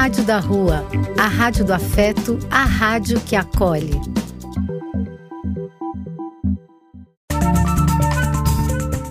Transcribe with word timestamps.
Rádio 0.00 0.24
da 0.24 0.38
Rua, 0.38 0.84
a 1.18 1.26
rádio 1.26 1.64
do 1.64 1.74
afeto, 1.74 2.38
a 2.52 2.62
rádio 2.62 3.20
que 3.20 3.34
acolhe. 3.34 3.90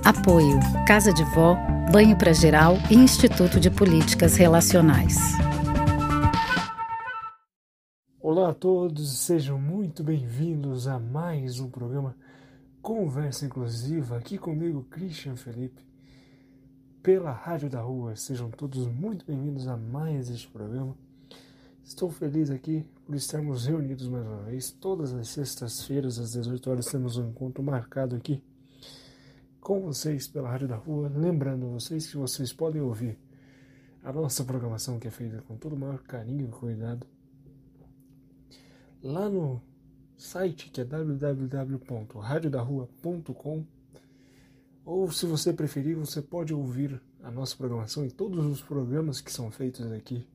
Apoio: 0.06 0.58
Casa 0.88 1.12
de 1.12 1.26
Vó, 1.36 1.58
Banho 1.92 2.18
para 2.18 2.32
Geral 2.32 2.78
e 2.90 2.96
Instituto 2.96 3.60
de 3.60 3.70
Políticas 3.70 4.38
Relacionais. 4.38 5.18
Olá 8.22 8.52
a 8.52 8.54
todos, 8.54 9.10
sejam 9.20 9.60
muito 9.60 10.06
bem-vindos 10.06 10.88
a 10.88 10.98
mais 10.98 11.60
um 11.60 11.70
programa 11.70 12.16
Conversa 12.82 13.46
Inclusiva, 13.46 14.16
aqui 14.16 14.38
comigo, 14.38 14.88
Christian 14.90 15.36
Felipe 15.36 15.87
pela 17.08 17.32
Rádio 17.32 17.70
da 17.70 17.80
Rua. 17.80 18.18
Sejam 18.18 18.52
todos 18.52 18.86
muito 18.86 19.26
bem-vindos 19.26 19.66
a 19.66 19.78
mais 19.78 20.30
este 20.30 20.50
programa. 20.50 20.94
Estou 21.82 22.12
feliz 22.12 22.52
aqui 22.52 22.86
por 23.06 23.16
estarmos 23.16 23.66
reunidos 23.66 24.10
mais 24.10 24.28
uma 24.28 24.44
vez. 24.44 24.72
Todas 24.72 25.14
as 25.14 25.30
sextas-feiras, 25.30 26.20
às 26.20 26.34
18 26.34 26.70
horas, 26.70 26.88
temos 26.88 27.16
um 27.16 27.30
encontro 27.30 27.64
marcado 27.64 28.14
aqui 28.14 28.44
com 29.62 29.80
vocês 29.80 30.28
pela 30.28 30.50
Rádio 30.50 30.68
da 30.68 30.76
Rua. 30.76 31.08
Lembrando 31.08 31.70
vocês 31.70 32.12
que 32.12 32.18
vocês 32.18 32.52
podem 32.52 32.82
ouvir 32.82 33.18
a 34.04 34.12
nossa 34.12 34.44
programação 34.44 35.00
que 35.00 35.08
é 35.08 35.12
feita 35.12 35.42
com 35.48 35.56
todo 35.56 35.78
o 35.78 35.80
maior 35.80 36.00
carinho 36.00 36.46
e 36.46 36.52
cuidado 36.52 37.08
lá 39.02 39.30
no 39.30 39.62
site 40.18 40.70
que 40.70 40.82
é 40.82 40.84
www.radiodarrua.com 40.84 43.77
ou, 44.88 45.12
se 45.12 45.26
você 45.26 45.52
preferir, 45.52 45.98
você 45.98 46.22
pode 46.22 46.54
ouvir 46.54 47.02
a 47.22 47.30
nossa 47.30 47.58
programação 47.58 48.06
e 48.06 48.10
todos 48.10 48.46
os 48.46 48.62
programas 48.62 49.20
que 49.20 49.30
são 49.30 49.52
feitos 49.52 49.92
aqui 49.92 50.26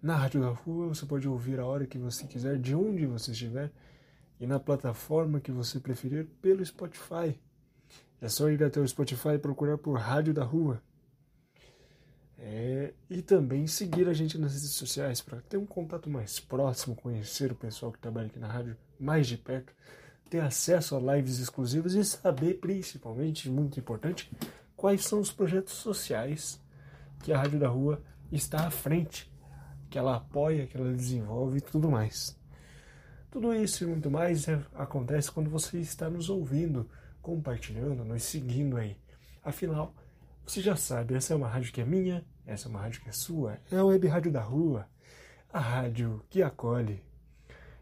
na 0.00 0.14
Rádio 0.14 0.40
da 0.40 0.50
Rua. 0.50 0.86
Você 0.86 1.04
pode 1.04 1.26
ouvir 1.26 1.58
a 1.58 1.66
hora 1.66 1.84
que 1.84 1.98
você 1.98 2.28
quiser, 2.28 2.56
de 2.58 2.76
onde 2.76 3.06
você 3.06 3.32
estiver 3.32 3.72
e 4.38 4.46
na 4.46 4.60
plataforma 4.60 5.40
que 5.40 5.50
você 5.50 5.80
preferir 5.80 6.28
pelo 6.40 6.64
Spotify. 6.64 7.36
É 8.20 8.28
só 8.28 8.48
ir 8.48 8.62
até 8.62 8.78
o 8.78 8.86
Spotify 8.86 9.30
e 9.30 9.38
procurar 9.38 9.78
por 9.78 9.98
Rádio 9.98 10.32
da 10.32 10.44
Rua. 10.44 10.80
É, 12.38 12.94
e 13.10 13.20
também 13.20 13.66
seguir 13.66 14.08
a 14.08 14.12
gente 14.12 14.38
nas 14.38 14.54
redes 14.54 14.70
sociais 14.70 15.20
para 15.20 15.40
ter 15.40 15.56
um 15.56 15.66
contato 15.66 16.08
mais 16.08 16.38
próximo, 16.38 16.94
conhecer 16.94 17.50
o 17.50 17.56
pessoal 17.56 17.90
que 17.90 17.98
trabalha 17.98 18.28
aqui 18.28 18.38
na 18.38 18.46
rádio 18.46 18.76
mais 18.96 19.26
de 19.26 19.36
perto 19.36 19.74
ter 20.30 20.40
acesso 20.40 20.96
a 20.96 21.16
lives 21.16 21.40
exclusivas 21.40 21.94
e 21.94 22.04
saber, 22.04 22.60
principalmente, 22.60 23.50
muito 23.50 23.80
importante, 23.80 24.30
quais 24.76 25.04
são 25.04 25.18
os 25.18 25.32
projetos 25.32 25.74
sociais 25.74 26.60
que 27.24 27.32
a 27.32 27.38
Rádio 27.38 27.58
da 27.58 27.68
Rua 27.68 28.00
está 28.30 28.66
à 28.66 28.70
frente, 28.70 29.30
que 29.90 29.98
ela 29.98 30.16
apoia, 30.16 30.68
que 30.68 30.76
ela 30.76 30.92
desenvolve 30.92 31.58
e 31.58 31.60
tudo 31.60 31.90
mais. 31.90 32.38
Tudo 33.28 33.52
isso 33.52 33.82
e 33.82 33.86
muito 33.88 34.08
mais 34.08 34.46
é, 34.46 34.60
acontece 34.74 35.32
quando 35.32 35.50
você 35.50 35.78
está 35.78 36.08
nos 36.08 36.30
ouvindo, 36.30 36.88
compartilhando, 37.20 38.04
nos 38.04 38.22
seguindo 38.22 38.76
aí. 38.76 38.96
Afinal, 39.44 39.94
você 40.46 40.60
já 40.60 40.76
sabe, 40.76 41.14
essa 41.14 41.32
é 41.32 41.36
uma 41.36 41.48
rádio 41.48 41.72
que 41.72 41.80
é 41.80 41.84
minha, 41.84 42.24
essa 42.46 42.68
é 42.68 42.70
uma 42.70 42.80
rádio 42.80 43.02
que 43.02 43.08
é 43.08 43.12
sua, 43.12 43.58
é 43.70 43.76
a 43.76 43.84
Web 43.84 44.06
Rádio 44.06 44.32
da 44.32 44.40
Rua, 44.40 44.88
a 45.52 45.58
rádio 45.58 46.24
que 46.30 46.40
acolhe, 46.40 47.02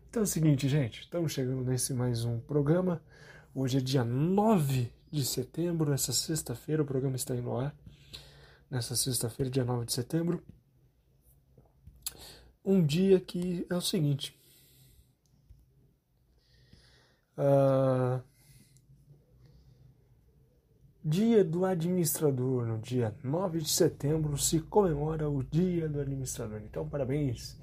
então 0.08 0.22
é 0.22 0.24
o 0.24 0.26
seguinte, 0.26 0.68
gente, 0.68 1.02
estamos 1.02 1.32
chegando 1.32 1.62
nesse 1.62 1.92
mais 1.92 2.24
um 2.24 2.40
programa. 2.40 3.02
Hoje 3.54 3.76
é 3.76 3.80
dia 3.80 4.04
9 4.04 4.90
de 5.10 5.24
setembro, 5.24 5.92
essa 5.92 6.12
sexta-feira, 6.12 6.82
o 6.82 6.86
programa 6.86 7.16
está 7.16 7.36
indo 7.36 7.54
ar. 7.54 7.74
Nessa 8.70 8.96
sexta-feira, 8.96 9.50
dia 9.50 9.64
9 9.64 9.84
de 9.84 9.92
setembro. 9.92 10.42
Um 12.64 12.84
dia 12.84 13.20
que 13.20 13.66
é 13.68 13.74
o 13.74 13.80
seguinte. 13.82 14.34
Uh, 17.36 18.22
dia 21.04 21.44
do 21.44 21.66
administrador. 21.66 22.66
No 22.66 22.78
dia 22.78 23.14
9 23.22 23.60
de 23.60 23.70
setembro 23.70 24.38
se 24.38 24.60
comemora 24.60 25.28
o 25.28 25.42
Dia 25.42 25.88
do 25.88 26.00
Administrador. 26.00 26.62
Então, 26.62 26.88
parabéns 26.88 27.58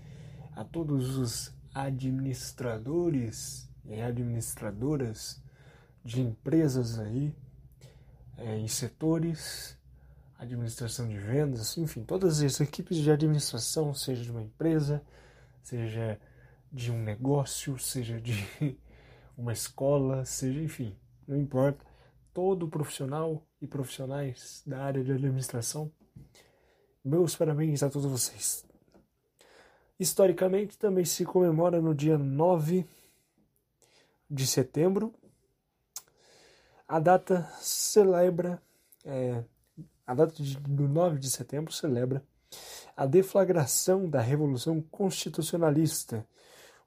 a 0.55 0.63
todos 0.63 1.17
os 1.17 1.54
administradores 1.75 3.69
e 3.83 4.01
administradoras 4.01 5.43
de 6.03 6.21
empresas 6.21 6.97
aí, 6.97 7.35
é, 8.37 8.57
em 8.57 8.67
setores, 8.67 9.77
administração 10.37 11.07
de 11.07 11.17
vendas, 11.17 11.77
enfim, 11.77 12.03
todas 12.03 12.41
as 12.41 12.61
equipes 12.61 12.97
de 12.97 13.11
administração, 13.11 13.93
seja 13.93 14.23
de 14.23 14.31
uma 14.31 14.41
empresa, 14.41 15.03
seja 15.61 16.17
de 16.71 16.91
um 16.91 17.03
negócio, 17.03 17.77
seja 17.77 18.21
de 18.21 18.35
uma 19.37 19.51
escola, 19.51 20.23
seja, 20.23 20.61
enfim, 20.61 20.95
não 21.27 21.37
importa, 21.37 21.85
todo 22.33 22.69
profissional 22.69 23.45
e 23.61 23.67
profissionais 23.67 24.63
da 24.65 24.81
área 24.81 25.03
de 25.03 25.11
administração, 25.11 25.91
meus 27.03 27.35
parabéns 27.35 27.83
a 27.83 27.89
todos 27.89 28.09
vocês. 28.09 28.64
Historicamente, 29.99 30.77
também 30.77 31.05
se 31.05 31.23
comemora 31.23 31.81
no 31.81 31.95
dia 31.95 32.17
9 32.17 32.85
de 34.29 34.45
setembro. 34.45 35.13
A 36.87 36.99
data 36.99 37.49
celebra, 37.59 38.61
é, 39.03 39.43
a 40.05 40.13
data 40.13 40.33
de, 40.33 40.57
do 40.57 40.87
9 40.87 41.19
de 41.19 41.29
setembro 41.29 41.71
celebra 41.71 42.23
a 42.95 43.05
deflagração 43.05 44.09
da 44.09 44.21
Revolução 44.21 44.81
Constitucionalista, 44.81 46.25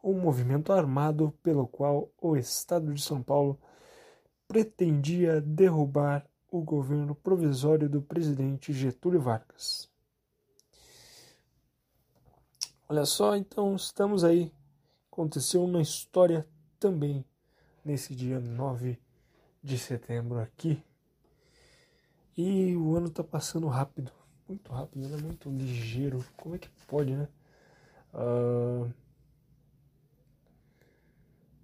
um 0.03 0.15
movimento 0.15 0.73
armado 0.73 1.33
pelo 1.43 1.67
qual 1.67 2.11
o 2.21 2.37
Estado 2.37 2.95
de 2.95 3.03
São 3.03 3.23
Paulo 3.23 3.59
pretendia 4.47 5.41
derrubar 5.41 6.27
o 6.51 6.63
governo 6.63 7.15
provisório 7.15 7.89
do 7.89 8.01
presidente 8.01 8.73
Getúlio 8.73 9.21
Vargas. 9.21 9.88
Olha 12.91 13.04
só, 13.04 13.37
então 13.37 13.76
estamos 13.76 14.25
aí. 14.25 14.50
Aconteceu 15.12 15.62
uma 15.62 15.82
história 15.82 16.49
também 16.81 17.22
nesse 17.84 18.15
dia 18.15 18.41
9 18.41 18.99
de 19.62 19.76
setembro 19.76 20.41
aqui. 20.41 20.82
E 22.34 22.75
o 22.77 22.97
ano 22.97 23.10
tá 23.10 23.22
passando 23.22 23.66
rápido, 23.66 24.10
muito 24.48 24.72
rápido, 24.72 25.06
né? 25.06 25.19
muito 25.19 25.50
ligeiro. 25.50 26.25
Como 26.34 26.54
é 26.54 26.59
que 26.59 26.71
pode, 26.87 27.15
né? 27.15 27.28
Uh... 28.15 28.91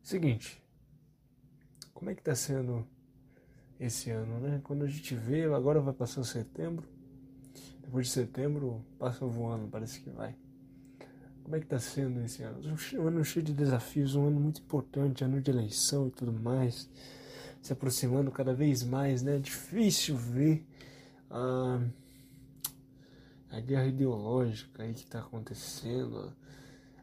Seguinte, 0.03 0.63
como 1.95 2.11
é 2.11 2.15
que 2.15 2.23
tá 2.23 2.35
sendo 2.35 2.87
esse 3.81 4.11
ano, 4.11 4.41
né? 4.41 4.61
Quando 4.63 4.85
a 4.85 4.89
gente 4.89 5.15
vê, 5.15 5.45
agora 5.45 5.81
vai 5.81 5.95
passar 5.95 6.23
setembro, 6.23 6.87
depois 7.81 8.09
de 8.09 8.13
setembro 8.13 8.85
passa 8.99 9.25
voando, 9.25 9.69
parece 9.69 10.03
que 10.03 10.11
vai. 10.11 10.37
Como 11.45 11.57
é 11.57 11.59
que 11.59 11.67
está 11.67 11.79
sendo 11.79 12.23
esse 12.25 12.43
ano? 12.43 12.59
Um 12.95 13.07
ano 13.07 13.23
cheio 13.23 13.45
de 13.45 13.53
desafios, 13.53 14.15
um 14.15 14.27
ano 14.27 14.41
muito 14.41 14.63
importante, 14.63 15.23
ano 15.23 15.43
de 15.43 15.51
eleição 15.51 16.09
e 16.09 16.11
tudo 16.11 16.33
mais, 16.33 16.89
se 17.61 17.71
aproximando 17.71 18.31
cada 18.31 18.55
vez 18.55 18.83
mais, 18.83 19.23
né? 19.23 19.39
Difícil 19.39 20.17
ver 20.17 20.65
a, 21.31 21.81
a 23.51 23.61
guerra 23.61 23.87
ideológica 23.87 24.83
aí 24.83 24.95
que 24.95 25.01
está 25.01 25.19
acontecendo. 25.19 26.33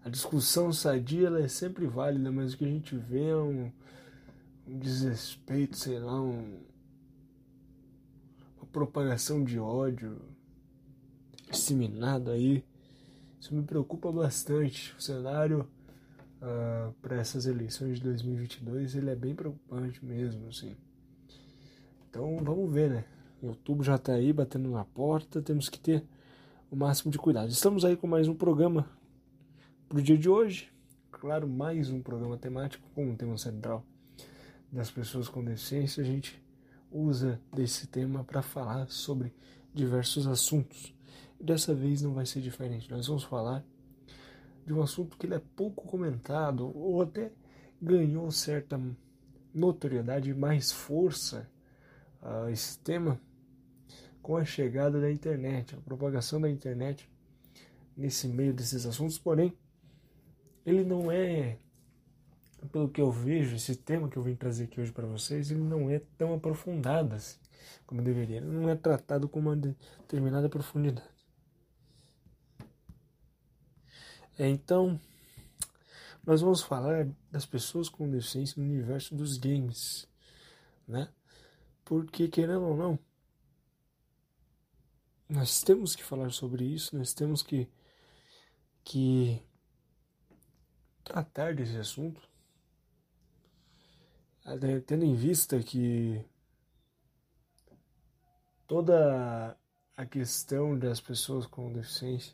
A 0.04 0.10
discussão 0.10 0.74
sadia 0.74 1.28
ela 1.28 1.40
é 1.40 1.48
sempre 1.48 1.86
válida, 1.86 2.32
mas 2.32 2.54
o 2.54 2.58
que 2.58 2.66
a 2.66 2.70
gente 2.70 2.96
vê 2.98 3.26
é 3.30 3.38
um, 3.38 3.72
um 4.68 4.80
desrespeito, 4.80 5.78
sei 5.78 6.00
lá, 6.00 6.20
um, 6.20 6.60
uma 8.58 8.66
propagação 8.72 9.44
de 9.44 9.60
ódio 9.60 10.20
disseminado 11.52 12.32
aí 12.32 12.66
isso 13.42 13.56
me 13.56 13.64
preocupa 13.64 14.12
bastante. 14.12 14.96
O 14.96 15.02
cenário 15.02 15.62
uh, 15.62 16.44
ah, 16.44 16.92
para 17.02 17.16
essas 17.16 17.48
eleições 17.48 17.98
de 17.98 18.04
2022 18.04 18.96
ele 18.96 19.10
é 19.10 19.16
bem 19.16 19.34
preocupante 19.34 20.06
mesmo, 20.06 20.48
assim. 20.48 20.76
Então 22.08 22.38
vamos 22.38 22.72
ver, 22.72 22.92
né? 22.92 23.06
Outubro 23.42 23.84
já 23.84 23.96
está 23.96 24.14
aí 24.14 24.32
batendo 24.32 24.70
na 24.70 24.86
porta, 24.86 25.42
temos 25.42 25.70
que 25.70 25.80
ter 25.80 26.04
o 26.70 26.76
máximo 26.76 27.12
de 27.12 27.18
cuidado. 27.18 27.50
Estamos 27.50 27.84
aí 27.84 27.98
com 27.98 28.06
mais 28.06 28.28
um 28.28 28.36
programa 28.36 28.88
para 29.90 29.98
o 29.98 30.02
dia 30.04 30.18
de 30.18 30.30
hoje. 30.30 30.72
Claro, 31.12 31.48
mais 31.48 31.90
um 31.90 32.00
programa 32.00 32.38
temático 32.38 32.88
com 32.94 33.10
um 33.10 33.16
tema 33.16 33.40
central 33.40 33.84
das 34.72 34.92
pessoas 34.92 35.28
com 35.28 35.44
deficiência. 35.44 36.04
A 36.04 36.06
gente 36.06 36.40
usa 36.92 37.42
desse 37.52 37.88
tema 37.88 38.24
para 38.24 38.44
falar 38.44 38.88
sobre 38.88 39.34
diversos 39.74 40.28
assuntos. 40.28 40.94
Dessa 41.42 41.74
vez 41.74 42.02
não 42.02 42.14
vai 42.14 42.26
ser 42.26 42.42
diferente. 42.42 42.90
Nós 42.90 43.08
vamos 43.08 43.24
falar 43.24 43.66
de 44.66 44.74
um 44.74 44.82
assunto 44.82 45.18
que 45.18 45.32
é 45.34 45.42
pouco 45.56 45.86
comentado 45.88 46.72
ou 46.78 47.02
até 47.02 47.32
ganhou 47.82 48.30
certa 48.32 48.80
notoriedade, 49.54 50.34
mais 50.34 50.72
força 50.72 51.50
uh, 52.22 52.50
esse 52.50 52.78
tema 52.80 53.20
com 54.22 54.38
a 54.38 54.46
chegada 54.46 55.02
da 55.02 55.12
internet, 55.12 55.76
a 55.76 55.82
propagação 55.82 56.40
da 56.40 56.50
internet 56.50 57.10
nesse 57.98 58.28
meio 58.28 58.54
desses 58.54 58.86
assuntos, 58.86 59.18
porém, 59.18 59.54
ele 60.66 60.84
não 60.84 61.12
é, 61.12 61.58
pelo 62.72 62.88
que 62.90 63.02
eu 63.02 63.12
vejo, 63.12 63.56
esse 63.56 63.76
tema 63.76 64.08
que 64.08 64.18
eu 64.18 64.24
vim 64.24 64.36
trazer 64.36 64.66
aqui 64.66 64.80
hoje 64.80 64.92
para 64.92 65.08
vocês, 65.08 65.52
ele 65.52 65.62
não 65.62 65.90
é 65.90 66.02
tão 66.18 66.34
aprofundado 66.34 67.16
assim, 67.16 67.38
como 67.86 68.02
deveria. 68.02 68.38
Ele 68.38 68.46
não 68.46 68.70
é 68.70 68.76
tratado 68.76 69.28
com 69.28 69.40
uma 69.40 69.56
determinada 69.56 70.48
profundidade. 70.48 71.10
É, 72.60 72.66
então, 74.38 75.00
nós 76.26 76.42
vamos 76.42 76.62
falar 76.62 77.08
das 77.32 77.46
pessoas 77.46 77.90
com 77.90 78.10
deficiência 78.10 78.62
no 78.62 78.70
universo 78.70 79.16
dos 79.16 79.38
games, 79.38 80.08
né? 80.88 81.12
Porque, 81.84 82.28
querendo 82.28 82.64
ou 82.64 82.78
não, 82.78 83.00
nós 85.28 85.62
temos 85.62 85.96
que 85.96 86.04
falar 86.04 86.32
sobre 86.32 86.66
isso, 86.66 86.96
nós 86.96 87.14
temos 87.14 87.42
que, 87.42 87.68
que 88.84 89.42
tratar 91.04 91.56
desse 91.56 91.78
assunto, 91.78 92.22
tendo 94.86 95.06
em 95.06 95.16
vista 95.16 95.62
que 95.62 96.24
toda 98.68 99.58
a 99.98 100.06
questão 100.06 100.78
das 100.78 101.02
pessoas 101.02 101.46
com 101.46 101.72
deficiência 101.74 102.34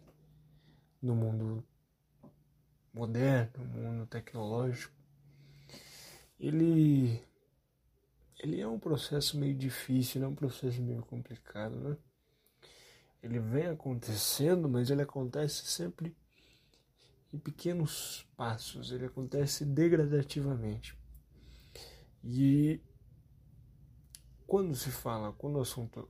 no 1.02 1.16
mundo 1.16 1.64
moderno, 2.98 3.66
no 3.66 3.82
mundo 3.82 4.08
tecnológico, 4.08 4.94
ele 6.40 7.22
ele 8.40 8.62
é 8.62 8.68
um 8.68 8.80
processo 8.80 9.38
meio 9.38 9.56
difícil, 9.56 10.24
é 10.24 10.28
um 10.28 10.36
processo 10.36 10.82
meio 10.82 11.02
complicado, 11.02 11.76
né? 11.76 11.98
ele 13.22 13.40
vem 13.40 13.68
acontecendo, 13.68 14.70
mas 14.70 14.90
ele 14.90 15.02
acontece 15.02 15.66
sempre 15.66 16.16
em 17.34 17.38
pequenos 17.38 18.26
passos, 18.38 18.92
ele 18.92 19.06
acontece 19.06 19.66
degradativamente. 19.66 20.98
E 22.24 22.80
quando 24.46 24.76
se 24.76 24.92
fala, 24.92 25.34
quando 25.34 25.58
o 25.58 25.62
assunto 25.62 26.10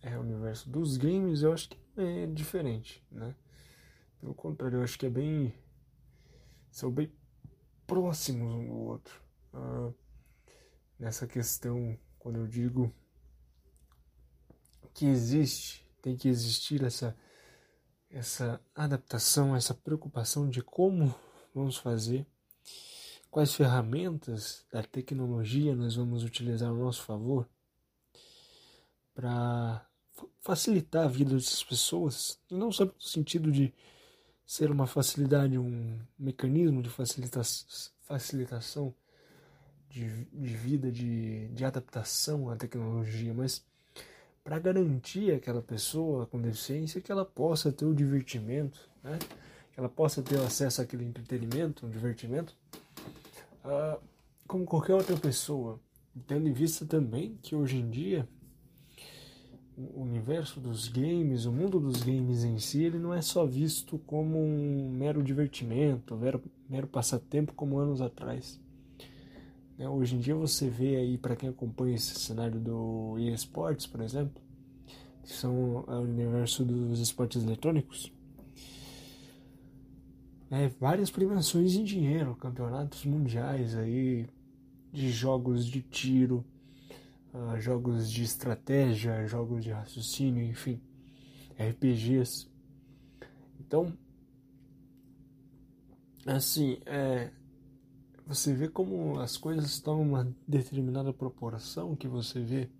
é 0.00 0.16
o 0.16 0.20
universo 0.20 0.70
dos 0.70 0.96
games, 0.96 1.42
eu 1.42 1.52
acho 1.52 1.68
que 1.70 1.78
é 1.96 2.26
diferente, 2.26 3.04
né? 3.10 3.34
Pelo 4.20 4.34
contrário, 4.34 4.78
eu 4.78 4.82
acho 4.82 4.98
que 4.98 5.06
é 5.06 5.10
bem. 5.10 5.52
São 6.74 6.90
bem 6.90 7.08
próximos 7.86 8.52
um 8.52 8.66
do 8.66 8.74
outro. 8.74 9.22
Ah, 9.52 9.92
nessa 10.98 11.24
questão, 11.24 11.96
quando 12.18 12.40
eu 12.40 12.48
digo 12.48 12.92
que 14.92 15.06
existe 15.06 15.88
tem 16.02 16.16
que 16.16 16.28
existir 16.28 16.82
essa 16.82 17.16
essa 18.10 18.60
adaptação, 18.74 19.56
essa 19.56 19.74
preocupação 19.74 20.48
de 20.48 20.62
como 20.62 21.14
vamos 21.52 21.76
fazer, 21.76 22.26
quais 23.30 23.54
ferramentas 23.54 24.64
da 24.70 24.82
tecnologia 24.82 25.74
nós 25.74 25.96
vamos 25.96 26.22
utilizar 26.22 26.70
ao 26.70 26.76
nosso 26.76 27.02
favor 27.02 27.48
para 29.14 29.84
facilitar 30.40 31.04
a 31.04 31.08
vida 31.08 31.34
dessas 31.34 31.62
pessoas, 31.64 32.40
e 32.50 32.54
não 32.54 32.70
só 32.70 32.84
no 32.84 33.00
sentido 33.00 33.50
de 33.50 33.72
ser 34.46 34.70
uma 34.70 34.86
facilidade, 34.86 35.58
um 35.58 35.98
mecanismo 36.18 36.82
de 36.82 36.90
facilita 36.90 37.40
facilitação 38.02 38.94
de, 39.88 40.24
de 40.26 40.54
vida, 40.54 40.90
de, 40.90 41.48
de 41.48 41.64
adaptação 41.64 42.50
à 42.50 42.56
tecnologia, 42.56 43.32
mas 43.32 43.64
para 44.42 44.58
garantir 44.58 45.32
aquela 45.32 45.62
pessoa 45.62 46.26
com 46.26 46.40
deficiência 46.40 47.00
que 47.00 47.10
ela 47.10 47.24
possa 47.24 47.72
ter 47.72 47.86
o 47.86 47.94
divertimento, 47.94 48.90
né? 49.02 49.18
que 49.72 49.80
ela 49.80 49.88
possa 49.88 50.22
ter 50.22 50.38
acesso 50.38 50.82
àquele 50.82 51.04
entretenimento, 51.04 51.86
um 51.86 51.90
divertimento, 51.90 52.54
uh, 53.64 54.00
como 54.46 54.64
qualquer 54.66 54.94
outra 54.94 55.16
pessoa. 55.16 55.80
Tendo 56.26 56.46
em 56.46 56.52
vista 56.52 56.84
também 56.84 57.38
que 57.42 57.56
hoje 57.56 57.76
em 57.78 57.88
dia 57.88 58.28
o 59.76 60.02
universo 60.02 60.60
dos 60.60 60.88
games, 60.88 61.46
o 61.46 61.52
mundo 61.52 61.80
dos 61.80 62.02
games 62.02 62.44
em 62.44 62.58
si, 62.58 62.84
ele 62.84 62.98
não 62.98 63.12
é 63.12 63.20
só 63.20 63.44
visto 63.44 63.98
como 64.06 64.38
um 64.38 64.88
mero 64.90 65.22
divertimento, 65.22 66.16
mero, 66.16 66.42
mero 66.68 66.86
passatempo 66.86 67.52
como 67.54 67.78
anos 67.78 68.00
atrás. 68.00 68.60
Né? 69.76 69.88
Hoje 69.88 70.14
em 70.14 70.20
dia 70.20 70.34
você 70.34 70.68
vê 70.68 70.96
aí, 70.96 71.18
para 71.18 71.34
quem 71.34 71.48
acompanha 71.48 71.96
esse 71.96 72.14
cenário 72.14 72.60
do 72.60 73.18
eSports, 73.18 73.86
por 73.86 74.00
exemplo, 74.00 74.40
que 75.22 75.32
são 75.32 75.84
é 75.88 75.94
o 75.94 76.02
universo 76.02 76.64
dos 76.64 77.00
esportes 77.00 77.42
eletrônicos, 77.42 78.12
é, 80.50 80.68
várias 80.78 81.10
premiações 81.10 81.74
em 81.74 81.82
dinheiro, 81.82 82.36
campeonatos 82.36 83.04
mundiais 83.04 83.74
aí 83.74 84.28
de 84.92 85.10
jogos 85.10 85.66
de 85.66 85.82
tiro, 85.82 86.44
uh, 87.34 87.60
jogos 87.60 88.10
de 88.10 88.22
estratégia, 88.22 89.26
jogos 89.26 89.62
de 89.62 89.70
raciocínio, 89.70 90.42
enfim, 90.42 90.80
RPGs. 91.58 92.46
Então, 93.60 93.92
assim, 96.24 96.78
é, 96.86 97.30
você 98.26 98.54
vê 98.54 98.68
como 98.68 99.18
as 99.18 99.36
coisas 99.36 99.66
estão 99.66 100.00
uma 100.00 100.34
determinada 100.46 101.12
proporção 101.12 101.96
que 101.96 102.08
você 102.08 102.40
vê 102.40 102.70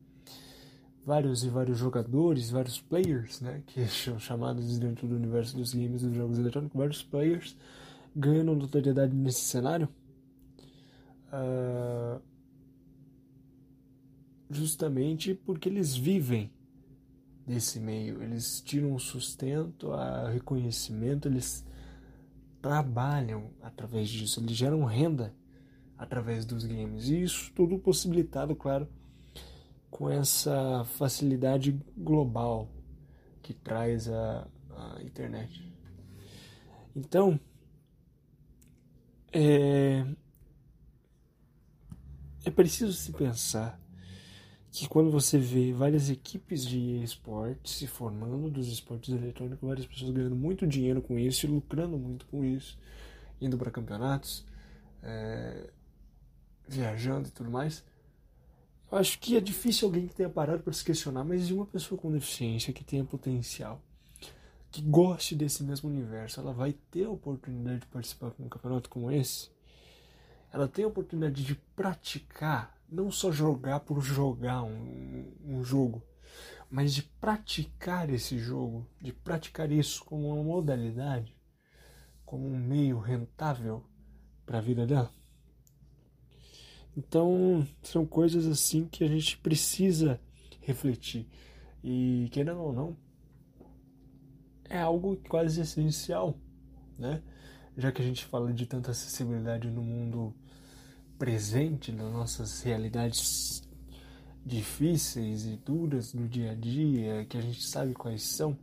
vários 1.04 1.44
e 1.44 1.50
vários 1.50 1.78
jogadores, 1.78 2.50
vários 2.50 2.80
players, 2.80 3.40
né, 3.40 3.62
que 3.66 3.84
são 3.88 4.18
chamados 4.18 4.78
dentro 4.78 5.06
do 5.06 5.16
universo 5.16 5.56
dos 5.56 5.74
games 5.74 6.02
e 6.02 6.06
dos 6.06 6.16
jogos 6.16 6.38
eletrônicos, 6.38 6.78
vários 6.78 7.02
players 7.02 7.56
ganham 8.16 8.54
notoriedade 8.54 9.14
nesse 9.14 9.40
cenário. 9.40 9.88
Uh, 11.32 12.22
justamente 14.50 15.34
porque 15.34 15.68
eles 15.68 15.94
vivem 15.94 16.50
desse 17.46 17.78
meio, 17.78 18.22
eles 18.22 18.60
tiram 18.60 18.98
sustento, 18.98 19.92
a 19.92 20.30
reconhecimento, 20.30 21.28
eles 21.28 21.64
trabalham 22.60 23.50
através 23.62 24.08
disso, 24.08 24.40
eles 24.40 24.56
geram 24.56 24.84
renda 24.84 25.34
através 25.98 26.44
dos 26.44 26.64
games. 26.64 27.08
E 27.08 27.22
isso 27.22 27.52
tudo 27.54 27.78
possibilitado, 27.78 28.54
claro, 28.56 28.88
com 29.90 30.08
essa 30.08 30.84
facilidade 30.84 31.78
global 31.96 32.68
que 33.42 33.52
traz 33.52 34.08
a, 34.08 34.48
a 34.70 35.02
internet. 35.02 35.70
Então, 36.96 37.38
é, 39.32 40.06
é 42.44 42.50
preciso 42.50 42.92
se 42.92 43.12
pensar 43.12 43.78
que 44.74 44.88
quando 44.88 45.08
você 45.08 45.38
vê 45.38 45.72
várias 45.72 46.10
equipes 46.10 46.66
de 46.66 47.00
esportes 47.00 47.74
se 47.76 47.86
formando 47.86 48.50
dos 48.50 48.66
esportes 48.66 49.14
eletrônicos, 49.14 49.68
várias 49.68 49.86
pessoas 49.86 50.10
ganhando 50.10 50.34
muito 50.34 50.66
dinheiro 50.66 51.00
com 51.00 51.16
isso 51.16 51.46
e 51.46 51.48
lucrando 51.48 51.96
muito 51.96 52.26
com 52.26 52.44
isso, 52.44 52.76
indo 53.40 53.56
para 53.56 53.70
campeonatos, 53.70 54.44
é, 55.00 55.70
viajando 56.66 57.28
e 57.28 57.30
tudo 57.30 57.52
mais. 57.52 57.84
Eu 58.90 58.98
acho 58.98 59.20
que 59.20 59.36
é 59.36 59.40
difícil 59.40 59.86
alguém 59.86 60.08
que 60.08 60.14
tenha 60.16 60.28
parado 60.28 60.64
para 60.64 60.72
se 60.72 60.84
questionar, 60.84 61.22
mas 61.22 61.46
de 61.46 61.54
uma 61.54 61.66
pessoa 61.66 61.96
com 61.96 62.10
deficiência 62.10 62.72
que 62.72 62.82
tenha 62.82 63.04
potencial, 63.04 63.80
que 64.72 64.82
goste 64.82 65.36
desse 65.36 65.62
mesmo 65.62 65.88
universo, 65.88 66.40
ela 66.40 66.52
vai 66.52 66.72
ter 66.90 67.04
a 67.04 67.10
oportunidade 67.10 67.82
de 67.82 67.86
participar 67.86 68.30
de 68.30 68.42
um 68.42 68.48
campeonato 68.48 68.90
como 68.90 69.08
esse? 69.08 69.50
Ela 70.52 70.66
tem 70.66 70.84
a 70.84 70.88
oportunidade 70.88 71.44
de 71.44 71.54
praticar 71.76 72.73
não 72.88 73.10
só 73.10 73.30
jogar 73.32 73.80
por 73.80 74.00
jogar 74.00 74.62
um, 74.62 75.32
um 75.44 75.64
jogo, 75.64 76.02
mas 76.70 76.94
de 76.94 77.02
praticar 77.02 78.10
esse 78.10 78.38
jogo, 78.38 78.86
de 79.00 79.12
praticar 79.12 79.70
isso 79.70 80.04
como 80.04 80.28
uma 80.28 80.42
modalidade, 80.42 81.36
como 82.24 82.46
um 82.46 82.58
meio 82.58 82.98
rentável 82.98 83.84
para 84.44 84.58
a 84.58 84.60
vida 84.60 84.86
dela. 84.86 85.10
Então, 86.96 87.66
são 87.82 88.06
coisas 88.06 88.46
assim 88.46 88.86
que 88.86 89.02
a 89.02 89.08
gente 89.08 89.36
precisa 89.38 90.20
refletir. 90.60 91.28
E, 91.82 92.28
querendo 92.32 92.60
ou 92.60 92.72
não, 92.72 92.96
é 94.68 94.78
algo 94.78 95.16
quase 95.28 95.60
essencial, 95.60 96.38
né? 96.98 97.22
Já 97.76 97.90
que 97.90 98.00
a 98.00 98.04
gente 98.04 98.24
fala 98.24 98.52
de 98.52 98.66
tanta 98.66 98.92
acessibilidade 98.92 99.68
no 99.68 99.82
mundo 99.82 100.34
presente 101.18 101.92
nas 101.92 102.12
nossas 102.12 102.62
realidades 102.62 103.62
difíceis 104.44 105.46
e 105.46 105.56
duras 105.56 106.12
do 106.12 106.28
dia 106.28 106.52
a 106.52 106.54
dia, 106.54 107.24
que 107.24 107.36
a 107.36 107.40
gente 107.40 107.62
sabe 107.62 107.94
quais 107.94 108.22
são, 108.22 108.58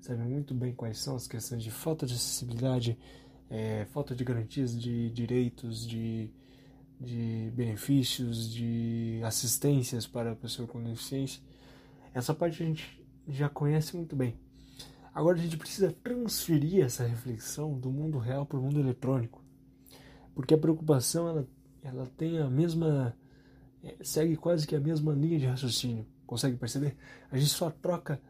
sabe 0.00 0.22
muito 0.22 0.54
bem 0.54 0.72
quais 0.72 0.98
são 0.98 1.16
as 1.16 1.26
questões 1.26 1.62
de 1.62 1.70
falta 1.70 2.06
de 2.06 2.14
acessibilidade, 2.14 2.96
é, 3.50 3.86
falta 3.86 4.14
de 4.14 4.24
garantias 4.24 4.78
de 4.78 5.10
direitos, 5.10 5.86
de, 5.86 6.30
de 7.00 7.50
benefícios, 7.54 8.52
de 8.52 9.20
assistências 9.24 10.06
para 10.06 10.32
a 10.32 10.36
pessoa 10.36 10.68
com 10.68 10.82
deficiência. 10.82 11.42
Essa 12.12 12.32
parte 12.32 12.62
a 12.62 12.66
gente 12.66 13.04
já 13.28 13.48
conhece 13.48 13.96
muito 13.96 14.14
bem. 14.14 14.38
Agora 15.12 15.38
a 15.38 15.40
gente 15.40 15.56
precisa 15.56 15.92
transferir 15.92 16.84
essa 16.84 17.04
reflexão 17.04 17.78
do 17.78 17.90
mundo 17.90 18.18
real 18.18 18.46
para 18.46 18.58
o 18.58 18.62
mundo 18.62 18.80
eletrônico. 18.80 19.43
Porque 20.34 20.54
a 20.54 20.58
preocupação 20.58 21.28
ela, 21.28 21.48
ela 21.82 22.06
tem 22.16 22.38
a 22.38 22.48
mesma. 22.50 23.16
É, 23.82 23.96
segue 24.02 24.36
quase 24.36 24.66
que 24.66 24.74
a 24.74 24.80
mesma 24.80 25.12
linha 25.12 25.38
de 25.38 25.46
raciocínio. 25.46 26.06
Consegue 26.26 26.56
perceber? 26.56 26.96
A 27.30 27.36
gente 27.36 27.50
só 27.50 27.70
troca 27.70 28.20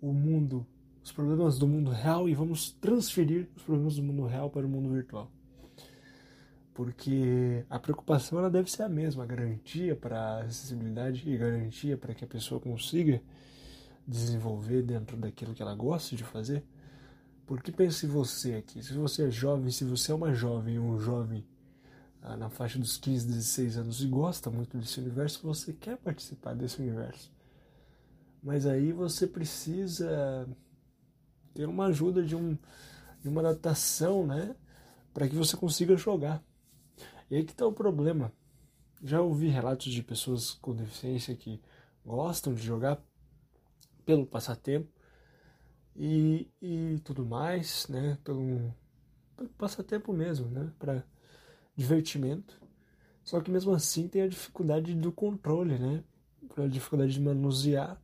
o 0.00 0.12
mundo, 0.12 0.66
os 1.02 1.12
problemas 1.12 1.58
do 1.58 1.68
mundo 1.68 1.90
real 1.90 2.28
e 2.28 2.34
vamos 2.34 2.72
transferir 2.72 3.48
os 3.54 3.62
problemas 3.62 3.96
do 3.96 4.02
mundo 4.02 4.26
real 4.26 4.50
para 4.50 4.66
o 4.66 4.68
mundo 4.68 4.90
virtual. 4.90 5.30
Porque 6.74 7.64
a 7.68 7.78
preocupação 7.78 8.38
ela 8.38 8.50
deve 8.50 8.70
ser 8.70 8.82
a 8.82 8.88
mesma, 8.88 9.22
a 9.22 9.26
garantia 9.26 9.94
para 9.94 10.18
a 10.18 10.40
acessibilidade 10.40 11.28
e 11.28 11.36
garantia 11.36 11.98
para 11.98 12.14
que 12.14 12.24
a 12.24 12.26
pessoa 12.26 12.58
consiga 12.58 13.20
desenvolver 14.08 14.82
dentro 14.82 15.16
daquilo 15.16 15.54
que 15.54 15.62
ela 15.62 15.74
gosta 15.74 16.16
de 16.16 16.24
fazer. 16.24 16.64
Porque 17.46 17.70
pense 17.70 18.06
você 18.06 18.54
aqui, 18.54 18.82
se 18.82 18.94
você 18.94 19.26
é 19.26 19.30
jovem, 19.30 19.70
se 19.70 19.84
você 19.84 20.10
é 20.10 20.14
uma 20.14 20.32
jovem 20.32 20.78
um 20.78 20.98
jovem 20.98 21.44
na 22.22 22.48
faixa 22.48 22.78
dos 22.78 22.96
15, 22.96 23.26
16 23.26 23.76
anos 23.78 24.00
e 24.00 24.06
gosta 24.06 24.48
muito 24.50 24.78
desse 24.78 25.00
universo, 25.00 25.40
você 25.42 25.72
quer 25.72 25.96
participar 25.96 26.54
desse 26.54 26.80
universo. 26.80 27.32
Mas 28.42 28.64
aí 28.64 28.92
você 28.92 29.26
precisa 29.26 30.48
ter 31.52 31.68
uma 31.68 31.86
ajuda 31.86 32.22
de, 32.22 32.36
um, 32.36 32.56
de 33.20 33.28
uma 33.28 33.40
adaptação, 33.40 34.26
né? 34.26 34.54
Para 35.12 35.28
que 35.28 35.34
você 35.34 35.56
consiga 35.56 35.96
jogar. 35.96 36.42
E 37.30 37.36
aí 37.36 37.44
que 37.44 37.52
está 37.52 37.66
o 37.66 37.72
problema. 37.72 38.32
Já 39.02 39.20
ouvi 39.20 39.48
relatos 39.48 39.92
de 39.92 40.02
pessoas 40.02 40.52
com 40.52 40.74
deficiência 40.74 41.34
que 41.34 41.60
gostam 42.06 42.54
de 42.54 42.62
jogar 42.62 43.02
pelo 44.04 44.26
passatempo 44.26 44.88
e, 45.96 46.48
e 46.60 47.00
tudo 47.04 47.24
mais, 47.24 47.88
né? 47.88 48.16
Pelo, 48.24 48.72
pelo 49.36 49.48
passatempo 49.50 50.12
mesmo, 50.12 50.48
né? 50.48 50.72
Para 50.78 51.04
divertimento. 51.76 52.60
Só 53.24 53.40
que 53.40 53.50
mesmo 53.50 53.72
assim 53.72 54.08
tem 54.08 54.22
a 54.22 54.28
dificuldade 54.28 54.94
do 54.94 55.12
controle, 55.12 55.78
né? 55.78 56.02
A 56.56 56.66
dificuldade 56.66 57.12
de 57.12 57.20
manusear 57.20 58.00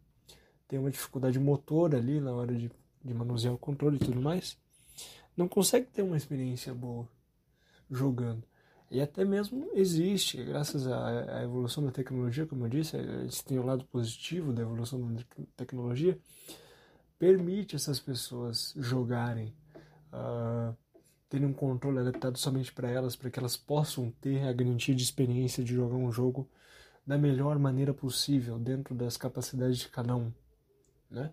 tem 0.69 0.79
uma 0.79 0.91
dificuldade 0.91 1.39
motor 1.39 1.95
ali 1.95 2.21
na 2.21 2.33
hora 2.33 2.55
de, 2.55 2.71
de 3.03 3.15
manusear 3.15 3.55
o 3.55 3.59
controle 3.59 3.97
e 3.97 4.05
tudo 4.05 4.21
mais, 4.21 4.57
não 5.37 5.49
consegue 5.49 5.87
ter 5.87 6.03
uma 6.03 6.17
experiência 6.17 6.75
boa 6.75 7.09
jogando. 7.91 8.45
E 8.91 9.01
até 9.01 9.25
mesmo 9.25 9.71
existe, 9.75 10.43
graças 10.45 10.87
à, 10.87 11.39
à 11.39 11.43
evolução 11.43 11.85
da 11.85 11.91
tecnologia, 11.91 12.47
como 12.47 12.67
eu 12.67 12.71
disse, 12.71 12.97
gente 12.97 13.45
tem 13.45 13.59
o 13.59 13.63
um 13.63 13.67
lado 13.67 13.85
positivo 13.85 14.53
da 14.53 14.63
evolução 14.63 15.15
da 15.15 15.23
tecnologia, 15.57 16.19
permite 17.19 17.77
essas 17.77 17.99
pessoas 17.99 18.75
jogarem, 18.77 19.55
uh, 20.13 20.75
terem 21.28 21.47
um 21.47 21.52
controle 21.52 21.99
adaptado 21.99 22.38
somente 22.38 22.73
para 22.73 22.90
elas, 22.90 23.16
para 23.16 23.30
que 23.30 23.38
elas 23.38 23.56
possam 23.56 24.11
ter 24.20 24.42
a 24.42 24.52
garantia 24.52 24.94
de 24.94 25.02
experiência 25.02 25.62
de 25.62 25.75
jogar 25.75 25.97
um 25.97 26.11
jogo 26.11 26.49
da 27.06 27.18
melhor 27.18 27.58
maneira 27.58 27.94
possível, 27.94 28.58
dentro 28.58 28.94
das 28.94 29.16
capacidades 29.16 29.78
de 29.78 29.88
cada 29.88 30.14
um 30.16 30.32
né? 31.11 31.30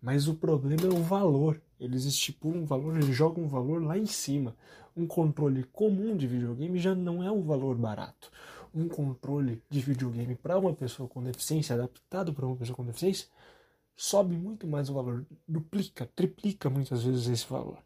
Mas 0.00 0.28
o 0.28 0.34
problema 0.34 0.82
é 0.82 0.88
o 0.88 1.02
valor. 1.02 1.60
Eles 1.80 2.04
estipulam 2.04 2.62
um 2.62 2.64
valor, 2.64 2.96
eles 2.96 3.14
jogam 3.14 3.44
um 3.44 3.48
valor 3.48 3.82
lá 3.82 3.98
em 3.98 4.06
cima. 4.06 4.56
Um 4.96 5.06
controle 5.06 5.64
comum 5.64 6.16
de 6.16 6.26
videogame 6.26 6.78
já 6.78 6.94
não 6.94 7.22
é 7.22 7.30
um 7.30 7.42
valor 7.42 7.76
barato. 7.76 8.30
Um 8.74 8.88
controle 8.88 9.62
de 9.68 9.80
videogame 9.80 10.34
para 10.34 10.58
uma 10.58 10.72
pessoa 10.72 11.08
com 11.08 11.22
deficiência, 11.22 11.74
adaptado 11.74 12.32
para 12.32 12.46
uma 12.46 12.56
pessoa 12.56 12.76
com 12.76 12.84
deficiência, 12.84 13.28
sobe 13.96 14.36
muito 14.36 14.66
mais 14.66 14.88
o 14.90 14.94
valor, 14.94 15.26
duplica, 15.46 16.08
triplica 16.14 16.68
muitas 16.68 17.02
vezes 17.02 17.26
esse 17.26 17.46
valor. 17.48 17.78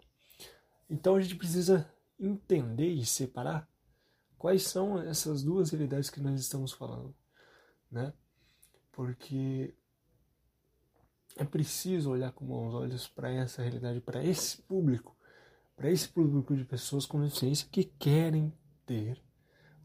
Então 0.92 1.16
a 1.16 1.20
gente 1.22 1.36
precisa 1.36 1.90
entender 2.20 2.90
e 2.90 3.06
separar 3.06 3.66
quais 4.36 4.64
são 4.64 5.00
essas 5.00 5.42
duas 5.42 5.70
realidades 5.70 6.10
que 6.10 6.20
nós 6.20 6.38
estamos 6.38 6.70
falando, 6.70 7.14
né? 7.90 8.12
Porque 8.92 9.74
é 11.34 11.44
preciso 11.44 12.10
olhar 12.10 12.30
com 12.32 12.44
bons 12.44 12.74
olhos 12.74 13.08
para 13.08 13.30
essa 13.30 13.62
realidade, 13.62 14.02
para 14.02 14.22
esse 14.22 14.60
público, 14.60 15.16
para 15.74 15.90
esse 15.90 16.06
público 16.06 16.54
de 16.54 16.66
pessoas 16.66 17.06
com 17.06 17.22
deficiência 17.22 17.66
que 17.72 17.84
querem 17.84 18.52
ter 18.84 19.18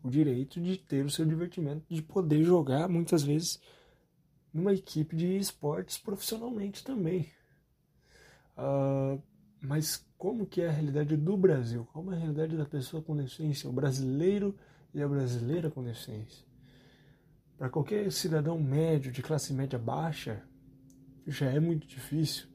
o 0.03 0.09
direito 0.09 0.59
de 0.59 0.77
ter 0.77 1.05
o 1.05 1.09
seu 1.09 1.25
divertimento, 1.25 1.85
de 1.89 2.01
poder 2.01 2.43
jogar 2.43 2.89
muitas 2.89 3.23
vezes 3.23 3.61
numa 4.53 4.73
equipe 4.73 5.15
de 5.15 5.37
esportes 5.37 5.97
profissionalmente 5.97 6.83
também. 6.83 7.31
Uh, 8.57 9.21
mas 9.61 10.05
como 10.17 10.45
que 10.45 10.61
é 10.61 10.67
a 10.67 10.71
realidade 10.71 11.15
do 11.15 11.37
Brasil? 11.37 11.87
Como 11.93 12.11
é 12.11 12.15
a 12.15 12.19
realidade 12.19 12.55
da 12.55 12.65
pessoa 12.65 13.01
com 13.01 13.15
deficiência, 13.15 13.69
o 13.69 13.73
brasileiro 13.73 14.55
e 14.93 15.01
a 15.01 15.07
brasileira 15.07 15.69
com 15.69 15.83
deficiência? 15.83 16.45
Para 17.57 17.69
qualquer 17.69 18.11
cidadão 18.11 18.59
médio, 18.59 19.11
de 19.11 19.21
classe 19.21 19.53
média 19.53 19.79
baixa, 19.79 20.43
já 21.25 21.47
é 21.47 21.59
muito 21.59 21.87
difícil. 21.87 22.47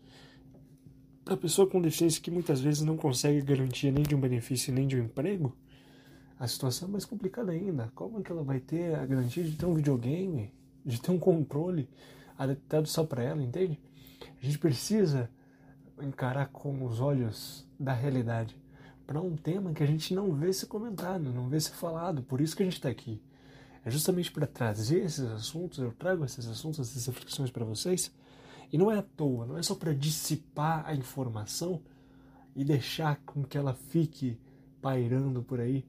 Para 1.25 1.35
a 1.35 1.37
pessoa 1.37 1.69
com 1.69 1.81
deficiência 1.81 2.23
que 2.23 2.31
muitas 2.31 2.61
vezes 2.61 2.83
não 2.83 2.97
consegue 2.97 3.43
garantia 3.43 3.91
nem 3.91 4.03
de 4.03 4.15
um 4.15 4.21
benefício 4.21 4.73
nem 4.73 4.87
de 4.87 4.97
um 4.97 5.05
emprego, 5.05 5.57
a 6.39 6.49
situação 6.49 6.89
é 6.89 6.91
mais 6.93 7.05
complicada 7.05 7.53
ainda. 7.53 7.93
Como 7.95 8.19
é 8.19 8.23
que 8.23 8.33
ela 8.33 8.43
vai 8.43 8.59
ter 8.59 8.97
a 8.97 9.07
garantia 9.07 9.45
de 9.45 9.57
ter 9.57 9.67
um 9.67 9.75
videogame, 9.75 10.53
de 10.85 11.01
ter 11.01 11.13
um 11.13 11.19
controle 11.19 11.89
adaptado 12.37 12.89
só 12.89 13.05
para 13.05 13.23
ela, 13.23 13.43
entende? 13.43 13.81
A 14.41 14.45
gente 14.45 14.59
precisa 14.59 15.31
encarar 16.05 16.47
com 16.49 16.85
os 16.85 17.01
olhos 17.01 17.67
da 17.79 17.93
realidade 17.93 18.57
para 19.07 19.21
um 19.21 19.37
tema 19.37 19.73
que 19.73 19.83
a 19.83 19.87
gente 19.87 20.15
não 20.15 20.33
vê 20.33 20.53
ser 20.53 20.67
comentado, 20.67 21.33
não 21.33 21.49
vê 21.49 21.61
ser 21.61 21.73
falado. 21.73 22.23
Por 22.23 22.41
isso 22.41 22.57
que 22.57 22.63
a 22.63 22.67
gente 22.67 22.77
está 22.77 22.89
aqui. 22.89 23.21
É 23.85 23.91
justamente 23.91 24.31
para 24.31 24.47
trazer 24.47 25.05
esses 25.05 25.25
assuntos, 25.31 25.79
eu 25.79 25.93
trago 25.93 26.25
esses 26.25 26.47
assuntos, 26.47 26.81
essas 26.81 27.07
reflexões 27.07 27.51
para 27.51 27.65
vocês, 27.65 28.15
e 28.73 28.79
não 28.79 28.91
é 28.91 28.99
à 28.99 29.03
toa, 29.03 29.45
não 29.45 29.59
é 29.59 29.63
só 29.63 29.75
para 29.75 29.93
dissipar 29.93 30.85
a 30.87 30.95
informação 30.95 31.83
e 32.55 32.65
deixar 32.65 33.17
com 33.27 33.43
que 33.43 33.59
ela 33.59 33.75
fique 33.75 34.39
pairando 34.81 35.43
por 35.43 35.61
aí. 35.61 35.85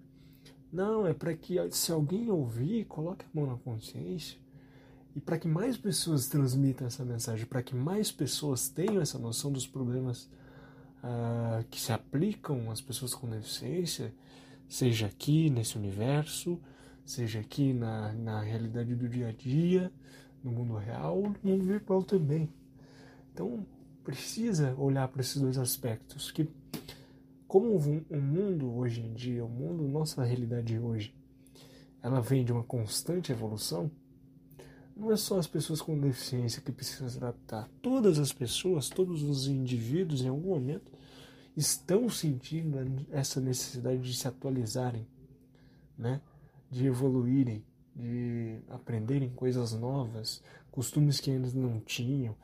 Não, 0.71 1.05
é 1.05 1.13
para 1.13 1.35
que 1.35 1.55
se 1.69 1.91
alguém 1.91 2.31
ouvir, 2.31 2.85
coloque 2.85 3.25
a 3.25 3.29
mão 3.31 3.45
na 3.45 3.57
consciência 3.57 4.42
e 5.15 5.19
para 5.19 5.37
que 5.37 5.47
mais 5.47 5.77
pessoas 5.77 6.27
transmitam 6.27 6.87
essa 6.87 7.05
mensagem, 7.05 7.45
para 7.45 7.61
que 7.61 7.75
mais 7.75 8.11
pessoas 8.11 8.67
tenham 8.67 9.01
essa 9.01 9.19
noção 9.19 9.51
dos 9.51 9.67
problemas 9.67 10.23
uh, 11.03 11.63
que 11.69 11.79
se 11.79 11.91
aplicam 11.91 12.71
às 12.71 12.81
pessoas 12.81 13.13
com 13.13 13.29
deficiência, 13.29 14.13
seja 14.67 15.05
aqui 15.05 15.49
nesse 15.49 15.77
universo, 15.77 16.59
seja 17.05 17.39
aqui 17.39 17.73
na, 17.73 18.11
na 18.13 18.41
realidade 18.41 18.95
do 18.95 19.07
dia 19.07 19.27
a 19.27 19.31
dia, 19.31 19.91
no 20.43 20.51
mundo 20.51 20.75
real, 20.75 21.21
no 21.21 21.51
mundo 21.51 21.63
virtual 21.63 22.03
também. 22.03 22.49
Então, 23.31 23.65
precisa 24.03 24.75
olhar 24.77 25.07
para 25.07 25.21
esses 25.21 25.39
dois 25.39 25.57
aspectos, 25.57 26.31
que 26.31 26.49
como 27.47 27.75
o 27.75 28.19
mundo 28.19 28.75
hoje 28.75 29.01
em 29.01 29.13
dia, 29.13 29.45
o 29.45 29.49
mundo, 29.49 29.87
nossa 29.87 30.23
realidade 30.23 30.79
hoje, 30.79 31.13
ela 32.01 32.19
vem 32.19 32.43
de 32.43 32.51
uma 32.51 32.63
constante 32.63 33.31
evolução, 33.31 33.91
não 34.95 35.11
é 35.11 35.15
só 35.15 35.37
as 35.39 35.47
pessoas 35.47 35.81
com 35.81 35.97
deficiência 35.99 36.61
que 36.61 36.71
precisam 36.71 37.09
se 37.09 37.17
adaptar. 37.17 37.69
Todas 37.81 38.19
as 38.19 38.31
pessoas, 38.31 38.89
todos 38.89 39.23
os 39.23 39.47
indivíduos, 39.47 40.21
em 40.21 40.29
algum 40.29 40.49
momento, 40.49 40.91
estão 41.55 42.09
sentindo 42.09 42.77
essa 43.11 43.39
necessidade 43.39 44.01
de 44.01 44.13
se 44.13 44.27
atualizarem, 44.27 45.07
né? 45.97 46.21
de 46.69 46.85
evoluírem, 46.85 47.63
de 47.95 48.57
aprenderem 48.69 49.29
coisas 49.29 49.73
novas, 49.73 50.41
costumes 50.71 51.19
que 51.19 51.29
eles 51.29 51.53
não 51.53 51.79
tinham, 51.79 52.35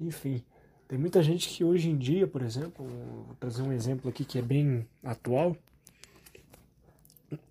enfim, 0.00 0.42
tem 0.86 0.98
muita 0.98 1.22
gente 1.22 1.48
que 1.48 1.64
hoje 1.64 1.90
em 1.90 1.96
dia, 1.96 2.26
por 2.26 2.42
exemplo, 2.42 2.86
vou 2.86 3.36
trazer 3.40 3.62
um 3.62 3.72
exemplo 3.72 4.10
aqui 4.10 4.24
que 4.24 4.38
é 4.38 4.42
bem 4.42 4.86
atual. 5.02 5.56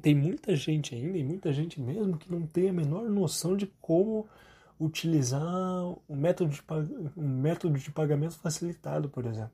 Tem 0.02 0.16
muita 0.16 0.56
gente 0.56 0.96
ainda, 0.96 1.18
e 1.18 1.24
muita 1.24 1.52
gente 1.54 1.80
mesmo, 1.80 2.18
que 2.18 2.32
não 2.32 2.46
tem 2.46 2.70
a 2.70 2.74
menor 2.74 3.10
noção 3.10 3.56
de 3.56 3.68
como 3.82 4.28
utilizar 4.80 5.42
um 6.10 6.16
método 6.16 6.52
de, 6.52 6.64
um 7.16 7.28
método 7.28 7.78
de 7.78 7.92
pagamento 7.92 8.36
facilitado, 8.36 9.10
por 9.10 9.26
exemplo. 9.26 9.52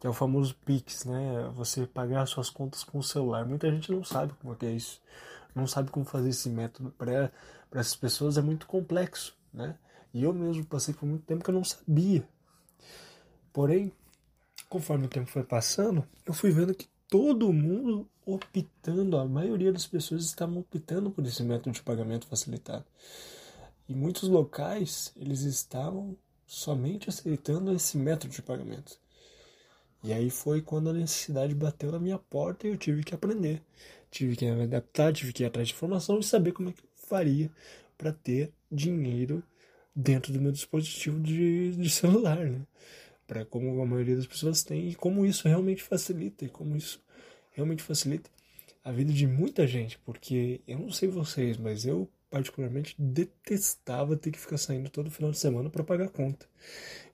Que 0.00 0.06
é 0.06 0.10
o 0.10 0.12
famoso 0.12 0.56
Pix, 0.64 1.04
né? 1.04 1.50
Você 1.54 1.86
pagar 1.86 2.26
suas 2.26 2.50
contas 2.50 2.82
com 2.82 2.98
o 2.98 3.02
celular. 3.02 3.46
Muita 3.46 3.70
gente 3.70 3.92
não 3.92 4.02
sabe 4.02 4.32
como 4.40 4.56
é 4.60 4.70
isso. 4.70 5.00
Não 5.54 5.66
sabe 5.66 5.90
como 5.90 6.04
fazer 6.04 6.30
esse 6.30 6.48
método. 6.48 6.90
Para 6.90 7.30
essas 7.72 7.94
pessoas 7.94 8.36
é 8.36 8.42
muito 8.42 8.66
complexo, 8.66 9.36
né? 9.52 9.76
E 10.12 10.24
eu 10.24 10.32
mesmo 10.32 10.64
passei 10.64 10.92
por 10.92 11.06
muito 11.06 11.24
tempo 11.24 11.44
que 11.44 11.50
eu 11.50 11.54
não 11.54 11.64
sabia. 11.64 12.26
Porém, 13.52 13.92
conforme 14.68 15.06
o 15.06 15.08
tempo 15.08 15.30
foi 15.30 15.44
passando, 15.44 16.04
eu 16.26 16.34
fui 16.34 16.50
vendo 16.50 16.74
que 16.74 16.88
todo 17.12 17.52
mundo 17.52 18.08
optando, 18.24 19.18
a 19.18 19.28
maioria 19.28 19.70
das 19.70 19.86
pessoas 19.86 20.24
estavam 20.24 20.60
optando 20.60 21.10
por 21.10 21.22
esse 21.26 21.42
método 21.42 21.72
de 21.72 21.82
pagamento 21.82 22.26
facilitado. 22.26 22.86
E 23.86 23.94
muitos 23.94 24.30
locais, 24.30 25.12
eles 25.14 25.42
estavam 25.42 26.16
somente 26.46 27.10
aceitando 27.10 27.70
esse 27.70 27.98
método 27.98 28.32
de 28.32 28.40
pagamento. 28.40 28.98
E 30.02 30.10
aí 30.10 30.30
foi 30.30 30.62
quando 30.62 30.88
a 30.88 30.94
necessidade 30.94 31.54
bateu 31.54 31.92
na 31.92 31.98
minha 31.98 32.18
porta 32.18 32.66
e 32.66 32.70
eu 32.70 32.78
tive 32.78 33.04
que 33.04 33.14
aprender. 33.14 33.62
Tive 34.10 34.34
que 34.34 34.50
me 34.50 34.62
adaptar, 34.62 35.12
tive 35.12 35.34
que 35.34 35.42
ir 35.42 35.46
atrás 35.46 35.68
de 35.68 35.74
informação 35.74 36.18
e 36.18 36.24
saber 36.24 36.52
como 36.52 36.70
é 36.70 36.72
que 36.72 36.80
eu 36.80 36.88
faria 36.94 37.50
para 37.98 38.10
ter 38.10 38.54
dinheiro 38.70 39.42
dentro 39.94 40.32
do 40.32 40.40
meu 40.40 40.50
dispositivo 40.50 41.20
de, 41.20 41.76
de 41.76 41.90
celular, 41.90 42.38
né? 42.38 42.62
Para 43.26 43.44
como 43.44 43.82
a 43.82 43.86
maioria 43.86 44.16
das 44.16 44.26
pessoas 44.26 44.62
tem 44.62 44.88
e 44.88 44.94
como 44.94 45.26
isso 45.26 45.46
realmente 45.46 45.82
facilita 45.82 46.46
e 46.46 46.48
como 46.48 46.74
isso 46.74 47.01
realmente 47.52 47.82
facilita 47.82 48.30
a 48.84 48.90
vida 48.90 49.12
de 49.12 49.26
muita 49.26 49.66
gente, 49.66 49.98
porque 50.00 50.60
eu 50.66 50.78
não 50.78 50.90
sei 50.90 51.08
vocês, 51.08 51.56
mas 51.56 51.86
eu 51.86 52.08
particularmente 52.28 52.94
detestava 52.98 54.16
ter 54.16 54.30
que 54.30 54.38
ficar 54.38 54.56
saindo 54.56 54.88
todo 54.88 55.10
final 55.10 55.30
de 55.30 55.38
semana 55.38 55.68
para 55.68 55.84
pagar 55.84 56.08
conta. 56.08 56.46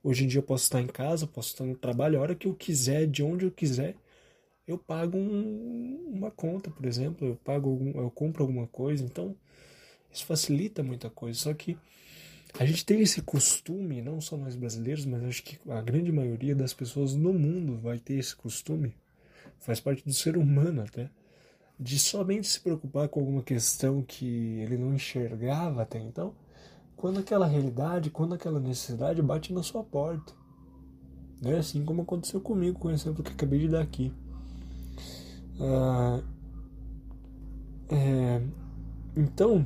Hoje 0.02 0.24
em 0.24 0.28
dia 0.28 0.38
eu 0.38 0.44
posso 0.44 0.64
estar 0.64 0.80
em 0.80 0.86
casa, 0.86 1.26
posso 1.26 1.48
estar 1.48 1.64
no 1.64 1.76
trabalho, 1.76 2.18
a 2.18 2.22
hora 2.22 2.34
que 2.34 2.46
eu 2.46 2.54
quiser, 2.54 3.06
de 3.06 3.22
onde 3.22 3.44
eu 3.44 3.50
quiser, 3.50 3.96
eu 4.66 4.78
pago 4.78 5.18
um, 5.18 6.04
uma 6.08 6.30
conta, 6.30 6.70
por 6.70 6.86
exemplo, 6.86 7.26
eu 7.26 7.36
pago 7.36 7.68
algum, 7.70 8.00
eu 8.00 8.10
compro 8.10 8.44
alguma 8.44 8.66
coisa, 8.66 9.04
então 9.04 9.34
isso 10.12 10.24
facilita 10.24 10.82
muita 10.82 11.10
coisa. 11.10 11.38
Só 11.38 11.52
que 11.52 11.76
a 12.58 12.64
gente 12.64 12.84
tem 12.84 13.00
esse 13.00 13.20
costume, 13.22 14.00
não 14.00 14.20
só 14.20 14.36
nós 14.36 14.54
brasileiros, 14.54 15.04
mas 15.04 15.24
acho 15.24 15.42
que 15.42 15.58
a 15.68 15.80
grande 15.80 16.12
maioria 16.12 16.54
das 16.54 16.72
pessoas 16.72 17.14
no 17.14 17.32
mundo 17.32 17.78
vai 17.78 17.98
ter 17.98 18.14
esse 18.14 18.36
costume, 18.36 18.94
faz 19.58 19.80
parte 19.80 20.04
do 20.04 20.12
ser 20.12 20.36
humano 20.36 20.82
até, 20.82 21.10
de 21.78 21.98
somente 21.98 22.48
se 22.48 22.60
preocupar 22.60 23.08
com 23.08 23.20
alguma 23.20 23.42
questão 23.42 24.02
que 24.02 24.26
ele 24.60 24.76
não 24.76 24.94
enxergava 24.94 25.82
até 25.82 25.98
então, 25.98 26.34
quando 26.96 27.20
aquela 27.20 27.46
realidade, 27.46 28.10
quando 28.10 28.34
aquela 28.34 28.58
necessidade 28.58 29.22
bate 29.22 29.52
na 29.52 29.62
sua 29.62 29.84
porta. 29.84 30.32
Né? 31.40 31.56
Assim 31.56 31.84
como 31.84 32.02
aconteceu 32.02 32.40
comigo 32.40 32.78
com 32.78 32.88
o 32.88 32.90
exemplo 32.90 33.22
que 33.22 33.32
acabei 33.32 33.60
de 33.60 33.68
dar 33.68 33.82
aqui. 33.82 34.12
Ah, 35.60 36.20
é, 37.90 38.42
então, 39.16 39.64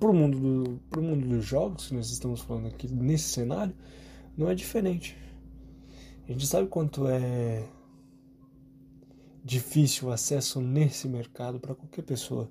para 0.00 0.10
o 0.10 0.14
mundo, 0.14 0.80
do, 0.90 1.02
mundo 1.02 1.28
dos 1.28 1.44
jogos 1.44 1.88
que 1.88 1.94
nós 1.94 2.10
estamos 2.10 2.40
falando 2.40 2.66
aqui 2.66 2.88
nesse 2.88 3.28
cenário, 3.28 3.74
não 4.36 4.48
é 4.48 4.54
diferente. 4.54 5.16
A 6.28 6.32
gente 6.32 6.46
sabe 6.46 6.68
quanto 6.68 7.06
é 7.06 7.68
difícil 9.44 10.08
o 10.08 10.12
acesso 10.12 10.60
nesse 10.60 11.08
mercado 11.08 11.58
para 11.58 11.74
qualquer 11.74 12.02
pessoa. 12.02 12.50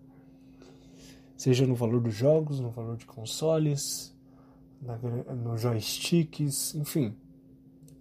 Seja 1.38 1.66
no 1.66 1.76
valor 1.76 2.02
dos 2.02 2.14
jogos, 2.14 2.60
no 2.60 2.70
valor 2.70 2.98
de 2.98 3.06
consoles, 3.06 4.16
na, 4.82 4.98
no 4.98 5.58
joysticks, 5.58 6.76
enfim. 6.76 7.16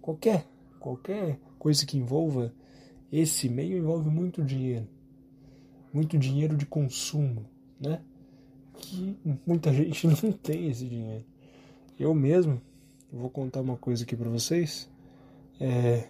Qualquer, 0.01 0.47
qualquer 0.79 1.39
coisa 1.57 1.85
que 1.85 1.97
envolva 1.97 2.53
esse 3.11 3.49
meio 3.49 3.77
envolve 3.77 4.09
muito 4.09 4.43
dinheiro. 4.43 4.87
Muito 5.93 6.17
dinheiro 6.17 6.55
de 6.55 6.65
consumo, 6.65 7.45
né? 7.79 8.01
Que 8.73 9.17
muita 9.45 9.71
gente 9.73 10.07
não 10.07 10.31
tem 10.31 10.69
esse 10.69 10.87
dinheiro. 10.87 11.25
Eu 11.99 12.15
mesmo, 12.15 12.61
vou 13.11 13.29
contar 13.29 13.61
uma 13.61 13.75
coisa 13.75 14.03
aqui 14.03 14.15
para 14.15 14.29
vocês. 14.29 14.89
É, 15.59 16.07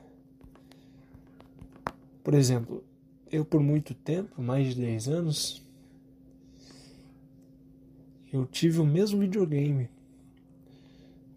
por 2.24 2.34
exemplo, 2.34 2.84
eu 3.32 3.46
por 3.46 3.62
muito 3.62 3.94
tempo, 3.94 4.42
mais 4.42 4.76
de 4.76 4.82
10 4.82 5.08
anos, 5.08 5.62
eu 8.32 8.46
tive 8.46 8.80
o 8.80 8.86
mesmo 8.86 9.20
videogame. 9.20 9.90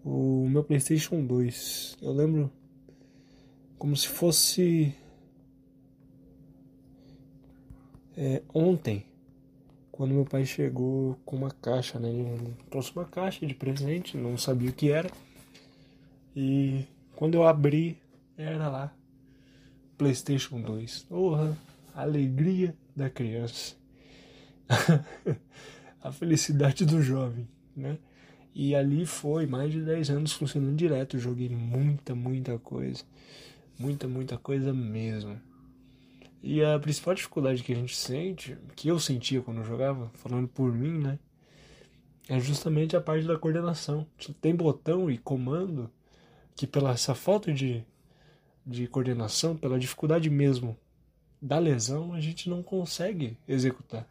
O 0.04 0.46
meu 0.48 0.62
PlayStation 0.62 1.24
2. 1.24 1.96
Eu 2.02 2.12
lembro 2.12 2.52
como 3.78 3.96
se 3.96 4.06
fosse 4.06 4.94
é, 8.16 8.42
ontem, 8.52 9.06
quando 9.90 10.12
meu 10.12 10.24
pai 10.24 10.44
chegou 10.44 11.16
com 11.24 11.36
uma 11.36 11.50
caixa, 11.50 11.98
né? 11.98 12.10
Ele 12.10 12.54
trouxe 12.70 12.92
uma 12.92 13.04
caixa 13.04 13.46
de 13.46 13.54
presente, 13.54 14.16
não 14.16 14.36
sabia 14.36 14.70
o 14.70 14.74
que 14.74 14.90
era. 14.90 15.10
E 16.36 16.84
quando 17.16 17.34
eu 17.34 17.44
abri, 17.44 17.98
era 18.36 18.68
lá 18.68 18.94
PlayStation 19.96 20.60
2. 20.60 21.04
Porra, 21.08 21.56
alegria 21.94 22.74
da 22.94 23.08
criança. 23.08 23.76
a 26.02 26.12
felicidade 26.12 26.84
do 26.84 27.02
jovem, 27.02 27.48
né? 27.76 27.98
E 28.54 28.74
ali 28.74 29.04
foi 29.04 29.46
mais 29.46 29.72
de 29.72 29.80
10 29.80 30.10
anos 30.10 30.32
funcionando 30.32 30.76
direto. 30.76 31.18
joguei 31.18 31.48
muita, 31.48 32.14
muita 32.14 32.58
coisa. 32.58 33.02
Muita, 33.78 34.06
muita 34.06 34.38
coisa 34.38 34.72
mesmo. 34.72 35.40
E 36.40 36.62
a 36.62 36.78
principal 36.78 37.14
dificuldade 37.14 37.62
que 37.62 37.72
a 37.72 37.76
gente 37.76 37.96
sente, 37.96 38.56
que 38.76 38.88
eu 38.88 39.00
sentia 39.00 39.40
quando 39.42 39.58
eu 39.58 39.64
jogava, 39.64 40.10
falando 40.14 40.46
por 40.46 40.72
mim, 40.72 40.98
né? 40.98 41.18
É 42.28 42.38
justamente 42.38 42.96
a 42.96 43.00
parte 43.00 43.26
da 43.26 43.38
coordenação. 43.38 44.06
Tem 44.40 44.54
botão 44.54 45.10
e 45.10 45.18
comando 45.18 45.90
que 46.54 46.66
pela 46.66 46.92
essa 46.92 47.14
falta 47.14 47.52
de 47.52 47.84
de 48.66 48.86
coordenação, 48.86 49.56
pela 49.56 49.78
dificuldade 49.78 50.30
mesmo 50.30 50.76
da 51.40 51.58
lesão, 51.58 52.14
a 52.14 52.20
gente 52.20 52.48
não 52.48 52.62
consegue 52.62 53.36
executar. 53.46 54.08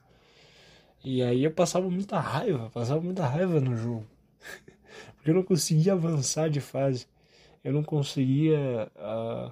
E 1.03 1.21
aí 1.21 1.43
eu 1.43 1.51
passava 1.51 1.89
muita 1.89 2.19
raiva, 2.19 2.69
passava 2.69 3.01
muita 3.01 3.25
raiva 3.25 3.59
no 3.59 3.75
jogo. 3.75 4.05
Porque 5.15 5.31
eu 5.31 5.35
não 5.35 5.43
conseguia 5.43 5.93
avançar 5.93 6.49
de 6.49 6.61
fase. 6.61 7.07
Eu 7.63 7.73
não 7.73 7.83
conseguia 7.83 8.91
uh, 8.95 9.51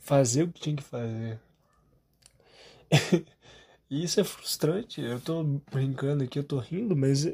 fazer 0.00 0.42
o 0.42 0.48
que 0.52 0.60
tinha 0.60 0.76
que 0.76 0.82
fazer. 0.82 1.40
e 3.88 4.04
isso 4.04 4.20
é 4.20 4.24
frustrante. 4.24 5.00
Eu 5.00 5.20
tô 5.20 5.42
brincando 5.70 6.24
aqui, 6.24 6.38
eu 6.38 6.44
tô 6.44 6.58
rindo, 6.58 6.96
mas 6.96 7.24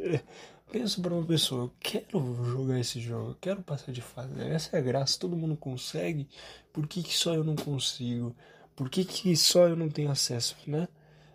Pensa 0.71 1.01
para 1.01 1.15
uma 1.15 1.25
pessoa, 1.25 1.65
eu 1.65 1.73
quero 1.79 2.45
jogar 2.45 2.79
esse 2.81 3.01
jogo, 3.01 3.31
eu 3.31 3.37
quero 3.41 3.63
passar 3.63 3.93
de 3.93 4.03
fase. 4.03 4.33
Essa 4.41 4.77
é 4.77 4.81
a 4.81 4.83
graça, 4.83 5.19
todo 5.19 5.37
mundo 5.37 5.57
consegue. 5.57 6.29
Por 6.73 6.87
que, 6.89 7.03
que 7.03 7.15
só 7.17 7.35
eu 7.35 7.45
não 7.45 7.55
consigo? 7.55 8.35
Por 8.75 8.91
que, 8.91 9.05
que 9.05 9.37
só 9.37 9.69
eu 9.69 9.77
não 9.77 9.89
tenho 9.89 10.11
acesso, 10.11 10.57
né? 10.67 10.89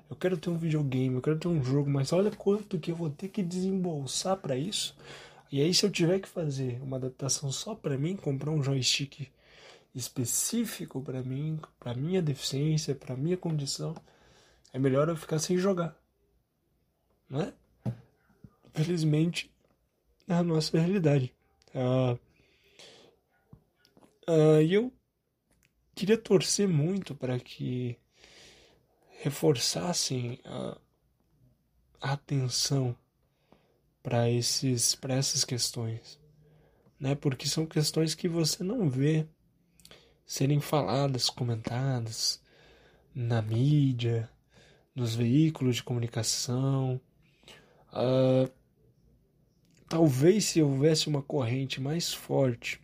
Eu 0.09 0.15
quero 0.17 0.37
ter 0.37 0.49
um 0.49 0.57
videogame, 0.57 1.15
eu 1.15 1.21
quero 1.21 1.39
ter 1.39 1.47
um 1.47 1.63
jogo, 1.63 1.89
mas 1.89 2.11
olha 2.11 2.29
quanto 2.31 2.77
que 2.77 2.91
eu 2.91 2.95
vou 2.95 3.09
ter 3.09 3.29
que 3.29 3.41
desembolsar 3.41 4.35
para 4.37 4.57
isso. 4.57 4.95
E 5.51 5.61
aí 5.61 5.73
se 5.73 5.85
eu 5.85 5.89
tiver 5.91 6.19
que 6.19 6.27
fazer 6.27 6.81
uma 6.81 6.97
adaptação 6.97 7.51
só 7.51 7.73
para 7.73 7.97
mim, 7.97 8.17
comprar 8.17 8.51
um 8.51 8.61
joystick 8.61 9.31
específico 9.95 11.01
para 11.01 11.23
mim, 11.23 11.59
para 11.79 11.93
minha 11.93 12.21
deficiência, 12.21 12.93
para 12.95 13.15
minha 13.15 13.37
condição, 13.37 13.95
é 14.73 14.79
melhor 14.79 15.09
eu 15.09 15.15
ficar 15.15 15.39
sem 15.39 15.57
jogar. 15.57 15.95
Não 17.29 17.41
é? 17.41 17.53
Felizmente, 18.83 19.51
é 20.27 20.33
a 20.33 20.43
nossa 20.43 20.77
realidade. 20.79 21.33
Uh, 21.73 22.19
uh, 24.29 24.61
e 24.61 24.73
eu 24.73 24.93
queria 25.95 26.17
torcer 26.17 26.67
muito 26.67 27.13
para 27.15 27.39
que 27.39 27.97
reforçassem 29.19 30.39
a, 30.43 30.77
a 32.01 32.13
atenção 32.13 32.95
para 34.01 34.29
esses 34.29 34.95
para 34.95 35.13
essas 35.13 35.43
questões, 35.43 36.19
né? 36.99 37.13
Porque 37.13 37.47
são 37.47 37.65
questões 37.65 38.15
que 38.15 38.27
você 38.27 38.63
não 38.63 38.89
vê 38.89 39.27
serem 40.25 40.59
faladas, 40.59 41.29
comentadas 41.29 42.41
na 43.13 43.41
mídia, 43.41 44.29
nos 44.95 45.13
veículos 45.13 45.75
de 45.77 45.83
comunicação. 45.83 46.99
Uh, 47.91 48.49
Talvez 49.91 50.45
se 50.45 50.61
houvesse 50.61 51.09
uma 51.09 51.21
corrente 51.21 51.81
mais 51.81 52.13
forte 52.13 52.79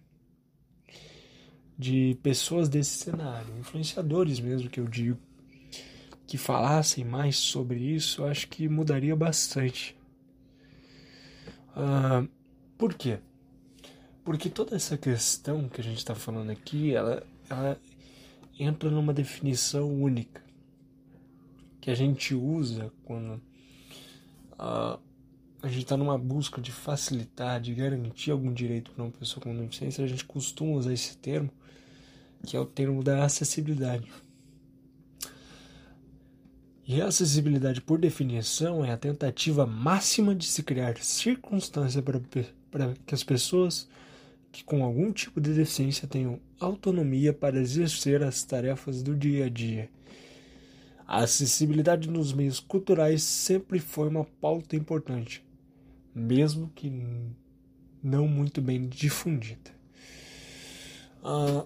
de 1.80 2.20
pessoas 2.22 2.67
desse 2.67 2.98
cenário, 2.98 3.58
influenciadores 3.58 4.41
mesmo 4.41 4.70
que 4.70 4.78
eu 4.78 4.86
digo, 4.89 5.17
que 6.28 6.38
falassem 6.38 7.06
mais 7.06 7.38
sobre 7.38 7.80
isso, 7.80 8.26
acho 8.26 8.50
que 8.50 8.67
mudaria 8.67 9.15
bastante. 9.15 9.96
Uh, 11.78 12.28
por 12.78 12.93
quê? 12.93 13.20
Porque 14.26 14.50
toda 14.50 14.76
essa 14.76 14.98
questão 14.98 15.70
que 15.70 15.80
a 15.80 15.84
gente 15.86 16.00
está 16.00 16.13
falando 16.13 16.50
aqui, 16.50 16.93
ela, 16.93 17.26
ela 17.50 17.80
entra 18.60 18.91
numa 18.91 19.13
definição 19.13 19.89
única 19.89 20.43
que 21.80 21.89
a 21.89 21.96
gente 21.96 22.36
usa 22.36 22.91
quando 23.06 23.41
uh, 24.60 25.07
a 25.67 25.69
gente 25.69 25.84
está 25.84 25.97
numa 25.97 26.17
busca 26.17 26.62
de 26.62 26.71
facilitar, 26.71 27.60
de 27.60 27.73
garantir 27.73 28.32
algum 28.32 28.53
direito 28.53 28.91
para 28.91 29.03
uma 29.03 29.12
pessoa 29.12 29.43
com 29.43 29.56
deficiência, 29.56 30.03
a 30.03 30.08
gente 30.08 30.23
costuma 30.23 30.77
usar 30.77 30.93
esse 30.93 31.17
termo, 31.17 31.49
que 32.45 32.56
é 32.56 32.60
o 32.60 32.65
termo 32.65 33.03
da 33.03 33.25
acessibilidade. 33.25 34.08
E 36.88 37.01
a 37.01 37.08
acessibilidade, 37.08 37.82
por 37.82 37.99
definição, 37.99 38.84
é 38.86 38.91
a 38.91 38.97
tentativa 38.97 39.65
máxima 39.65 40.34
de 40.34 40.45
se 40.45 40.63
criar 40.63 40.97
circunstância 40.99 42.01
para, 42.01 42.21
para 42.71 42.93
que 43.06 43.13
as 43.13 43.23
pessoas 43.23 43.89
que 44.49 44.63
com 44.63 44.86
algum 44.86 45.12
tipo 45.12 45.41
de 45.41 45.53
deficiência 45.53 46.08
tenham 46.08 46.39
autonomia 46.62 47.34
para 47.34 47.60
exercer 47.60 48.23
as 48.23 48.41
tarefas 48.41 49.03
do 49.03 49.13
dia 49.13 49.47
a 49.47 49.49
dia. 49.49 49.89
A 51.06 51.23
acessibilidade 51.23 52.10
nos 52.10 52.32
meios 52.32 52.60
culturais 52.60 53.21
sempre 53.21 53.80
foi 53.80 54.08
uma 54.08 54.23
pauta 54.23 54.75
importante, 54.75 55.45
mesmo 56.17 56.69
que 56.75 56.91
não 58.01 58.27
muito 58.27 58.62
bem 58.62 58.88
difundida. 58.88 59.71
Ah, 61.23 61.65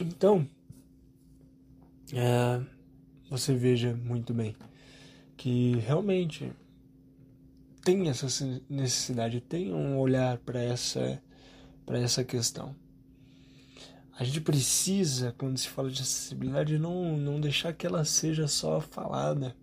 então, 0.00 0.48
é, 2.12 2.64
você 3.30 3.54
veja 3.54 3.94
muito 3.94 4.32
bem 4.32 4.56
que 5.36 5.76
realmente 5.76 6.50
tem 7.84 8.08
essa 8.08 8.26
necessidade, 8.68 9.40
tem 9.40 9.72
um 9.72 9.98
olhar 9.98 10.38
para 10.38 10.60
essa 10.60 11.22
para 11.84 12.00
essa 12.00 12.24
questão. 12.24 12.74
A 14.18 14.24
gente 14.24 14.40
precisa, 14.40 15.34
quando 15.38 15.56
se 15.58 15.68
fala 15.68 15.90
de 15.90 16.02
acessibilidade, 16.02 16.78
não, 16.78 17.16
não 17.16 17.40
deixar 17.40 17.72
que 17.74 17.86
ela 17.86 18.04
seja 18.04 18.48
só 18.48 18.80
falada. 18.80 19.54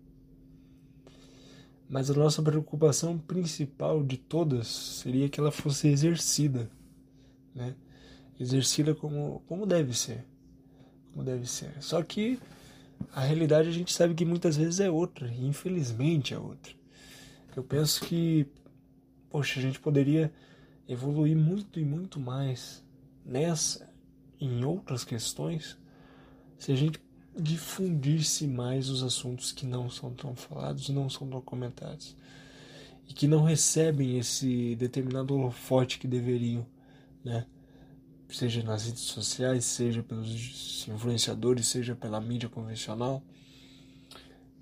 Mas 1.88 2.10
a 2.10 2.14
nossa 2.14 2.42
preocupação 2.42 3.18
principal 3.18 4.02
de 4.02 4.16
todas 4.16 4.66
seria 4.66 5.28
que 5.28 5.38
ela 5.38 5.50
fosse 5.50 5.88
exercida, 5.88 6.70
né? 7.54 7.74
Exercida 8.38 8.94
como, 8.94 9.42
como 9.46 9.66
deve 9.66 9.96
ser. 9.96 10.24
Como 11.12 11.24
deve 11.24 11.46
ser. 11.46 11.72
Só 11.80 12.02
que 12.02 12.38
a 13.12 13.20
realidade 13.20 13.68
a 13.68 13.72
gente 13.72 13.92
sabe 13.92 14.14
que 14.14 14.24
muitas 14.24 14.56
vezes 14.56 14.80
é 14.80 14.90
outra, 14.90 15.28
e 15.28 15.46
infelizmente 15.46 16.34
é 16.34 16.38
outra. 16.38 16.72
Eu 17.54 17.62
penso 17.62 18.04
que, 18.04 18.46
poxa, 19.30 19.60
a 19.60 19.62
gente 19.62 19.78
poderia 19.78 20.32
evoluir 20.88 21.36
muito 21.36 21.78
e 21.78 21.84
muito 21.84 22.18
mais 22.18 22.82
nessa 23.24 23.88
em 24.40 24.64
outras 24.64 25.04
questões 25.04 25.78
se 26.58 26.72
a 26.72 26.76
gente 26.76 27.00
difundisse 27.36 28.46
mais 28.46 28.88
os 28.88 29.02
assuntos 29.02 29.52
que 29.52 29.66
não 29.66 29.90
são 29.90 30.12
tão 30.12 30.34
falados, 30.36 30.88
não 30.88 31.10
são 31.10 31.28
documentados 31.28 32.16
e 33.08 33.12
que 33.12 33.26
não 33.26 33.42
recebem 33.42 34.18
esse 34.18 34.74
determinado 34.76 35.34
holofote 35.34 35.98
que 35.98 36.06
deveriam, 36.06 36.66
né? 37.24 37.46
Seja 38.28 38.62
nas 38.62 38.86
redes 38.86 39.02
sociais, 39.02 39.64
seja 39.64 40.02
pelos 40.02 40.88
influenciadores, 40.88 41.68
seja 41.68 41.94
pela 41.94 42.20
mídia 42.20 42.48
convencional, 42.48 43.22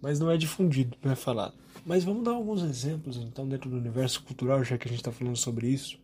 mas 0.01 0.19
não 0.19 0.31
é 0.31 0.37
difundido, 0.37 0.97
não 1.03 1.13
é 1.13 1.15
falado. 1.15 1.55
Mas 1.87 2.05
vamos 2.05 2.25
dar 2.25 2.33
alguns 2.33 2.63
exemplos 2.63 3.17
então 3.17 3.49
dentro 3.49 3.71
do 3.71 3.77
universo 3.77 4.23
cultural, 4.25 4.63
já 4.63 4.77
que 4.77 4.89
a 4.89 4.91
gente 4.91 5.01
está 5.01 5.13
falando 5.13 5.37
sobre 5.37 5.69
isso. 5.69 5.99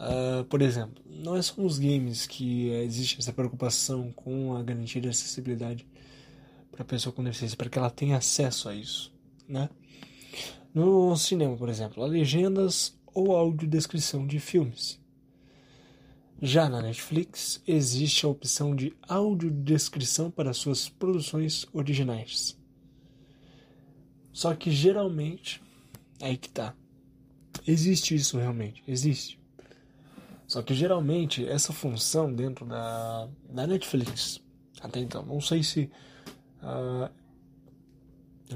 Uh, 0.00 0.44
por 0.44 0.62
exemplo, 0.62 1.04
não 1.04 1.36
é 1.36 1.42
só 1.42 1.60
nos 1.60 1.78
games 1.78 2.26
que 2.26 2.70
existe 2.70 3.18
essa 3.18 3.34
preocupação 3.34 4.10
com 4.12 4.56
a 4.56 4.62
garantia 4.62 4.98
de 4.98 5.10
acessibilidade 5.10 5.86
para 6.72 6.80
a 6.80 6.86
pessoa 6.86 7.12
com 7.12 7.22
deficiência, 7.22 7.54
para 7.54 7.68
que 7.68 7.78
ela 7.78 7.90
tenha 7.90 8.16
acesso 8.16 8.70
a 8.70 8.74
isso, 8.74 9.12
né? 9.46 9.68
No 10.72 11.14
cinema, 11.16 11.54
por 11.54 11.68
exemplo, 11.68 12.02
legendas 12.06 12.98
ou 13.12 13.36
audiodescrição 13.36 14.26
de 14.26 14.40
filmes. 14.40 14.98
Já 16.40 16.70
na 16.70 16.80
Netflix, 16.80 17.62
existe 17.66 18.24
a 18.24 18.28
opção 18.30 18.74
de 18.74 18.96
audiodescrição 19.06 20.30
para 20.30 20.54
suas 20.54 20.88
produções 20.88 21.66
originais. 21.74 22.58
Só 24.32 24.54
que 24.54 24.70
geralmente, 24.70 25.60
aí 26.22 26.38
que 26.38 26.48
tá. 26.48 26.74
Existe 27.66 28.14
isso 28.14 28.38
realmente, 28.38 28.82
existe. 28.88 29.39
Só 30.50 30.62
que 30.62 30.74
geralmente 30.74 31.46
essa 31.46 31.72
função 31.72 32.34
dentro 32.34 32.66
da, 32.66 33.28
da 33.48 33.68
Netflix, 33.68 34.42
até 34.80 34.98
então, 34.98 35.24
não 35.24 35.40
sei 35.40 35.62
se. 35.62 35.88
Uh, 36.60 37.08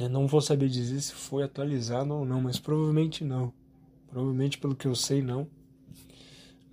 eu 0.00 0.08
não 0.08 0.26
vou 0.26 0.40
saber 0.40 0.68
dizer 0.68 1.00
se 1.00 1.12
foi 1.12 1.44
atualizado 1.44 2.12
ou 2.12 2.24
não, 2.24 2.40
mas 2.40 2.58
provavelmente 2.58 3.22
não. 3.22 3.52
Provavelmente, 4.08 4.58
pelo 4.58 4.74
que 4.74 4.88
eu 4.88 4.94
sei, 4.96 5.22
não. 5.22 5.46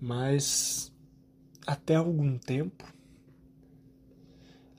Mas 0.02 0.92
até 1.68 1.94
algum 1.94 2.36
tempo, 2.40 2.84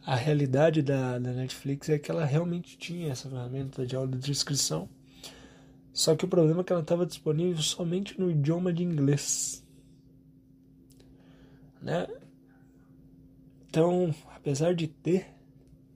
a 0.05 0.17
realidade 0.17 0.83
da, 0.83 1.21
da 1.21 1.33
Netflix 1.35 1.89
é 1.89 2.01
que 2.01 2.11
ela 2.11 2.25
realmente 2.25 2.77
tinha 2.77 3.13
essa 3.13 3.31
ferramenta 3.31 3.87
de 3.87 3.95
audiodescrição. 3.95 4.89
Só 5.93 6.17
que 6.17 6.25
o 6.25 6.29
problema 6.29 6.63
é 6.63 6.65
que 6.65 6.73
ela 6.73 6.83
estava 6.83 7.07
disponível 7.07 7.63
somente 7.63 8.19
no 8.19 8.29
idioma 8.29 8.73
de 8.73 8.83
inglês 8.83 9.63
né? 11.83 12.07
Então, 13.69 14.15
apesar 14.35 14.75
de 14.75 14.87
ter 14.87 15.27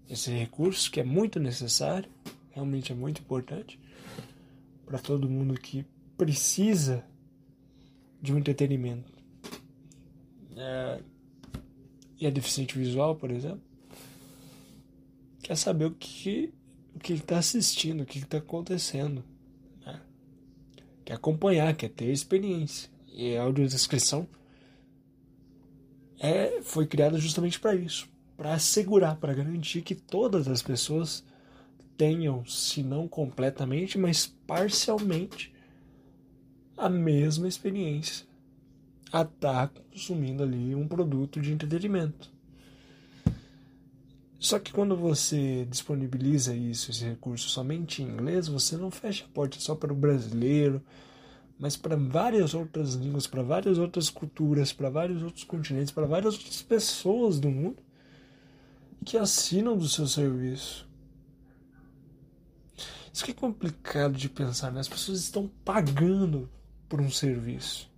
esse 0.09 0.31
recurso 0.31 0.91
que 0.91 1.01
é 1.01 1.05
muito 1.05 1.39
necessário, 1.39 2.11
realmente 2.51 2.93
é 2.93 2.95
muito 2.95 3.21
importante 3.21 3.79
para 4.85 4.99
todo 4.99 5.29
mundo 5.29 5.55
que 5.55 5.85
precisa 6.17 7.05
de 8.21 8.33
um 8.33 8.39
entretenimento 8.39 9.13
é, 10.57 11.03
e 12.19 12.27
é 12.27 12.31
deficiente 12.31 12.79
visual, 12.79 13.15
por 13.15 13.31
exemplo, 13.31 13.63
quer 15.43 15.57
saber 15.57 15.85
o 15.85 15.91
que 15.93 16.53
o 16.95 16.99
que 16.99 17.13
está 17.13 17.37
assistindo, 17.37 18.03
o 18.03 18.07
que 18.07 18.21
está 18.21 18.39
acontecendo, 18.39 19.23
né? 19.85 20.01
quer 21.05 21.13
acompanhar, 21.13 21.77
quer 21.77 21.91
ter 21.91 22.11
experiência 22.11 22.89
e 23.13 23.37
a 23.37 23.43
audiodescrição 23.43 24.27
é, 26.19 26.61
foi 26.63 26.87
criada 26.87 27.19
justamente 27.19 27.61
para 27.61 27.75
isso, 27.75 28.09
para 28.37 28.55
assegurar, 28.55 29.17
para 29.17 29.35
garantir 29.35 29.83
que 29.83 29.95
todas 29.95 30.49
as 30.49 30.63
pessoas 30.63 31.25
tenham, 31.97 32.45
se 32.45 32.83
não 32.83 33.09
completamente, 33.09 33.99
mas 33.99 34.27
parcialmente, 34.47 35.55
a 36.77 36.89
mesma 36.89 37.49
experiência 37.49 38.27
a 39.13 39.23
estar 39.23 39.69
tá 39.69 39.81
consumindo 39.91 40.43
ali 40.43 40.75
um 40.75 40.87
produto 40.87 41.41
de 41.41 41.53
entretenimento. 41.53 42.31
Só 44.39 44.59
que 44.59 44.73
quando 44.73 44.95
você 44.95 45.67
disponibiliza 45.71 46.55
isso, 46.55 46.91
esse 46.91 47.05
recurso 47.05 47.49
somente 47.49 48.03
em 48.03 48.07
inglês, 48.07 48.49
você 48.49 48.77
não 48.77 48.91
fecha 48.91 49.25
a 49.25 49.29
porta 49.29 49.59
só 49.59 49.75
para 49.75 49.93
o 49.93 49.97
brasileiro, 49.97 50.83
mas 51.59 51.77
para 51.77 51.97
várias 51.97 52.55
outras 52.55 52.95
línguas, 52.95 53.27
para 53.27 53.43
várias 53.43 53.79
outras 53.79 54.11
culturas, 54.11 54.73
para 54.73 54.91
vários 54.91 55.23
outros 55.23 55.45
continentes, 55.45 55.93
para 55.93 56.07
várias 56.07 56.35
outras 56.35 56.63
pessoas 56.63 57.41
do 57.41 57.51
mundo 57.51 57.83
que 59.05 59.17
assinam 59.17 59.77
do 59.77 59.89
seu 59.89 60.07
serviço. 60.07 60.87
Isso 63.13 63.25
que 63.25 63.31
é 63.31 63.35
complicado 63.35 64.15
de 64.15 64.29
pensar, 64.29 64.71
né? 64.71 64.81
As 64.81 64.89
pessoas 64.89 65.21
estão 65.21 65.49
pagando 65.65 66.51
por 66.87 67.01
um 67.01 67.11
serviço. 67.11 67.91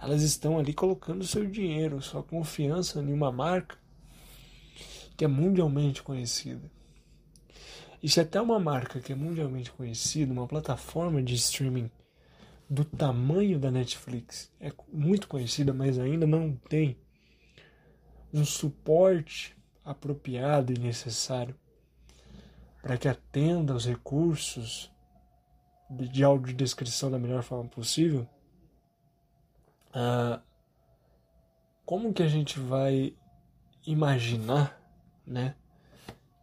Elas 0.00 0.22
estão 0.22 0.58
ali 0.58 0.72
colocando 0.72 1.26
seu 1.26 1.44
dinheiro, 1.46 2.00
sua 2.00 2.22
confiança 2.22 3.00
em 3.00 3.12
uma 3.12 3.32
marca 3.32 3.76
que 5.16 5.24
é 5.24 5.28
mundialmente 5.28 6.02
conhecida. 6.02 6.70
E 8.02 8.08
se 8.08 8.20
até 8.20 8.40
uma 8.40 8.60
marca 8.60 9.00
que 9.00 9.12
é 9.12 9.16
mundialmente 9.16 9.72
conhecida, 9.72 10.32
uma 10.32 10.46
plataforma 10.46 11.22
de 11.22 11.34
streaming 11.34 11.90
do 12.68 12.84
tamanho 12.84 13.58
da 13.58 13.70
Netflix. 13.70 14.52
É 14.60 14.72
muito 14.92 15.28
conhecida, 15.28 15.72
mas 15.72 15.98
ainda 15.98 16.26
não 16.26 16.54
tem 16.68 16.96
um 18.32 18.44
suporte 18.44 19.56
apropriado 19.84 20.72
e 20.72 20.78
necessário 20.78 21.54
para 22.82 22.98
que 22.98 23.08
atenda 23.08 23.72
aos 23.72 23.86
recursos 23.86 24.90
de 25.90 26.24
audiodescrição 26.24 27.10
da 27.10 27.18
melhor 27.18 27.42
forma 27.42 27.68
possível. 27.68 28.28
Ah, 29.92 30.40
como 31.84 32.12
que 32.12 32.22
a 32.22 32.28
gente 32.28 32.58
vai 32.58 33.14
imaginar, 33.86 34.80
né, 35.26 35.54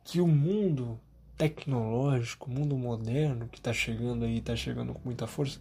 que 0.03 0.21
o 0.21 0.27
mundo 0.27 0.99
tecnológico, 1.38 2.49
o 2.49 2.53
mundo 2.53 2.77
moderno 2.77 3.47
que 3.47 3.57
está 3.57 3.73
chegando 3.73 4.25
aí, 4.25 4.38
está 4.38 4.55
chegando 4.55 4.93
com 4.93 5.01
muita 5.03 5.25
força, 5.25 5.60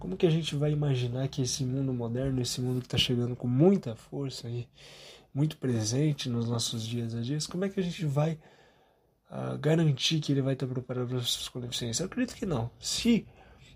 como 0.00 0.16
que 0.16 0.26
a 0.26 0.30
gente 0.30 0.56
vai 0.56 0.72
imaginar 0.72 1.28
que 1.28 1.42
esse 1.42 1.62
mundo 1.62 1.92
moderno, 1.92 2.40
esse 2.40 2.58
mundo 2.60 2.80
que 2.80 2.86
está 2.86 2.96
chegando 2.96 3.36
com 3.36 3.46
muita 3.46 3.94
força 3.94 4.48
e 4.48 4.66
muito 5.32 5.58
presente 5.58 6.28
nos 6.28 6.48
nossos 6.48 6.84
dias 6.84 7.14
a 7.14 7.20
dias, 7.20 7.46
como 7.46 7.66
é 7.66 7.68
que 7.68 7.78
a 7.78 7.82
gente 7.82 8.06
vai 8.06 8.38
uh, 9.30 9.58
garantir 9.58 10.18
que 10.20 10.32
ele 10.32 10.40
vai 10.40 10.54
estar 10.54 10.66
preparado 10.66 11.06
para 11.06 11.18
as 11.18 11.24
pessoas 11.24 11.48
com 11.50 11.60
deficiência? 11.60 12.02
Eu 12.02 12.06
acredito 12.06 12.34
que 12.34 12.46
não. 12.46 12.70
Se 12.80 13.26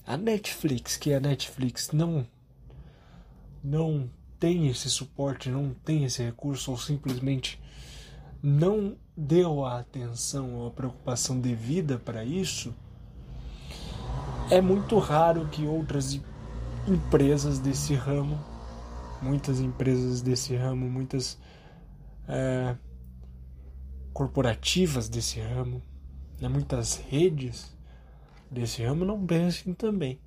a 0.07 0.17
Netflix, 0.17 0.97
que 0.97 1.13
é 1.13 1.17
a 1.17 1.21
Netflix, 1.21 1.93
não 1.93 2.27
não 3.63 4.11
tem 4.41 4.69
esse 4.69 4.91
suporte, 4.91 5.51
não 5.51 5.75
tem 5.75 6.05
esse 6.05 6.23
recurso 6.23 6.71
ou 6.71 6.79
simplesmente 6.79 7.61
não 8.43 8.97
deu 9.17 9.65
a 9.65 9.79
atenção 9.79 10.55
ou 10.55 10.69
a 10.69 10.71
preocupação 10.71 11.39
devida 11.39 11.99
para 11.99 12.25
isso, 12.25 12.75
é 14.51 14.61
muito 14.61 14.99
raro 14.99 15.47
que 15.49 15.67
outras 15.67 16.21
empresas 16.87 17.59
desse 17.59 17.95
ramo, 17.95 18.39
muitas 19.23 19.61
empresas 19.61 20.21
desse 20.21 20.55
ramo, 20.55 20.89
muitas 20.89 21.39
é, 22.29 22.77
corporativas 24.13 25.09
desse 25.09 25.41
ramo, 25.41 25.83
né, 26.41 26.49
muitas 26.49 26.97
redes 26.97 27.75
desse 28.51 28.83
ramo 28.85 29.05
não 29.05 29.25
pensem 29.27 29.73
também. 29.73 30.19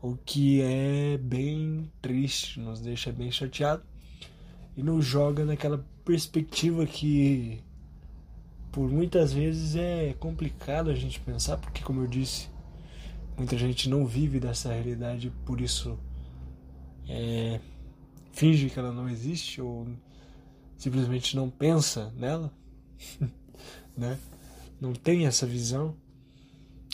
O 0.00 0.16
que 0.16 0.62
é 0.62 1.18
bem 1.18 1.90
triste, 2.00 2.60
nos 2.60 2.80
deixa 2.80 3.12
bem 3.12 3.30
chateado 3.30 3.82
e 4.76 4.82
nos 4.82 5.04
joga 5.04 5.44
naquela 5.44 5.84
perspectiva 6.04 6.86
que 6.86 7.60
por 8.70 8.88
muitas 8.88 9.32
vezes 9.32 9.74
é 9.74 10.14
complicado 10.18 10.88
a 10.88 10.94
gente 10.94 11.18
pensar, 11.20 11.56
porque 11.58 11.82
como 11.82 12.02
eu 12.02 12.06
disse, 12.06 12.48
muita 13.38 13.56
gente 13.56 13.88
não 13.88 14.04
vive 14.04 14.40
dessa 14.40 14.72
realidade, 14.72 15.32
por 15.46 15.60
isso 15.60 15.98
é, 17.08 17.60
finge 18.32 18.68
que 18.68 18.78
ela 18.78 18.92
não 18.92 19.08
existe 19.08 19.62
ou 19.62 19.86
simplesmente 20.76 21.36
não 21.36 21.48
pensa 21.48 22.12
nela, 22.16 22.52
né? 23.96 24.18
Não 24.80 24.92
tem 24.92 25.26
essa 25.26 25.46
visão. 25.46 25.96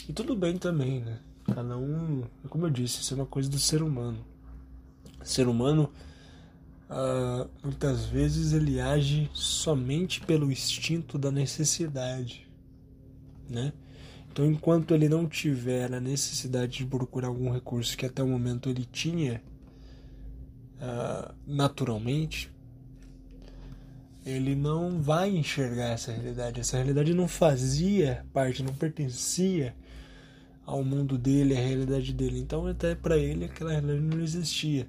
E 0.07 0.13
tudo 0.13 0.35
bem 0.35 0.57
também, 0.57 1.01
né? 1.01 1.19
Cada 1.45 1.77
um, 1.77 2.23
como 2.49 2.65
eu 2.65 2.69
disse, 2.69 3.01
isso 3.01 3.13
é 3.13 3.17
uma 3.17 3.25
coisa 3.25 3.49
do 3.49 3.59
ser 3.59 3.83
humano. 3.83 4.25
O 5.21 5.25
ser 5.25 5.47
humano 5.47 5.91
uh, 6.89 7.49
muitas 7.63 8.05
vezes 8.05 8.53
ele 8.53 8.79
age 8.79 9.29
somente 9.33 10.21
pelo 10.21 10.51
instinto 10.51 11.17
da 11.17 11.31
necessidade, 11.31 12.47
né? 13.49 13.73
Então, 14.35 14.45
enquanto 14.45 14.93
ele 14.93 15.07
não 15.07 15.25
tiver 15.29 15.93
a 15.93 15.99
necessidade 16.01 16.79
de 16.79 16.85
procurar 16.85 17.29
algum 17.29 17.49
recurso 17.49 17.95
que 17.95 18.05
até 18.05 18.21
o 18.21 18.27
momento 18.27 18.67
ele 18.67 18.83
tinha 18.83 19.41
uh, 20.75 21.33
naturalmente, 21.47 22.51
ele 24.25 24.53
não 24.53 25.01
vai 25.01 25.29
enxergar 25.29 25.91
essa 25.91 26.11
realidade. 26.11 26.59
Essa 26.59 26.75
realidade 26.75 27.13
não 27.13 27.29
fazia 27.29 28.25
parte, 28.33 28.61
não 28.61 28.73
pertencia 28.73 29.73
ao 30.65 30.83
mundo 30.83 31.17
dele, 31.17 31.55
à 31.55 31.61
realidade 31.61 32.11
dele. 32.11 32.37
Então, 32.37 32.67
até 32.67 32.93
para 32.93 33.17
ele, 33.17 33.45
aquela 33.45 33.71
realidade 33.71 34.01
não 34.01 34.21
existia 34.21 34.85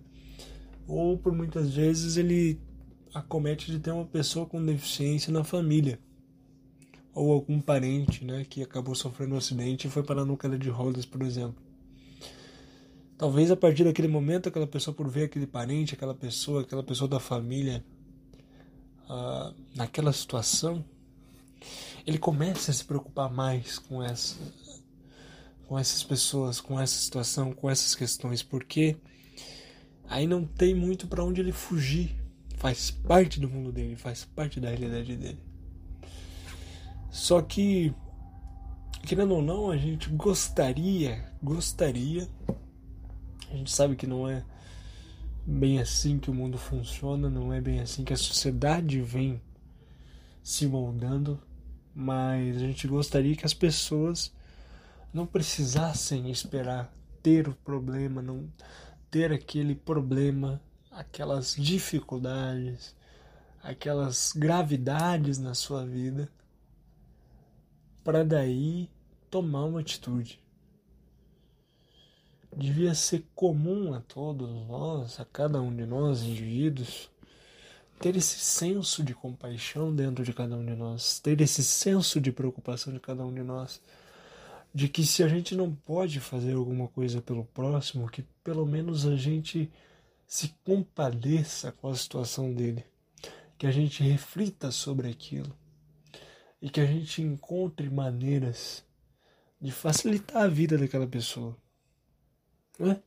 ou 0.89 1.17
por 1.17 1.33
muitas 1.33 1.73
vezes 1.73 2.17
ele 2.17 2.59
acomete 3.15 3.71
de 3.71 3.79
ter 3.79 3.93
uma 3.93 4.05
pessoa 4.05 4.45
com 4.45 4.65
deficiência 4.65 5.33
na 5.33 5.45
família 5.45 6.01
ou 7.17 7.33
algum 7.33 7.59
parente, 7.59 8.23
né, 8.23 8.45
que 8.45 8.63
acabou 8.63 8.95
sofrendo 8.95 9.35
um 9.35 9.39
acidente 9.39 9.87
e 9.87 9.91
foi 9.91 10.03
parar 10.03 10.27
no 10.27 10.37
cadeira 10.37 10.63
de 10.63 10.69
rodas, 10.69 11.07
por 11.07 11.23
exemplo. 11.23 11.57
Talvez 13.17 13.51
a 13.51 13.57
partir 13.57 13.85
daquele 13.85 14.07
momento 14.07 14.51
aquela 14.51 14.67
pessoa 14.67 14.95
por 14.95 15.09
ver 15.09 15.25
aquele 15.25 15.47
parente, 15.47 15.95
aquela 15.95 16.15
pessoa, 16.15 16.61
aquela 16.61 16.83
pessoa 16.83 17.09
da 17.09 17.19
família 17.19 17.83
uh, 19.09 19.55
naquela 19.75 20.13
situação, 20.13 20.85
ele 22.07 22.19
comece 22.19 22.71
a 22.71 22.75
se 22.75 22.85
preocupar 22.85 23.33
mais 23.33 23.79
com 23.79 24.03
essa 24.03 24.37
com 25.67 25.79
essas 25.79 26.05
pessoas, 26.05 26.61
com 26.61 26.79
essa 26.79 27.01
situação, 27.01 27.51
com 27.53 27.69
essas 27.69 27.95
questões, 27.95 28.43
porque 28.43 28.95
aí 30.07 30.27
não 30.27 30.45
tem 30.45 30.75
muito 30.75 31.09
para 31.09 31.25
onde 31.25 31.41
ele 31.41 31.51
fugir. 31.51 32.15
Faz 32.57 32.91
parte 32.91 33.41
do 33.41 33.49
mundo 33.49 33.73
dele, 33.73 33.97
faz 33.97 34.25
parte 34.25 34.61
da 34.61 34.69
realidade 34.69 35.17
dele. 35.17 35.56
Só 37.17 37.41
que, 37.41 37.95
querendo 39.03 39.37
ou 39.37 39.41
não, 39.41 39.71
a 39.71 39.77
gente 39.79 40.11
gostaria, 40.11 41.33
gostaria, 41.43 42.29
a 43.51 43.57
gente 43.57 43.73
sabe 43.73 43.97
que 43.97 44.07
não 44.07 44.29
é 44.29 44.45
bem 45.47 45.81
assim 45.81 46.19
que 46.19 46.31
o 46.31 46.35
mundo 46.35 46.59
funciona, 46.59 47.31
não 47.31 47.55
é 47.55 47.59
bem 47.59 47.81
assim 47.81 48.05
que 48.05 48.13
a 48.13 48.19
sociedade 48.19 49.01
vem 49.01 49.41
se 50.43 50.67
moldando, 50.67 51.43
mas 51.95 52.59
a 52.59 52.61
gente 52.61 52.87
gostaria 52.87 53.35
que 53.35 53.47
as 53.47 53.55
pessoas 53.55 54.31
não 55.11 55.27
precisassem 55.27 56.31
esperar 56.31 56.95
ter 57.23 57.49
o 57.49 57.55
problema, 57.55 58.21
não 58.21 58.47
ter 59.11 59.33
aquele 59.33 59.75
problema, 59.75 60.61
aquelas 60.91 61.57
dificuldades, 61.57 62.95
aquelas 63.63 64.35
gravidades 64.37 65.39
na 65.39 65.55
sua 65.55 65.87
vida, 65.87 66.31
para 68.07 68.25
daí 68.25 68.89
tomar 69.29 69.65
uma 69.65 69.81
atitude. 69.81 70.41
Devia 72.57 72.95
ser 72.95 73.25
comum 73.35 73.93
a 73.95 74.01
todos 74.01 74.49
nós, 74.69 75.19
a 75.19 75.25
cada 75.25 75.61
um 75.61 75.75
de 75.75 75.85
nós, 75.85 76.23
indivíduos, 76.23 77.11
ter 77.99 78.15
esse 78.15 78.39
senso 78.39 79.03
de 79.03 79.13
compaixão 79.13 79.93
dentro 79.93 80.23
de 80.23 80.33
cada 80.33 80.55
um 80.55 80.65
de 80.65 80.77
nós, 80.77 81.19
ter 81.19 81.41
esse 81.41 81.65
senso 81.65 82.21
de 82.21 82.31
preocupação 82.31 82.93
de 82.93 83.01
cada 83.01 83.25
um 83.25 83.35
de 83.35 83.43
nós 83.43 83.83
de 84.73 84.89
que 84.89 85.05
se 85.05 85.25
a 85.25 85.29
gente 85.29 85.57
não 85.57 85.75
pode 85.75 86.21
fazer 86.21 86.53
alguma 86.53 86.87
coisa 86.87 87.21
pelo 87.21 87.45
próximo, 87.47 88.09
que 88.09 88.23
pelo 88.45 88.65
menos 88.65 89.05
a 89.05 89.17
gente 89.17 89.69
se 90.29 90.55
compadeça 90.63 91.73
com 91.73 91.89
a 91.89 91.95
situação 91.97 92.55
dele, 92.55 92.85
que 93.59 93.67
a 93.67 93.73
gente 93.73 94.05
reflita 94.05 94.71
sobre 94.71 95.09
aquilo 95.09 95.53
e 96.61 96.71
que 96.71 96.81
a 96.81 96.87
gente 96.87 97.23
encontre 97.23 97.89
maneiras 97.91 98.85
de 99.61 99.71
facilitar 99.71 100.43
a 100.43 100.49
vida 100.49 100.77
daquela 100.77 101.07
pessoa. 101.07 101.57
Não 102.79 102.93
é? 102.93 103.01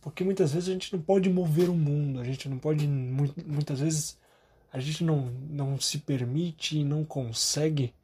Porque 0.00 0.24
muitas 0.24 0.52
vezes 0.52 0.68
a 0.68 0.72
gente 0.72 0.92
não 0.92 1.00
pode 1.00 1.30
mover 1.30 1.68
o 1.68 1.74
mundo, 1.74 2.20
a 2.20 2.24
gente 2.24 2.48
não 2.48 2.58
pode, 2.58 2.86
muitas 2.88 3.80
vezes 3.80 4.18
a 4.72 4.80
gente 4.80 5.04
não, 5.04 5.26
não 5.48 5.78
se 5.78 5.98
permite 5.98 6.78
e 6.78 6.84
não 6.84 7.04
consegue 7.04 7.94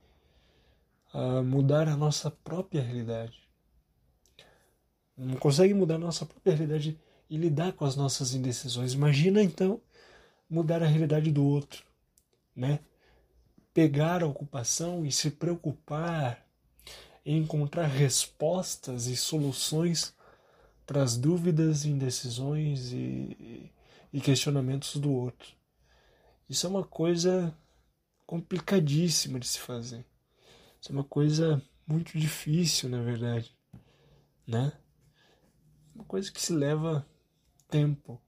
a 1.12 1.42
mudar 1.42 1.88
a 1.88 1.97
nossa 1.97 2.31
própria 2.31 2.83
realidade. 2.83 3.49
Não 5.16 5.37
consegue 5.37 5.75
mudar 5.75 5.97
a 5.97 5.99
nossa 5.99 6.25
própria 6.25 6.55
realidade 6.55 6.99
e 7.29 7.37
lidar 7.37 7.73
com 7.73 7.85
as 7.85 7.97
nossas 7.97 8.35
indecisões. 8.35 8.92
Imagina 8.92 9.42
então 9.42 9.81
mudar 10.49 10.83
a 10.83 10.87
realidade 10.87 11.33
do 11.33 11.44
outro, 11.44 11.85
né? 12.55 12.79
Pegar 13.79 14.25
a 14.25 14.27
ocupação 14.27 15.07
e 15.07 15.12
se 15.12 15.31
preocupar 15.31 16.45
em 17.25 17.38
encontrar 17.38 17.87
respostas 17.87 19.07
e 19.07 19.17
soluções 19.17 20.12
para 20.85 21.01
as 21.01 21.17
dúvidas, 21.17 21.85
indecisões 21.85 22.91
e, 22.93 23.71
e 24.12 24.21
questionamentos 24.21 24.97
do 24.97 25.12
outro. 25.12 25.55
Isso 26.51 26.67
é 26.67 26.69
uma 26.69 26.83
coisa 26.83 27.57
complicadíssima 28.27 29.38
de 29.38 29.47
se 29.47 29.61
fazer. 29.61 30.05
Isso 30.81 30.91
é 30.91 30.93
uma 30.93 31.05
coisa 31.05 31.62
muito 31.87 32.19
difícil, 32.19 32.88
na 32.88 33.01
verdade, 33.01 33.57
né? 34.45 34.73
Uma 35.95 36.05
coisa 36.05 36.33
que 36.33 36.41
se 36.41 36.53
leva 36.53 37.07
tempo. 37.69 38.21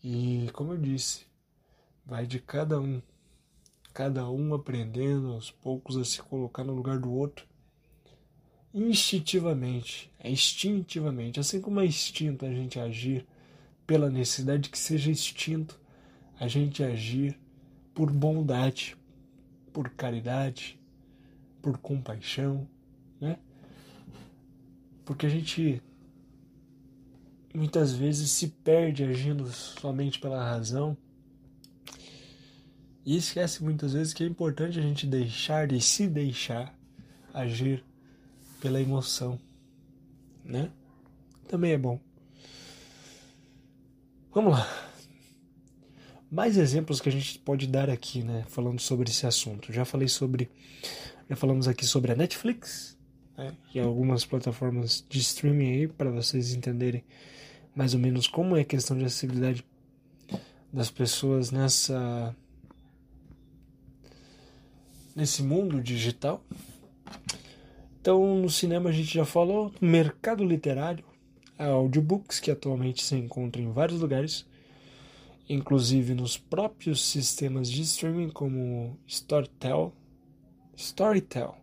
E, 0.00 0.48
como 0.52 0.74
eu 0.74 0.78
disse, 0.78 1.26
vai 2.06 2.24
de 2.24 2.38
cada 2.38 2.80
um. 2.80 3.02
Cada 3.94 4.28
um 4.28 4.52
aprendendo 4.52 5.32
aos 5.32 5.52
poucos 5.52 5.96
a 5.96 6.04
se 6.04 6.20
colocar 6.20 6.64
no 6.64 6.74
lugar 6.74 6.98
do 6.98 7.12
outro. 7.12 7.46
Instintivamente, 8.74 10.12
é 10.18 10.28
instintivamente, 10.28 11.38
assim 11.38 11.60
como 11.60 11.78
é 11.78 11.86
instinto 11.86 12.44
a 12.44 12.50
gente 12.50 12.80
agir 12.80 13.24
pela 13.86 14.10
necessidade 14.10 14.68
que 14.68 14.76
seja 14.76 15.12
instinto 15.12 15.80
a 16.40 16.48
gente 16.48 16.82
agir 16.82 17.38
por 17.94 18.10
bondade, 18.10 18.96
por 19.72 19.88
caridade, 19.90 20.76
por 21.62 21.78
compaixão, 21.78 22.66
né? 23.20 23.38
Porque 25.04 25.26
a 25.26 25.28
gente 25.28 25.80
muitas 27.54 27.92
vezes 27.92 28.32
se 28.32 28.48
perde 28.48 29.04
agindo 29.04 29.46
somente 29.52 30.18
pela 30.18 30.42
razão 30.42 30.96
e 33.04 33.16
esquece 33.16 33.62
muitas 33.62 33.92
vezes 33.92 34.14
que 34.14 34.24
é 34.24 34.26
importante 34.26 34.78
a 34.78 34.82
gente 34.82 35.06
deixar 35.06 35.70
e 35.72 35.80
se 35.80 36.06
deixar 36.08 36.74
agir 37.32 37.84
pela 38.60 38.80
emoção, 38.80 39.38
né? 40.44 40.70
Também 41.48 41.72
é 41.72 41.78
bom. 41.78 42.00
Vamos 44.32 44.52
lá. 44.52 44.90
Mais 46.30 46.56
exemplos 46.56 47.00
que 47.00 47.08
a 47.08 47.12
gente 47.12 47.38
pode 47.38 47.66
dar 47.66 47.90
aqui, 47.90 48.22
né? 48.22 48.44
Falando 48.48 48.80
sobre 48.80 49.10
esse 49.10 49.26
assunto. 49.26 49.72
Já 49.72 49.84
falei 49.84 50.08
sobre 50.08 50.50
já 51.28 51.36
falamos 51.36 51.66
aqui 51.66 51.86
sobre 51.86 52.12
a 52.12 52.14
Netflix 52.14 52.98
né, 53.36 53.54
e 53.74 53.80
algumas 53.80 54.26
plataformas 54.26 55.04
de 55.08 55.20
streaming 55.20 55.72
aí 55.72 55.88
para 55.88 56.10
vocês 56.10 56.52
entenderem 56.52 57.02
mais 57.74 57.94
ou 57.94 58.00
menos 58.00 58.26
como 58.26 58.56
é 58.56 58.60
a 58.60 58.64
questão 58.64 58.96
de 58.96 59.04
acessibilidade 59.04 59.64
das 60.72 60.90
pessoas 60.90 61.50
nessa 61.50 62.36
nesse 65.14 65.42
mundo 65.42 65.80
digital. 65.80 66.44
Então, 68.00 68.36
no 68.36 68.50
cinema 68.50 68.90
a 68.90 68.92
gente 68.92 69.14
já 69.14 69.24
falou, 69.24 69.72
mercado 69.80 70.44
literário, 70.44 71.04
audiobooks 71.58 72.40
que 72.40 72.50
atualmente 72.50 73.02
se 73.02 73.16
encontram 73.16 73.62
em 73.62 73.72
vários 73.72 74.00
lugares, 74.00 74.46
inclusive 75.48 76.14
nos 76.14 76.36
próprios 76.36 77.02
sistemas 77.04 77.70
de 77.70 77.82
streaming 77.82 78.30
como 78.30 78.98
Storytel, 79.06 79.92
Storytel, 80.76 81.56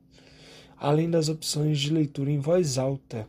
além 0.78 1.10
das 1.10 1.30
opções 1.30 1.80
de 1.80 1.94
leitura 1.94 2.32
em 2.32 2.40
voz 2.40 2.78
alta 2.78 3.28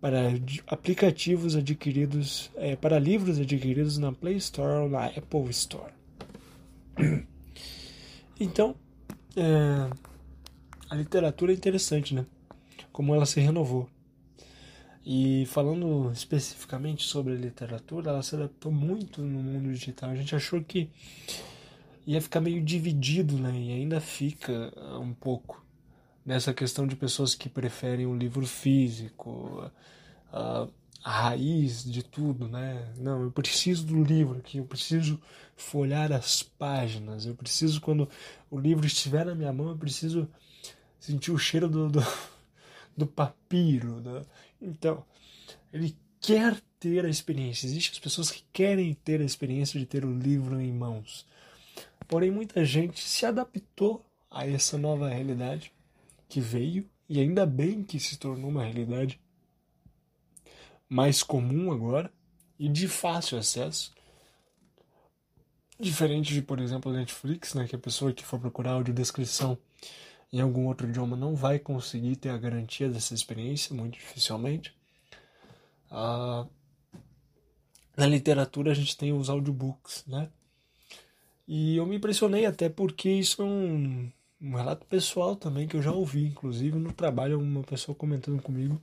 para 0.00 0.32
aplicativos 0.66 1.56
adquiridos, 1.56 2.50
é, 2.56 2.76
para 2.76 2.98
livros 2.98 3.38
adquiridos 3.38 3.98
na 3.98 4.12
Play 4.12 4.36
Store 4.36 4.84
ou 4.84 4.88
na 4.88 5.06
Apple 5.06 5.50
Store. 5.50 5.92
Então, 8.38 8.76
é, 9.36 9.90
a 10.88 10.94
literatura 10.94 11.52
é 11.52 11.54
interessante, 11.54 12.14
né? 12.14 12.24
Como 12.92 13.14
ela 13.14 13.26
se 13.26 13.40
renovou. 13.40 13.88
E 15.04 15.46
falando 15.46 16.10
especificamente 16.12 17.04
sobre 17.04 17.34
a 17.34 17.36
literatura, 17.36 18.10
ela 18.10 18.22
se 18.22 18.34
adaptou 18.34 18.72
muito 18.72 19.22
no 19.22 19.40
mundo 19.40 19.72
digital. 19.72 20.10
A 20.10 20.16
gente 20.16 20.34
achou 20.34 20.60
que 20.64 20.90
ia 22.06 22.20
ficar 22.20 22.40
meio 22.40 22.60
dividido, 22.60 23.36
né? 23.38 23.52
E 23.52 23.72
ainda 23.72 24.00
fica 24.00 24.72
ah, 24.76 24.98
um 24.98 25.12
pouco 25.12 25.64
nessa 26.24 26.52
questão 26.52 26.86
de 26.86 26.96
pessoas 26.96 27.36
que 27.36 27.48
preferem 27.48 28.06
o 28.06 28.16
livro 28.16 28.44
físico, 28.46 29.70
a, 30.32 30.66
a 31.06 31.28
raiz 31.28 31.84
de 31.84 32.02
tudo, 32.02 32.48
né? 32.48 32.92
Não, 32.98 33.22
eu 33.22 33.30
preciso 33.30 33.86
do 33.86 34.02
livro 34.02 34.38
aqui, 34.38 34.58
eu 34.58 34.64
preciso 34.64 35.20
folhar 35.54 36.12
as 36.12 36.42
páginas, 36.42 37.24
eu 37.26 37.34
preciso, 37.36 37.80
quando 37.80 38.08
o 38.50 38.58
livro 38.58 38.84
estiver 38.84 39.24
na 39.24 39.32
minha 39.32 39.52
mão, 39.52 39.68
eu 39.68 39.78
preciso 39.78 40.28
sentir 40.98 41.30
o 41.30 41.38
cheiro 41.38 41.68
do, 41.68 41.88
do, 41.88 42.00
do 42.98 43.06
papiro, 43.06 44.00
do, 44.00 44.26
então, 44.60 45.04
ele 45.72 45.96
quer 46.20 46.60
ter 46.80 47.06
a 47.06 47.08
experiência. 47.08 47.66
Existem 47.66 47.92
as 47.92 48.00
pessoas 48.00 48.28
que 48.28 48.42
querem 48.52 48.92
ter 48.92 49.20
a 49.20 49.24
experiência 49.24 49.78
de 49.78 49.86
ter 49.86 50.04
o 50.04 50.12
livro 50.12 50.60
em 50.60 50.72
mãos. 50.72 51.24
Porém, 52.08 52.32
muita 52.32 52.64
gente 52.64 53.00
se 53.00 53.24
adaptou 53.24 54.04
a 54.28 54.44
essa 54.44 54.76
nova 54.76 55.08
realidade 55.08 55.72
que 56.28 56.40
veio, 56.40 56.84
e 57.08 57.20
ainda 57.20 57.46
bem 57.46 57.84
que 57.84 58.00
se 58.00 58.18
tornou 58.18 58.50
uma 58.50 58.64
realidade 58.64 59.20
mais 60.88 61.22
comum 61.22 61.72
agora 61.72 62.12
e 62.58 62.68
de 62.68 62.88
fácil 62.88 63.38
acesso. 63.38 63.92
Diferente 65.78 66.32
de, 66.32 66.40
por 66.40 66.58
exemplo, 66.58 66.90
a 66.90 66.94
Netflix, 66.94 67.54
né, 67.54 67.66
que 67.66 67.76
a 67.76 67.78
pessoa 67.78 68.12
que 68.12 68.24
for 68.24 68.40
procurar 68.40 68.72
audiodescrição 68.72 69.58
em 70.32 70.40
algum 70.40 70.66
outro 70.66 70.88
idioma 70.88 71.16
não 71.16 71.34
vai 71.34 71.58
conseguir 71.58 72.16
ter 72.16 72.30
a 72.30 72.38
garantia 72.38 72.88
dessa 72.88 73.14
experiência, 73.14 73.74
muito 73.74 73.94
dificilmente. 73.94 74.74
Ah, 75.90 76.46
na 77.96 78.06
literatura 78.06 78.72
a 78.72 78.74
gente 78.74 78.96
tem 78.96 79.12
os 79.12 79.28
audiobooks, 79.28 80.04
né? 80.06 80.30
E 81.46 81.76
eu 81.76 81.86
me 81.86 81.96
impressionei 81.96 82.44
até 82.44 82.68
porque 82.68 83.08
isso 83.08 83.42
é 83.42 83.44
um, 83.44 84.10
um 84.40 84.54
relato 84.54 84.84
pessoal 84.86 85.36
também 85.36 85.68
que 85.68 85.76
eu 85.76 85.82
já 85.82 85.92
ouvi, 85.92 86.26
inclusive 86.26 86.78
no 86.78 86.92
trabalho, 86.92 87.38
uma 87.38 87.62
pessoa 87.62 87.94
comentando 87.94 88.42
comigo 88.42 88.80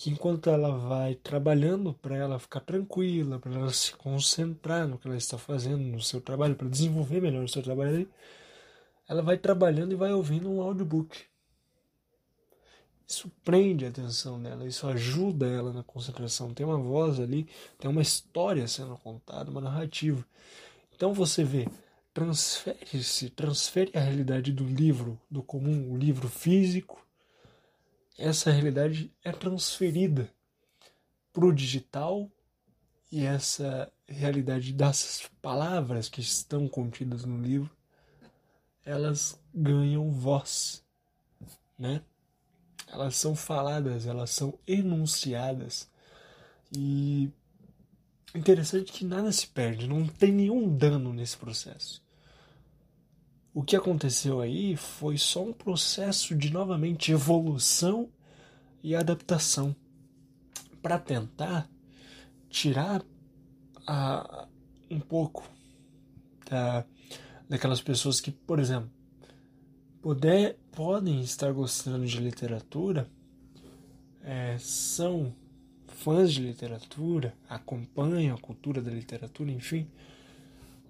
que 0.00 0.08
enquanto 0.08 0.48
ela 0.48 0.78
vai 0.78 1.14
trabalhando 1.14 1.92
para 1.92 2.16
ela 2.16 2.38
ficar 2.38 2.60
tranquila, 2.60 3.38
para 3.38 3.52
ela 3.52 3.70
se 3.70 3.94
concentrar 3.94 4.88
no 4.88 4.96
que 4.96 5.06
ela 5.06 5.14
está 5.14 5.36
fazendo, 5.36 5.82
no 5.82 6.00
seu 6.00 6.22
trabalho, 6.22 6.54
para 6.54 6.70
desenvolver 6.70 7.20
melhor 7.20 7.44
o 7.44 7.48
seu 7.48 7.62
trabalho, 7.62 8.08
ela 9.06 9.20
vai 9.20 9.36
trabalhando 9.36 9.92
e 9.92 9.96
vai 9.96 10.10
ouvindo 10.10 10.50
um 10.50 10.62
audiobook. 10.62 11.20
Isso 13.06 13.30
prende 13.44 13.84
a 13.84 13.90
atenção 13.90 14.42
dela, 14.42 14.66
isso 14.66 14.86
ajuda 14.86 15.46
ela 15.46 15.70
na 15.70 15.82
concentração. 15.82 16.54
Tem 16.54 16.64
uma 16.64 16.78
voz 16.78 17.20
ali, 17.20 17.46
tem 17.78 17.90
uma 17.90 18.00
história 18.00 18.66
sendo 18.66 18.96
contada, 18.96 19.50
uma 19.50 19.60
narrativa. 19.60 20.24
Então 20.94 21.12
você 21.12 21.44
vê, 21.44 21.68
transfere-se, 22.14 23.28
transfere 23.28 23.90
a 23.94 24.00
realidade 24.00 24.50
do 24.50 24.64
livro, 24.64 25.20
do 25.30 25.42
comum, 25.42 25.92
o 25.92 25.96
livro 25.98 26.26
físico. 26.26 27.06
Essa 28.20 28.50
realidade 28.50 29.10
é 29.24 29.32
transferida 29.32 30.30
para 31.32 31.46
o 31.46 31.54
digital 31.54 32.30
e 33.10 33.24
essa 33.24 33.90
realidade 34.06 34.74
das 34.74 35.26
palavras 35.40 36.06
que 36.06 36.20
estão 36.20 36.68
contidas 36.68 37.24
no 37.24 37.40
livro 37.40 37.70
elas 38.84 39.40
ganham 39.54 40.10
voz, 40.10 40.84
né? 41.78 42.02
Elas 42.88 43.16
são 43.16 43.34
faladas, 43.34 44.06
elas 44.06 44.28
são 44.30 44.58
enunciadas. 44.66 45.88
E 46.76 47.30
interessante 48.34 48.92
que 48.92 49.04
nada 49.04 49.32
se 49.32 49.46
perde, 49.46 49.88
não 49.88 50.06
tem 50.06 50.30
nenhum 50.30 50.76
dano 50.76 51.10
nesse 51.14 51.38
processo. 51.38 52.02
O 53.52 53.62
que 53.62 53.76
aconteceu 53.76 54.40
aí 54.40 54.76
foi 54.76 55.18
só 55.18 55.44
um 55.44 55.52
processo 55.52 56.36
de 56.36 56.52
novamente 56.52 57.12
evolução 57.12 58.08
e 58.82 58.94
adaptação 58.94 59.74
para 60.80 60.98
tentar 60.98 61.68
tirar 62.48 63.02
a, 63.86 64.46
um 64.90 65.00
pouco 65.00 65.48
da 66.48 66.84
daquelas 67.50 67.80
pessoas 67.80 68.20
que, 68.20 68.30
por 68.30 68.60
exemplo, 68.60 68.88
poder, 70.00 70.56
podem 70.70 71.20
estar 71.20 71.52
gostando 71.52 72.06
de 72.06 72.18
literatura, 72.18 73.10
é, 74.22 74.56
são 74.56 75.34
fãs 75.88 76.32
de 76.32 76.40
literatura, 76.40 77.34
acompanham 77.48 78.36
a 78.36 78.40
cultura 78.40 78.80
da 78.80 78.90
literatura, 78.90 79.50
enfim, 79.50 79.90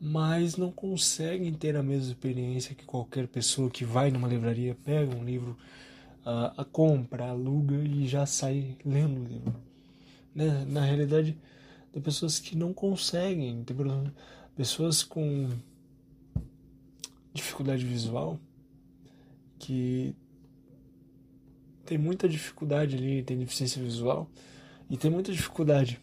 mas 0.00 0.56
não 0.56 0.72
conseguem 0.72 1.52
ter 1.52 1.76
a 1.76 1.82
mesma 1.82 2.12
experiência 2.12 2.74
que 2.74 2.86
qualquer 2.86 3.28
pessoa 3.28 3.68
que 3.68 3.84
vai 3.84 4.10
numa 4.10 4.26
livraria, 4.26 4.74
pega 4.82 5.14
um 5.14 5.22
livro, 5.22 5.58
uh, 6.24 6.52
a 6.56 6.64
compra, 6.64 7.28
aluga 7.28 7.76
e 7.76 8.08
já 8.08 8.24
sai 8.24 8.78
lendo 8.82 9.20
o 9.20 9.24
livro. 9.24 9.54
Né? 10.34 10.64
Na 10.66 10.84
realidade, 10.84 11.36
tem 11.92 12.00
pessoas 12.00 12.38
que 12.38 12.56
não 12.56 12.72
conseguem, 12.72 13.62
tem 13.62 13.76
pessoas 14.56 15.02
com 15.02 15.50
dificuldade 17.34 17.84
visual 17.84 18.40
que 19.58 20.14
tem 21.84 21.98
muita 21.98 22.26
dificuldade 22.26 22.96
ali, 22.96 23.22
tem 23.22 23.38
deficiência 23.38 23.82
visual 23.82 24.30
e 24.88 24.96
tem 24.96 25.10
muita 25.10 25.30
dificuldade 25.30 26.00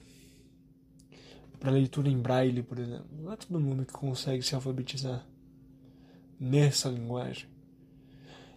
para 1.60 1.72
leitura 1.72 2.10
em 2.10 2.18
braille, 2.18 2.62
por 2.64 2.80
exemplo. 2.80 3.08
Não 3.12 3.32
é 3.32 3.36
todo 3.36 3.60
mundo 3.60 3.86
que 3.86 3.94
consegue 3.94 4.44
se 4.44 4.56
alfabetizar 4.56 5.26
nessa 6.40 6.90
linguagem. 6.90 7.50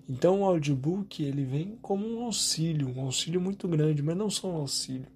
Então 0.08 0.40
o 0.40 0.44
audiobook 0.44 1.22
ele 1.22 1.44
vem 1.44 1.76
como 1.80 2.06
um 2.06 2.24
auxílio, 2.24 2.88
um 2.88 3.02
auxílio 3.02 3.40
muito 3.40 3.68
grande, 3.68 4.02
mas 4.02 4.16
não 4.16 4.28
só 4.28 4.50
um 4.50 4.56
auxílio. 4.56 5.06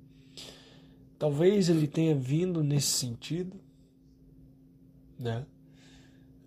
Talvez 1.18 1.68
ele 1.68 1.86
tenha 1.86 2.14
vindo 2.14 2.62
nesse 2.62 2.88
sentido, 2.88 3.60
né? 5.18 5.44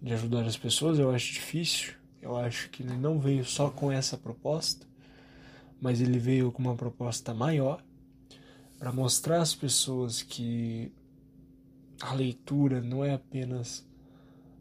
de 0.02 0.14
ajudar 0.14 0.46
as 0.46 0.58
pessoas, 0.58 1.00
eu 1.00 1.12
acho 1.12 1.34
difícil. 1.34 1.94
Eu 2.22 2.36
acho 2.36 2.70
que 2.70 2.84
ele 2.84 2.98
não 2.98 3.20
veio 3.20 3.46
só 3.46 3.70
com 3.70 3.92
essa 3.92 4.18
proposta, 4.18 4.86
mas 5.80 6.02
ele 6.02 6.20
veio 6.20 6.52
com 6.52 6.62
uma 6.62 6.76
proposta 6.76 7.34
maior 7.34 7.84
para 8.78 8.92
mostrar 8.92 9.42
às 9.42 9.56
pessoas 9.56 10.22
que 10.22 10.92
a 12.02 12.14
leitura 12.14 12.82
não 12.82 13.04
é 13.04 13.14
apenas 13.14 13.86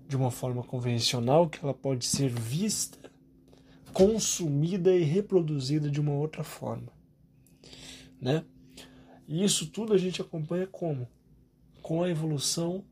de 0.09 0.16
uma 0.16 0.31
forma 0.31 0.62
convencional, 0.62 1.49
que 1.49 1.59
ela 1.62 1.75
pode 1.75 2.05
ser 2.07 2.31
vista, 2.31 3.11
consumida 3.92 4.94
e 4.94 5.03
reproduzida 5.03 5.90
de 5.90 6.00
uma 6.00 6.13
outra 6.13 6.44
forma, 6.44 6.92
né? 8.21 8.44
E 9.27 9.42
isso 9.42 9.67
tudo 9.67 9.92
a 9.92 9.98
gente 9.98 10.21
acompanha 10.21 10.67
como? 10.67 11.08
Com 11.83 12.02
a 12.02 12.08
evolução 12.08 12.85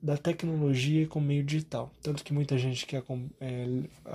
da 0.00 0.16
tecnologia 0.16 1.06
com 1.06 1.20
meio 1.20 1.42
digital. 1.42 1.92
Tanto 2.02 2.22
que 2.22 2.32
muita 2.32 2.56
gente 2.56 2.86
que 2.86 2.96
é, 2.96 3.02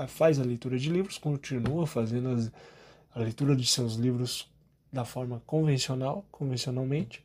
faz 0.08 0.40
a 0.40 0.44
leitura 0.44 0.78
de 0.78 0.90
livros 0.90 1.18
continua 1.18 1.86
fazendo 1.86 2.30
as, 2.30 2.52
a 3.14 3.20
leitura 3.20 3.56
de 3.56 3.66
seus 3.66 3.96
livros 3.96 4.50
da 4.92 5.04
forma 5.04 5.42
convencional, 5.46 6.26
convencionalmente, 6.32 7.24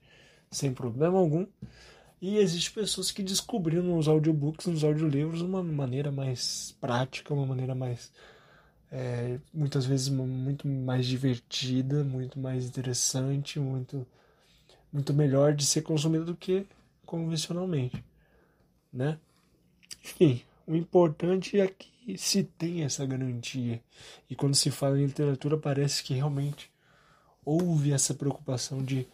sem 0.51 0.73
problema 0.73 1.19
algum. 1.19 1.47
E 2.21 2.39
existem 2.39 2.75
pessoas 2.75 3.11
que 3.13 3.23
descobriram 3.23 3.85
nos 3.85 4.09
audiobooks, 4.09 4.67
nos 4.67 4.83
audiolivros, 4.83 5.41
uma 5.41 5.63
maneira 5.63 6.11
mais 6.11 6.77
prática, 6.81 7.33
uma 7.33 7.47
maneira 7.47 7.75
mais. 7.75 8.13
É, 8.91 9.39
muitas 9.53 9.85
vezes 9.85 10.09
muito 10.09 10.67
mais 10.67 11.07
divertida, 11.07 12.03
muito 12.03 12.39
mais 12.41 12.65
interessante, 12.65 13.61
muito, 13.61 14.07
muito 14.93 15.13
melhor 15.13 15.55
de 15.55 15.67
ser 15.67 15.83
consumida 15.83 16.25
do 16.25 16.35
que 16.35 16.67
convencionalmente 17.05 18.03
né? 18.93 19.19
Enfim, 20.05 20.43
o 20.67 20.75
importante 20.75 21.61
é 21.61 21.67
que 21.69 22.17
se 22.17 22.43
tem 22.43 22.83
essa 22.83 23.05
garantia. 23.05 23.81
E 24.29 24.35
quando 24.35 24.55
se 24.55 24.71
fala 24.71 24.99
em 24.99 25.07
literatura, 25.07 25.57
parece 25.57 26.03
que 26.03 26.15
realmente 26.15 26.71
houve 27.45 27.93
essa 27.93 28.15
preocupação 28.15 28.83
de 28.83 29.07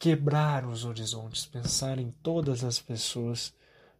quebrar 0.00 0.66
os 0.66 0.86
horizontes, 0.86 1.44
pensar 1.44 1.98
em 1.98 2.10
todas 2.22 2.64
as 2.64 2.80
pessoas 2.80 3.52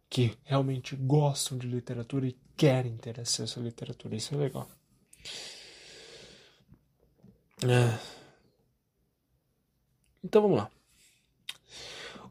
que 0.09 0.35
realmente 0.43 0.95
gostam 0.95 1.57
de 1.57 1.67
literatura 1.67 2.27
e 2.27 2.35
querem 2.57 2.97
ter 2.97 3.19
acesso 3.19 3.59
à 3.59 3.63
literatura. 3.63 4.15
Isso 4.15 4.33
é 4.33 4.37
legal. 4.37 4.67
É. 7.63 7.99
Então 10.23 10.41
vamos 10.41 10.57
lá. 10.57 10.71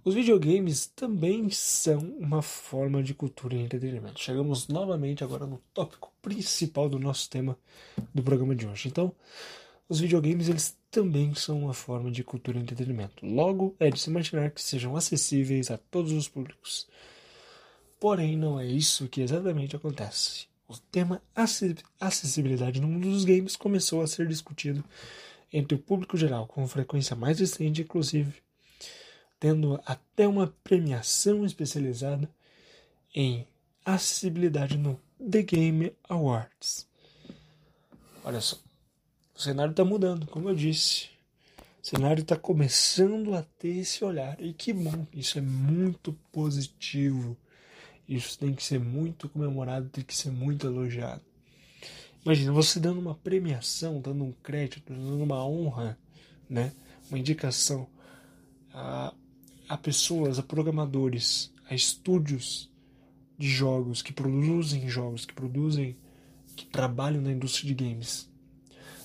Os 0.04 0.14
videogames 0.14 0.86
também 0.86 1.48
são 1.50 2.00
uma 2.18 2.42
forma 2.42 3.02
de 3.02 3.14
cultura 3.14 3.54
e 3.54 3.60
entretenimento. 3.60 4.18
Chegamos 4.18 4.66
novamente 4.66 5.22
agora 5.22 5.46
no 5.46 5.62
tópico 5.72 6.12
principal 6.20 6.88
do 6.88 6.98
nosso 6.98 7.30
tema 7.30 7.56
do 8.12 8.22
programa 8.22 8.56
de 8.56 8.66
hoje. 8.66 8.88
Então, 8.88 9.14
os 9.90 9.98
videogames 9.98 10.48
eles 10.48 10.78
também 10.88 11.34
são 11.34 11.64
uma 11.64 11.74
forma 11.74 12.12
de 12.12 12.22
cultura 12.22 12.56
e 12.56 12.62
entretenimento. 12.62 13.26
Logo, 13.26 13.74
é 13.80 13.90
de 13.90 13.98
se 13.98 14.08
imaginar 14.08 14.52
que 14.52 14.62
sejam 14.62 14.96
acessíveis 14.96 15.68
a 15.68 15.76
todos 15.76 16.12
os 16.12 16.28
públicos. 16.28 16.86
Porém, 17.98 18.36
não 18.36 18.60
é 18.60 18.64
isso 18.64 19.08
que 19.08 19.20
exatamente 19.20 19.74
acontece. 19.74 20.46
O 20.68 20.78
tema 20.78 21.20
acessibilidade 21.98 22.80
no 22.80 22.86
mundo 22.86 23.10
dos 23.10 23.24
games 23.24 23.56
começou 23.56 24.00
a 24.00 24.06
ser 24.06 24.28
discutido 24.28 24.84
entre 25.52 25.74
o 25.74 25.80
público 25.80 26.16
geral 26.16 26.46
com 26.46 26.68
frequência 26.68 27.16
mais 27.16 27.40
recente, 27.40 27.82
inclusive 27.82 28.40
tendo 29.40 29.80
até 29.84 30.28
uma 30.28 30.54
premiação 30.62 31.44
especializada 31.44 32.30
em 33.12 33.44
acessibilidade 33.84 34.78
no 34.78 35.00
The 35.18 35.42
Game 35.42 35.92
Awards. 36.08 36.86
Olha 38.22 38.40
só, 38.40 38.56
o 39.40 39.42
cenário 39.42 39.70
está 39.70 39.82
mudando, 39.82 40.26
como 40.26 40.50
eu 40.50 40.54
disse. 40.54 41.08
O 41.82 41.86
cenário 41.86 42.20
está 42.20 42.36
começando 42.36 43.34
a 43.34 43.42
ter 43.58 43.78
esse 43.78 44.04
olhar. 44.04 44.38
E 44.38 44.52
que 44.52 44.70
bom, 44.70 45.06
isso 45.14 45.38
é 45.38 45.40
muito 45.40 46.12
positivo. 46.30 47.34
Isso 48.06 48.38
tem 48.38 48.52
que 48.52 48.62
ser 48.62 48.78
muito 48.78 49.30
comemorado, 49.30 49.88
tem 49.88 50.04
que 50.04 50.14
ser 50.14 50.30
muito 50.30 50.66
elogiado. 50.66 51.22
Imagina 52.22 52.52
você 52.52 52.78
dando 52.78 53.00
uma 53.00 53.14
premiação, 53.14 53.98
dando 53.98 54.24
um 54.24 54.32
crédito, 54.42 54.92
dando 54.92 55.22
uma 55.22 55.42
honra, 55.42 55.98
né? 56.48 56.70
uma 57.08 57.18
indicação 57.18 57.88
a 58.74 59.14
a 59.70 59.78
pessoas, 59.78 60.36
a 60.36 60.42
programadores, 60.42 61.52
a 61.68 61.74
estúdios 61.76 62.68
de 63.38 63.48
jogos 63.48 64.02
que 64.02 64.12
produzem 64.12 64.88
jogos, 64.88 65.24
que 65.24 65.32
produzem, 65.32 65.96
que 66.56 66.66
trabalham 66.66 67.22
na 67.22 67.30
indústria 67.30 67.72
de 67.72 67.84
games. 67.84 68.29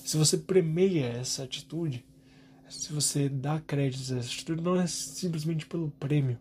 Se 0.06 0.16
você 0.16 0.38
premeia 0.38 1.06
essa 1.06 1.42
atitude, 1.42 2.04
se 2.68 2.92
você 2.92 3.28
dá 3.28 3.60
créditos 3.60 4.12
a 4.12 4.18
essa 4.18 4.28
atitude, 4.28 4.62
não 4.62 4.80
é 4.80 4.86
simplesmente 4.86 5.66
pelo 5.66 5.90
prêmio, 5.90 6.38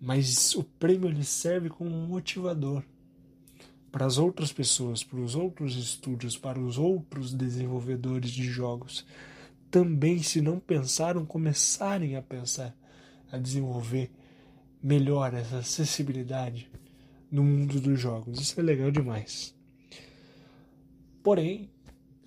mas 0.00 0.54
o 0.54 0.64
prêmio 0.64 1.08
ele 1.08 1.24
serve 1.24 1.68
como 1.68 1.90
um 1.90 2.06
motivador 2.06 2.82
para 3.92 4.06
as 4.06 4.16
outras 4.16 4.52
pessoas, 4.52 5.04
para 5.04 5.20
os 5.20 5.34
outros 5.34 5.76
estúdios, 5.76 6.38
para 6.38 6.58
os 6.58 6.78
outros 6.78 7.34
desenvolvedores 7.34 8.30
de 8.30 8.44
jogos 8.44 9.04
também, 9.70 10.22
se 10.22 10.40
não 10.40 10.58
pensaram, 10.58 11.24
começarem 11.24 12.16
a 12.16 12.22
pensar 12.22 12.74
a 13.30 13.36
desenvolver 13.38 14.10
melhor 14.82 15.32
essa 15.34 15.58
acessibilidade 15.58 16.68
no 17.30 17.44
mundo 17.44 17.78
dos 17.78 18.00
jogos. 18.00 18.40
Isso 18.40 18.58
é 18.58 18.62
legal 18.62 18.90
demais. 18.90 19.54
Porém, 21.22 21.70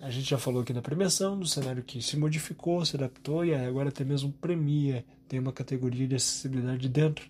a 0.00 0.10
gente 0.10 0.28
já 0.28 0.38
falou 0.38 0.62
aqui 0.62 0.72
da 0.72 0.82
premiação, 0.82 1.38
do 1.38 1.46
cenário 1.46 1.82
que 1.82 2.02
se 2.02 2.16
modificou, 2.16 2.84
se 2.84 2.96
adaptou 2.96 3.44
e 3.44 3.54
agora 3.54 3.88
até 3.88 4.04
mesmo 4.04 4.32
premia, 4.32 5.04
tem 5.28 5.38
uma 5.38 5.52
categoria 5.52 6.06
de 6.06 6.16
acessibilidade 6.16 6.88
dentro 6.88 7.28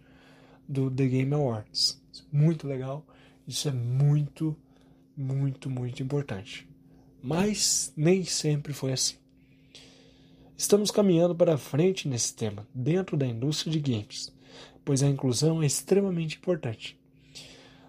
do 0.69 0.91
The 0.91 1.07
Game 1.07 1.35
Awards. 1.35 2.01
Muito 2.33 2.67
legal, 2.67 3.07
isso 3.47 3.69
é 3.69 3.73
muito, 3.73 4.57
muito, 5.17 5.71
muito 5.71 6.03
importante. 6.03 6.69
Mas 7.23 7.93
nem 7.97 8.25
sempre 8.25 8.73
foi 8.73 8.93
assim. 8.93 9.17
Estamos 10.57 10.91
caminhando 10.91 11.35
para 11.35 11.59
frente 11.59 12.09
nesse 12.09 12.35
tema, 12.35 12.67
dentro 12.75 13.17
da 13.17 13.27
indústria 13.27 13.73
de 13.73 13.81
games, 13.81 14.33
pois 14.85 15.03
a 15.03 15.09
inclusão 15.09 15.63
é 15.63 15.67
extremamente 15.67 16.37
importante. 16.37 16.99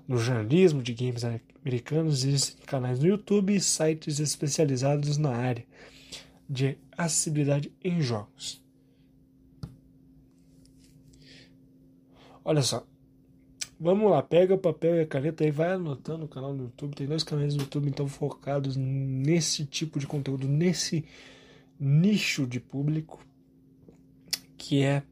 No 0.07 0.17
jornalismo 0.17 0.83
de 0.83 0.93
games 0.93 1.23
americanos 1.23 2.23
existem 2.23 2.63
canais 2.65 2.99
no 2.99 3.07
YouTube 3.07 3.55
e 3.55 3.59
sites 3.59 4.19
especializados 4.19 5.17
na 5.17 5.35
área 5.35 5.65
de 6.47 6.77
acessibilidade 6.95 7.71
em 7.83 8.01
jogos. 8.01 8.63
Olha 12.43 12.61
só, 12.61 12.85
Vamos 13.77 14.09
lá, 14.09 14.23
pega 14.23 14.53
o 14.53 14.57
papel 14.57 14.95
e 14.95 15.01
a 15.01 15.05
caneta 15.05 15.45
e 15.45 15.51
vai 15.51 15.73
anotando 15.73 16.23
o 16.23 16.29
canal 16.29 16.53
no 16.53 16.63
YouTube. 16.63 16.95
Tem 16.95 17.05
dois 17.05 17.23
canais 17.23 17.53
no 17.53 17.63
YouTube 17.63 17.89
então 17.89 18.07
focados 18.07 18.77
nesse 18.77 19.65
tipo 19.65 19.99
de 19.99 20.07
conteúdo, 20.07 20.47
nesse 20.47 21.03
nicho 21.77 22.47
de 22.47 22.61
público 22.61 23.19
que 24.57 24.81
é 24.81 25.03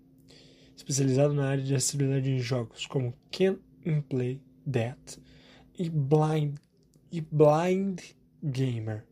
especializado 0.77 1.33
na 1.33 1.49
área 1.49 1.63
de 1.63 1.75
acessibilidade 1.75 2.31
em 2.31 2.39
jogos, 2.39 2.87
como 2.87 3.13
Can 3.29 3.57
Play 4.07 4.39
That 4.71 5.19
e 5.77 5.89
Blind, 5.89 6.57
e 7.11 7.21
Blind 7.21 8.01
Gamer. 8.43 9.05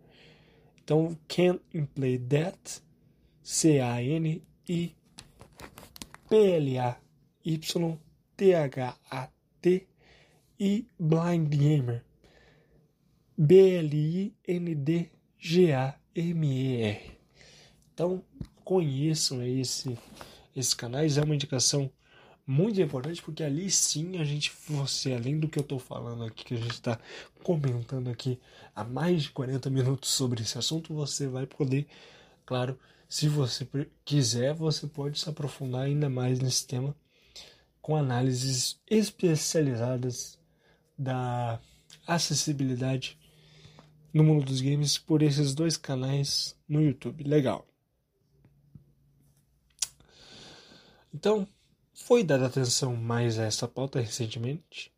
Então, 0.84 1.18
Can 1.28 1.60
Play 1.96 2.20
That, 2.20 2.82
C-A-N-I 3.44 4.96
P-L-A-Y-T-H-A-T 6.32 7.08
e 10.58 10.88
Blind 10.98 11.54
Gamer, 11.54 12.06
B-L-I-N-D-G-A-M-E-R. 13.38 14.32
Então, 17.94 18.24
conheçam 18.64 19.44
esse, 19.44 19.98
esses 20.56 20.74
canais, 20.74 21.18
é 21.18 21.22
uma 21.22 21.36
indicação 21.36 21.92
muito 22.46 22.82
importante, 22.82 23.22
porque 23.22 23.44
ali 23.44 23.70
sim 23.70 24.18
a 24.18 24.24
gente, 24.24 24.52
você, 24.68 25.14
além 25.14 25.40
do 25.40 25.48
que 25.48 25.60
eu 25.60 25.64
estou 25.64 25.80
falando 25.80 26.24
aqui, 26.24 26.44
que 26.46 26.54
a 26.54 26.58
gente 26.58 26.72
está 26.72 27.00
comentando 27.44 28.10
aqui 28.10 28.40
há 28.76 28.84
mais 28.84 29.24
de 29.24 29.30
40 29.32 29.70
minutos 29.70 30.10
sobre 30.10 30.42
esse 30.42 30.58
assunto, 30.58 30.94
você 30.94 31.28
vai 31.28 31.46
poder, 31.46 31.88
claro, 32.46 32.78
se 33.08 33.28
você 33.28 33.68
quiser, 34.06 34.54
você 34.54 34.88
pode 34.88 35.20
se 35.20 35.30
aprofundar 35.30 35.84
ainda 35.84 36.10
mais 36.10 36.40
nesse 36.40 36.66
tema 36.66 36.96
com 37.82 37.96
análises 37.96 38.80
especializadas 38.90 40.40
da 40.98 41.60
acessibilidade 42.06 43.18
no 44.14 44.24
mundo 44.24 44.46
dos 44.46 44.62
games 44.62 44.98
por 44.98 45.22
esses 45.22 45.54
dois 45.54 45.78
canais 45.78 46.56
no 46.68 46.82
YouTube. 46.82 47.24
Legal. 47.24 47.68
Então, 51.14 51.48
foi 52.02 52.24
dada 52.24 52.48
atenção 52.48 52.96
mais 52.96 53.38
a 53.38 53.44
essa 53.44 53.68
pauta 53.68 54.00
recentemente, 54.00 54.92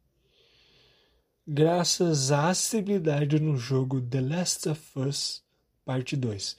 graças 1.45 2.31
à 2.31 2.49
acessibilidade 2.49 3.39
no 3.39 3.57
jogo 3.57 4.01
The 4.01 4.21
Last 4.21 4.69
of 4.69 4.99
Us 4.99 5.43
Parte 5.85 6.15
2. 6.15 6.55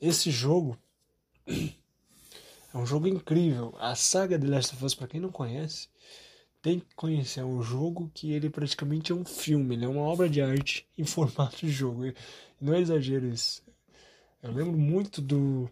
Esse 0.00 0.30
jogo 0.30 0.78
é 1.46 2.76
um 2.76 2.86
jogo 2.86 3.06
incrível. 3.06 3.74
A 3.78 3.94
saga 3.94 4.38
The 4.38 4.46
Last 4.46 4.74
of 4.74 4.84
Us, 4.84 4.94
para 4.94 5.08
quem 5.08 5.20
não 5.20 5.30
conhece, 5.30 5.88
tem 6.62 6.80
que 6.80 6.94
conhecer. 6.94 7.40
É 7.40 7.44
um 7.44 7.62
jogo 7.62 8.10
que 8.14 8.32
ele 8.32 8.48
praticamente 8.48 9.12
é 9.12 9.14
um 9.14 9.24
filme, 9.24 9.74
ele 9.74 9.84
é 9.84 9.88
uma 9.88 10.02
obra 10.02 10.28
de 10.28 10.40
arte 10.40 10.86
em 10.96 11.04
formato 11.04 11.58
de 11.58 11.70
jogo. 11.70 12.02
Não 12.60 12.72
é 12.72 12.80
exagero 12.80 13.26
isso. 13.26 13.62
Eu 14.42 14.52
lembro 14.52 14.76
muito 14.76 15.20
do 15.20 15.70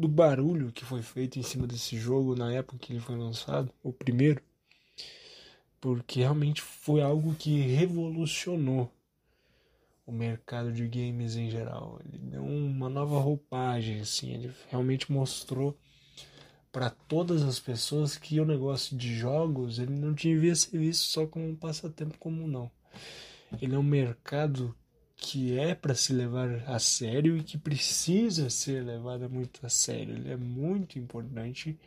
do 0.00 0.08
barulho 0.08 0.72
que 0.72 0.84
foi 0.84 1.02
feito 1.02 1.38
em 1.38 1.42
cima 1.42 1.66
desse 1.66 1.96
jogo 1.98 2.34
na 2.34 2.52
época 2.52 2.78
que 2.78 2.92
ele 2.92 3.00
foi 3.00 3.16
lançado, 3.16 3.72
o 3.82 3.92
primeiro, 3.92 4.42
porque 5.80 6.20
realmente 6.20 6.60
foi 6.60 7.00
algo 7.00 7.34
que 7.34 7.60
revolucionou 7.60 8.90
o 10.06 10.12
mercado 10.12 10.72
de 10.72 10.86
games 10.88 11.36
em 11.36 11.50
geral. 11.50 12.00
Ele 12.04 12.18
deu 12.18 12.44
uma 12.44 12.88
nova 12.88 13.20
roupagem, 13.20 14.00
assim, 14.00 14.32
ele 14.32 14.52
realmente 14.68 15.10
mostrou 15.12 15.78
para 16.72 16.90
todas 16.90 17.42
as 17.42 17.58
pessoas 17.58 18.16
que 18.16 18.40
o 18.40 18.44
negócio 18.44 18.96
de 18.96 19.14
jogos 19.14 19.78
ele 19.78 19.92
não 19.92 20.12
devia 20.12 20.54
ser 20.54 20.78
visto 20.78 21.02
só 21.02 21.26
como 21.26 21.48
um 21.48 21.56
passatempo 21.56 22.18
comum 22.18 22.46
não. 22.46 22.70
Ele 23.60 23.74
é 23.74 23.78
um 23.78 23.82
mercado 23.82 24.74
que 25.20 25.58
é 25.58 25.74
para 25.74 25.94
se 25.94 26.14
levar 26.14 26.64
a 26.66 26.78
sério 26.78 27.36
e 27.36 27.42
que 27.42 27.58
precisa 27.58 28.48
ser 28.48 28.82
levada 28.82 29.28
muito 29.28 29.64
a 29.64 29.68
sério. 29.68 30.14
Ele 30.14 30.30
é 30.30 30.36
muito 30.36 30.98
importante 30.98 31.78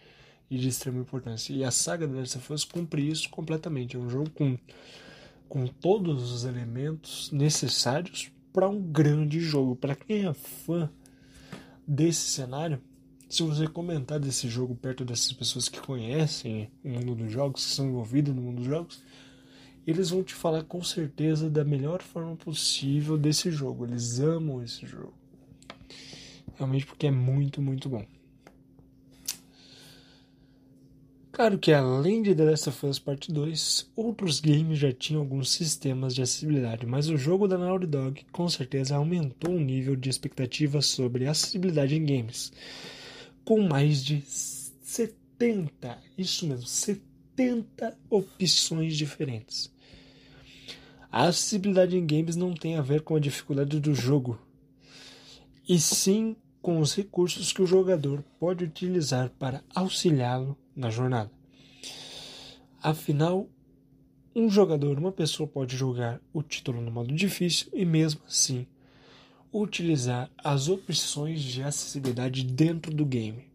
e 0.50 0.58
de 0.58 0.68
extrema 0.68 1.00
importância. 1.00 1.52
E 1.52 1.64
a 1.64 1.72
saga 1.72 2.08
The 2.08 2.14
Last 2.14 2.38
of 2.38 2.54
Us 2.54 2.64
cumpre 2.64 3.10
isso 3.10 3.28
completamente. 3.32 3.96
É 3.96 4.00
um 4.00 4.08
jogo 4.08 4.30
com, 4.30 4.56
com 5.50 5.66
todos 5.66 6.32
os 6.32 6.46
elementos 6.46 7.32
necessários 7.32 8.32
para 8.54 8.70
um 8.70 8.80
grande 8.80 9.40
jogo. 9.40 9.76
Para 9.76 9.96
quem 9.96 10.28
é 10.28 10.34
fã 10.34 10.88
desse 11.88 12.30
cenário, 12.30 12.80
se 13.28 13.42
você 13.42 13.68
comentar 13.68 14.20
desse 14.20 14.48
jogo 14.48 14.76
perto 14.76 15.04
dessas 15.04 15.34
pessoas 15.34 15.68
que 15.68 15.82
conhecem 15.82 16.70
o 16.84 16.90
mundo 16.90 17.16
dos 17.16 17.32
jogos, 17.32 17.66
que 17.66 17.72
são 17.72 17.88
envolvidas 17.88 18.36
no 18.36 18.44
mundo 18.44 18.58
dos 18.58 18.68
jogos, 18.68 19.02
eles 19.86 20.10
vão 20.10 20.24
te 20.24 20.34
falar 20.34 20.64
com 20.64 20.84
certeza 20.84 21.50
da 21.50 21.64
melhor 21.64 22.02
forma 22.02 22.36
possível 22.36 23.18
desse 23.18 23.52
jogo. 23.52 23.86
Eles 23.86 24.20
amam 24.20 24.64
esse 24.64 24.86
jogo. 24.86 25.14
Realmente 26.56 26.86
porque 26.86 27.08
é 27.08 27.12
muito, 27.12 27.62
muito 27.62 27.90
bom. 27.90 28.06
Claro 31.34 31.58
que 31.58 31.74
além 31.74 32.22
de 32.22 32.36
The 32.36 32.44
Last 32.46 32.70
of 32.70 32.86
Us 32.86 33.00
Part 33.00 33.34
2, 33.34 33.90
outros 33.96 34.40
games 34.40 34.78
já 34.78 34.94
tinham 34.94 35.22
alguns 35.22 35.52
sistemas 35.52 36.14
de 36.14 36.22
acessibilidade, 36.22 36.86
mas 36.86 37.10
o 37.10 37.18
jogo 37.18 37.48
da 37.48 37.58
Naughty 37.58 37.88
Dog 37.88 38.24
com 38.32 38.48
certeza 38.48 38.96
aumentou 38.96 39.56
o 39.56 39.60
nível 39.60 39.96
de 39.96 40.12
expectativa 40.12 40.80
sobre 40.80 41.28
acessibilidade 41.28 41.96
em 41.96 42.06
games, 42.06 42.54
com 43.44 43.68
mais 43.68 44.04
de 44.04 44.22
70, 44.22 45.98
isso 46.16 46.46
mesmo, 46.46 46.68
70 46.68 47.98
opções 48.12 48.96
diferentes. 48.96 49.73
A 51.14 51.26
acessibilidade 51.28 51.96
em 51.96 52.04
games 52.04 52.36
não 52.36 52.56
tem 52.56 52.76
a 52.76 52.82
ver 52.82 53.02
com 53.02 53.16
a 53.16 53.20
dificuldade 53.20 53.80
do 53.80 53.94
jogo, 53.94 54.40
e 55.70 55.78
sim 55.78 56.36
com 56.60 56.80
os 56.80 56.96
recursos 56.96 57.54
que 57.54 57.62
o 57.62 57.68
jogador 57.68 58.24
pode 58.40 58.64
utilizar 58.64 59.30
para 59.38 59.64
auxiliá-lo 59.76 60.58
na 60.76 60.90
jornada. 60.90 61.30
Afinal, 62.82 63.48
um 64.36 64.50
jogador, 64.50 64.98
uma 64.98 65.12
pessoa 65.12 65.48
pode 65.48 65.78
jogar 65.78 66.20
o 66.34 66.42
título 66.42 66.82
no 66.82 66.90
modo 66.90 67.14
difícil 67.14 67.68
e 67.72 67.86
mesmo 67.86 68.22
assim 68.28 68.66
utilizar 69.54 70.32
as 70.36 70.68
opções 70.68 71.44
de 71.44 71.62
acessibilidade 71.62 72.44
dentro 72.44 72.92
do 72.92 73.06
game. 73.06 73.52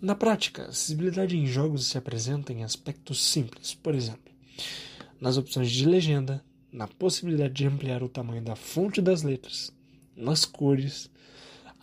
Na 0.00 0.14
prática, 0.14 0.62
a 0.62 0.68
acessibilidade 0.68 1.36
em 1.36 1.44
jogos 1.44 1.86
se 1.86 1.98
apresenta 1.98 2.50
em 2.50 2.64
aspectos 2.64 3.22
simples, 3.22 3.74
por 3.74 3.94
exemplo, 3.94 4.32
nas 5.20 5.36
opções 5.36 5.70
de 5.70 5.86
legenda, 5.86 6.44
na 6.72 6.88
possibilidade 6.88 7.54
de 7.54 7.66
ampliar 7.66 8.02
o 8.02 8.08
tamanho 8.08 8.42
da 8.42 8.56
fonte 8.56 9.00
das 9.00 9.22
letras, 9.22 9.72
nas 10.16 10.44
cores, 10.44 11.10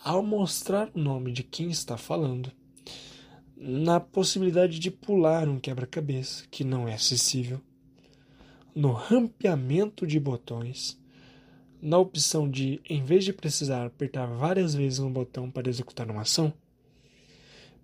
ao 0.04 0.24
mostrar 0.24 0.90
o 0.94 1.00
nome 1.00 1.32
de 1.32 1.44
quem 1.44 1.70
está 1.70 1.98
falando, 1.98 2.52
na 3.56 4.00
possibilidade 4.00 4.80
de 4.80 4.90
pular 4.90 5.48
um 5.48 5.60
quebra-cabeça 5.60 6.46
que 6.50 6.64
não 6.64 6.88
é 6.88 6.94
acessível, 6.94 7.62
no 8.74 8.92
rampeamento 8.92 10.08
de 10.08 10.20
botões, 10.20 11.00
na 11.82 11.98
opção 11.98 12.50
de, 12.50 12.82
em 12.90 13.04
vez 13.04 13.24
de 13.24 13.34
precisar 13.34 13.86
apertar 13.86 14.26
várias 14.28 14.74
vezes 14.74 15.00
um 15.00 15.12
botão 15.12 15.50
para 15.50 15.70
executar 15.70 16.10
uma 16.10 16.22
ação, 16.22 16.54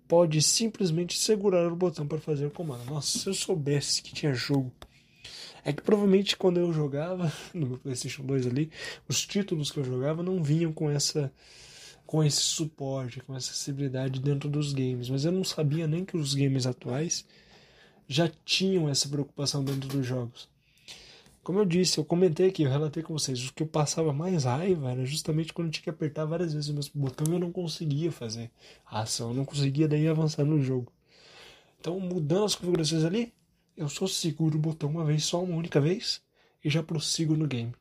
pode 0.08 0.40
simplesmente 0.40 1.18
segurar 1.18 1.70
o 1.70 1.76
botão 1.76 2.06
para 2.06 2.18
fazer 2.18 2.46
o 2.46 2.50
comando. 2.50 2.84
Nossa, 2.86 3.18
se 3.18 3.26
eu 3.26 3.34
soubesse 3.34 4.02
que 4.02 4.14
tinha 4.14 4.32
jogo. 4.32 4.72
É 5.68 5.72
que 5.74 5.82
provavelmente 5.82 6.34
quando 6.34 6.58
eu 6.58 6.72
jogava 6.72 7.30
no 7.52 7.76
PlayStation 7.76 8.24
2 8.24 8.46
ali, 8.46 8.70
os 9.06 9.26
títulos 9.26 9.70
que 9.70 9.78
eu 9.78 9.84
jogava 9.84 10.22
não 10.22 10.42
vinham 10.42 10.72
com 10.72 10.88
essa 10.88 11.30
com 12.06 12.24
esse 12.24 12.40
suporte, 12.40 13.20
com 13.20 13.36
essa 13.36 13.50
acessibilidade 13.50 14.18
dentro 14.18 14.48
dos 14.48 14.72
games. 14.72 15.10
Mas 15.10 15.26
eu 15.26 15.32
não 15.32 15.44
sabia 15.44 15.86
nem 15.86 16.06
que 16.06 16.16
os 16.16 16.32
games 16.32 16.64
atuais 16.64 17.26
já 18.08 18.32
tinham 18.46 18.88
essa 18.88 19.10
preocupação 19.10 19.62
dentro 19.62 19.90
dos 19.90 20.06
jogos. 20.06 20.48
Como 21.42 21.58
eu 21.58 21.66
disse, 21.66 21.98
eu 21.98 22.04
comentei 22.04 22.48
aqui, 22.48 22.62
eu 22.62 22.70
relatei 22.70 23.02
com 23.02 23.12
vocês, 23.12 23.46
o 23.46 23.52
que 23.52 23.62
eu 23.62 23.66
passava 23.66 24.10
mais 24.10 24.44
raiva 24.44 24.90
era 24.90 25.04
justamente 25.04 25.52
quando 25.52 25.66
eu 25.66 25.72
tinha 25.72 25.84
que 25.84 25.90
apertar 25.90 26.24
várias 26.24 26.54
vezes 26.54 26.70
o 26.70 26.72
meu 26.72 26.82
botão 26.94 27.26
e 27.30 27.36
eu 27.36 27.38
não 27.38 27.52
conseguia 27.52 28.10
fazer 28.10 28.50
a 28.86 29.02
ação, 29.02 29.30
eu 29.30 29.34
não 29.34 29.44
conseguia 29.44 29.86
daí 29.86 30.08
avançar 30.08 30.46
no 30.46 30.62
jogo. 30.62 30.90
Então, 31.78 32.00
mudando 32.00 32.46
as 32.46 32.54
configurações 32.54 33.04
ali, 33.04 33.34
eu 33.78 33.88
só 33.88 34.08
seguro 34.08 34.58
o 34.58 34.60
botão 34.60 34.90
uma 34.90 35.04
vez 35.04 35.24
só, 35.24 35.42
uma 35.42 35.56
única 35.56 35.80
vez, 35.80 36.20
e 36.64 36.68
já 36.68 36.82
prossigo 36.82 37.36
no 37.36 37.46
game. 37.46 37.72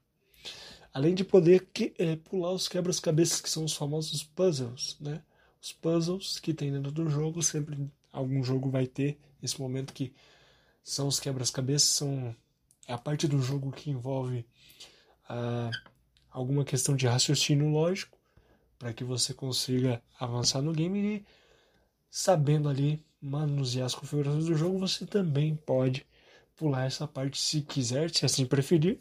Além 0.94 1.16
de 1.16 1.24
poder 1.24 1.68
que, 1.74 1.94
é, 1.98 2.16
pular 2.16 2.52
os 2.52 2.68
quebras-cabeças, 2.68 3.42
que 3.42 3.50
são 3.50 3.66
os 3.66 3.74
famosos 3.74 4.24
puzzles, 4.24 4.96
né? 5.00 5.24
Os 5.60 5.74
puzzles 5.74 6.40
que 6.40 6.54
tem 6.54 6.72
dentro 6.72 6.92
do 6.92 7.10
jogo, 7.10 7.42
sempre 7.42 7.90
algum 8.12 8.44
jogo 8.44 8.70
vai 8.70 8.86
ter 8.86 9.18
esse 9.42 9.60
momento 9.60 9.92
que 9.92 10.14
são 10.84 11.08
os 11.08 11.20
quebras-cabeças, 11.20 11.90
são 11.90 12.36
é 12.88 12.94
a 12.94 12.98
parte 12.98 13.28
do 13.28 13.42
jogo 13.42 13.72
que 13.72 13.90
envolve 13.90 14.46
ah, 15.28 15.72
alguma 16.32 16.64
questão 16.64 16.96
de 16.96 17.08
raciocínio 17.08 17.70
lógico 17.70 18.18
para 18.80 18.94
que 18.94 19.04
você 19.04 19.34
consiga 19.34 20.02
avançar 20.20 20.62
no 20.62 20.72
game 20.72 21.00
e 21.00 21.26
sabendo 22.10 22.70
ali 22.70 23.04
manusear 23.28 23.86
as 23.86 23.96
configurações 23.96 24.46
do 24.46 24.56
jogo, 24.56 24.80
você 24.80 25.06
também 25.06 25.56
pode 25.56 26.06
pular 26.56 26.86
essa 26.86 27.08
parte 27.08 27.40
se 27.40 27.62
quiser, 27.62 28.10
se 28.10 28.26
assim 28.26 28.46
preferir, 28.46 29.00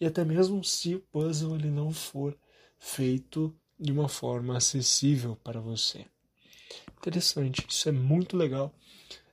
e 0.00 0.06
até 0.06 0.24
mesmo 0.24 0.62
se 0.64 0.94
o 0.94 1.00
puzzle 1.00 1.54
ele 1.54 1.70
não 1.70 1.92
for 1.92 2.36
feito 2.78 3.54
de 3.78 3.92
uma 3.92 4.08
forma 4.08 4.56
acessível 4.56 5.36
para 5.36 5.60
você. 5.60 6.06
Interessante, 6.98 7.64
isso 7.68 7.88
é 7.88 7.92
muito 7.92 8.36
legal. 8.36 8.74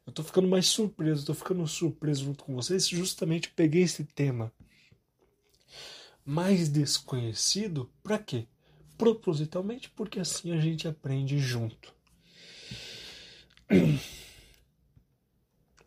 Eu 0.06 0.14
tô 0.14 0.24
ficando 0.24 0.48
mais 0.48 0.68
surpreso, 0.68 1.26
tô 1.26 1.34
ficando 1.34 1.66
surpreso 1.66 2.26
junto 2.26 2.44
com 2.44 2.56
vocês, 2.56 2.88
justamente 2.88 3.50
peguei 3.50 3.84
esse 3.84 4.04
tema 4.04 4.52
mais 6.26 6.70
desconhecido, 6.70 7.90
para 8.02 8.18
quê? 8.18 8.48
Propositalmente, 8.98 9.90
porque 9.90 10.20
assim 10.20 10.52
a 10.52 10.60
gente 10.60 10.88
aprende 10.88 11.40
junto. 11.40 11.94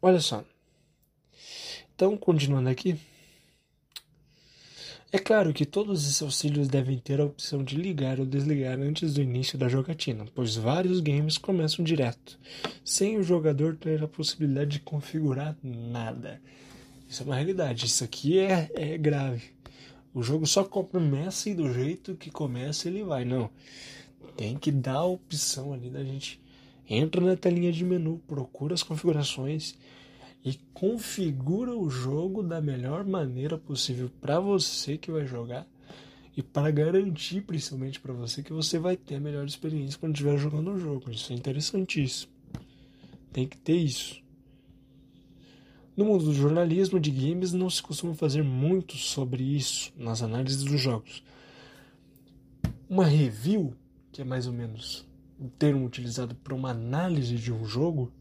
Olha 0.00 0.20
só. 0.20 0.44
Então, 1.94 2.16
continuando 2.16 2.68
aqui, 2.68 2.98
é 5.12 5.18
claro 5.18 5.54
que 5.54 5.64
todos 5.64 6.02
esses 6.02 6.20
auxílios 6.20 6.68
devem 6.68 6.98
ter 6.98 7.20
a 7.20 7.24
opção 7.24 7.64
de 7.64 7.76
ligar 7.76 8.20
ou 8.20 8.26
desligar 8.26 8.78
antes 8.78 9.14
do 9.14 9.22
início 9.22 9.56
da 9.56 9.68
jogatina, 9.68 10.26
pois 10.34 10.56
vários 10.56 11.00
games 11.00 11.38
começam 11.38 11.84
direto, 11.84 12.38
sem 12.84 13.16
o 13.16 13.22
jogador 13.22 13.76
ter 13.76 14.02
a 14.02 14.08
possibilidade 14.08 14.72
de 14.72 14.80
configurar 14.80 15.56
nada. 15.62 16.40
Isso 17.08 17.22
é 17.22 17.26
uma 17.26 17.36
realidade, 17.36 17.86
isso 17.86 18.04
aqui 18.04 18.38
é, 18.38 18.70
é 18.74 18.98
grave. 18.98 19.56
O 20.12 20.22
jogo 20.22 20.46
só 20.46 20.64
começa 20.64 21.48
e 21.48 21.54
do 21.54 21.72
jeito 21.72 22.14
que 22.16 22.30
começa 22.30 22.88
ele 22.88 23.02
vai. 23.02 23.24
Não. 23.24 23.50
Tem 24.36 24.58
que 24.58 24.72
dar 24.72 24.96
a 24.96 25.04
opção 25.04 25.72
ali 25.72 25.88
da 25.88 26.02
gente. 26.02 26.40
Entra 26.88 27.20
na 27.20 27.36
telinha 27.36 27.72
de 27.72 27.84
menu, 27.84 28.22
procura 28.26 28.74
as 28.74 28.82
configurações 28.82 29.76
e 30.44 30.54
configura 30.72 31.76
o 31.76 31.90
jogo 31.90 32.42
da 32.42 32.60
melhor 32.60 33.04
maneira 33.04 33.58
possível 33.58 34.08
para 34.20 34.38
você 34.38 34.96
que 34.96 35.10
vai 35.10 35.26
jogar 35.26 35.66
e 36.36 36.42
para 36.42 36.70
garantir 36.70 37.40
principalmente 37.40 37.98
para 37.98 38.12
você 38.12 38.42
que 38.42 38.52
você 38.52 38.78
vai 38.78 38.96
ter 38.96 39.16
a 39.16 39.20
melhor 39.20 39.44
experiência 39.46 39.98
quando 39.98 40.14
estiver 40.14 40.38
jogando 40.38 40.72
o 40.72 40.78
jogo. 40.78 41.10
Isso 41.10 41.32
é 41.32 41.36
interessantíssimo. 41.36 42.30
Tem 43.32 43.48
que 43.48 43.56
ter 43.56 43.76
isso. 43.76 44.22
No 45.96 46.04
mundo 46.04 46.26
do 46.26 46.34
jornalismo 46.34 47.00
de 47.00 47.10
games 47.10 47.52
não 47.52 47.70
se 47.70 47.82
costuma 47.82 48.14
fazer 48.14 48.44
muito 48.44 48.96
sobre 48.96 49.42
isso 49.42 49.92
nas 49.96 50.22
análises 50.22 50.62
dos 50.62 50.80
jogos. 50.80 51.24
Uma 52.88 53.06
review, 53.06 53.74
que 54.12 54.20
é 54.20 54.24
mais 54.24 54.46
ou 54.46 54.52
menos 54.52 55.06
o 55.38 55.48
termo 55.48 55.86
utilizado 55.86 56.34
para 56.34 56.54
uma 56.54 56.70
análise 56.70 57.36
de 57.36 57.52
um 57.52 57.64
jogo, 57.64 58.12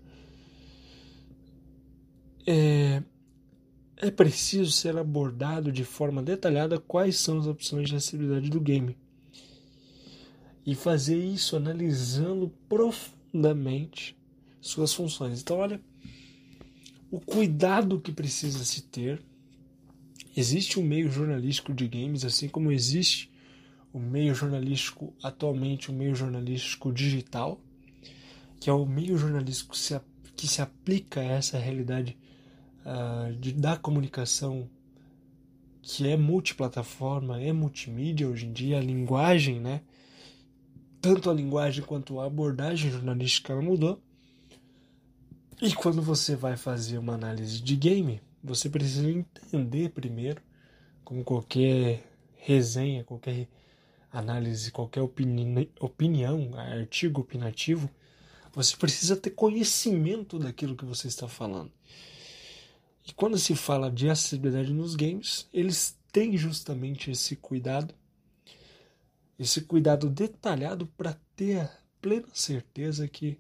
é, 2.46 3.02
é 3.98 4.12
preciso 4.12 4.72
ser 4.72 4.98
abordado 4.98 5.72
de 5.72 5.84
forma 5.84 6.22
detalhada 6.22 6.80
quais 6.80 7.18
são 7.18 7.40
as 7.40 7.48
opções 7.48 7.90
de 7.90 7.96
acessibilidade 7.96 8.50
do 8.50 8.60
game. 8.60 8.98
E 10.66 10.76
fazer 10.76 11.18
isso 11.18 11.56
analisando 11.56 12.52
profundamente 12.68 14.18
suas 14.60 14.94
funções. 14.94 15.42
Então, 15.42 15.58
olha, 15.58 15.80
o 17.12 17.20
cuidado 17.20 18.02
que 18.02 18.12
precisa 18.12 18.64
se 18.66 18.82
ter. 18.82 19.22
Existe 20.36 20.80
um 20.80 20.84
meio 20.84 21.10
jornalístico 21.10 21.74
de 21.74 21.88
games, 21.88 22.26
assim 22.26 22.50
como 22.50 22.72
existe 22.72 23.32
o 23.96 24.00
meio 24.00 24.36
jornalístico 24.36 25.14
atualmente, 25.24 25.90
o 25.90 25.94
meio 25.94 26.14
jornalístico 26.14 26.92
digital, 26.92 27.62
que 28.60 28.70
é 28.70 28.74
o 28.74 28.86
meio 28.86 29.18
jornalístico 29.18 29.74
que 30.36 30.48
se, 30.50 30.62
aplica 30.62 31.22
a 31.22 31.24
essa 31.24 31.58
realidade 31.58 32.18
uh, 32.86 33.34
de, 33.38 33.54
da 33.54 33.78
comunicação 33.78 34.70
que 35.82 36.10
é 36.10 36.18
multiplataforma, 36.18 37.42
é 37.42 37.54
multimídia 37.54 38.28
hoje 38.28 38.48
em 38.48 38.52
dia, 38.52 38.80
a 38.80 38.82
linguagem, 38.82 39.62
né? 39.62 39.80
Tanto 41.00 41.30
a 41.30 41.34
linguagem 41.34 41.82
quanto 41.82 42.20
a 42.20 42.26
abordagem 42.26 42.92
jornalística 42.92 43.56
mudou. 43.62 44.02
E 45.62 45.74
quando 45.74 46.02
você 46.02 46.36
vai 46.36 46.58
fazer 46.58 46.98
uma 46.98 47.14
análise 47.14 47.62
de 47.62 47.78
game, 47.78 48.20
você 48.44 48.70
precisa 48.70 49.10
entender 49.10 49.88
primeiro, 49.92 50.42
como 51.02 51.24
qualquer 51.24 52.04
resenha, 52.36 53.02
qualquer 53.06 53.48
análise, 54.18 54.72
qualquer 54.72 55.02
opini 55.02 55.70
opinião, 55.80 56.52
artigo 56.56 57.22
opinativo, 57.22 57.90
você 58.54 58.76
precisa 58.78 59.16
ter 59.18 59.32
conhecimento 59.32 60.40
daquilo 60.40 60.76
que 60.76 60.86
você 60.86 61.08
está 61.08 61.28
falando. 61.28 61.72
E 63.06 63.14
quando 63.14 63.38
se 63.38 63.56
fala 63.56 63.92
de 63.92 64.10
acessibilidade 64.10 64.74
nos 64.74 64.96
games, 64.96 65.48
eles 65.54 65.98
têm 66.12 66.38
justamente 66.38 67.12
esse 67.12 67.36
cuidado, 67.36 67.94
esse 69.38 69.62
cuidado 69.62 70.10
detalhado 70.10 70.88
para 70.98 71.18
ter 71.36 71.60
a 71.60 71.78
plena 72.02 72.28
certeza 72.34 73.08
que 73.08 73.38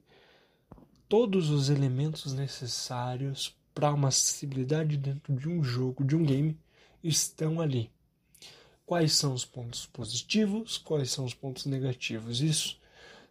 todos 1.07 1.49
os 1.49 1.69
elementos 1.69 2.34
necessários 2.34 3.55
para 3.73 3.93
uma 3.93 4.09
acessibilidade 4.09 4.97
dentro 4.97 5.34
de 5.34 5.47
um 5.47 5.63
jogo, 5.63 6.03
de 6.03 6.15
um 6.15 6.23
game, 6.23 6.57
estão 7.03 7.61
ali. 7.61 7.95
Quais 8.86 9.14
são 9.14 9.34
os 9.34 9.44
pontos 9.44 9.86
positivos, 9.88 10.78
quais 10.78 11.12
são 11.12 11.26
os 11.26 11.34
pontos 11.34 11.66
negativos? 11.66 12.42
Isso 12.42 12.80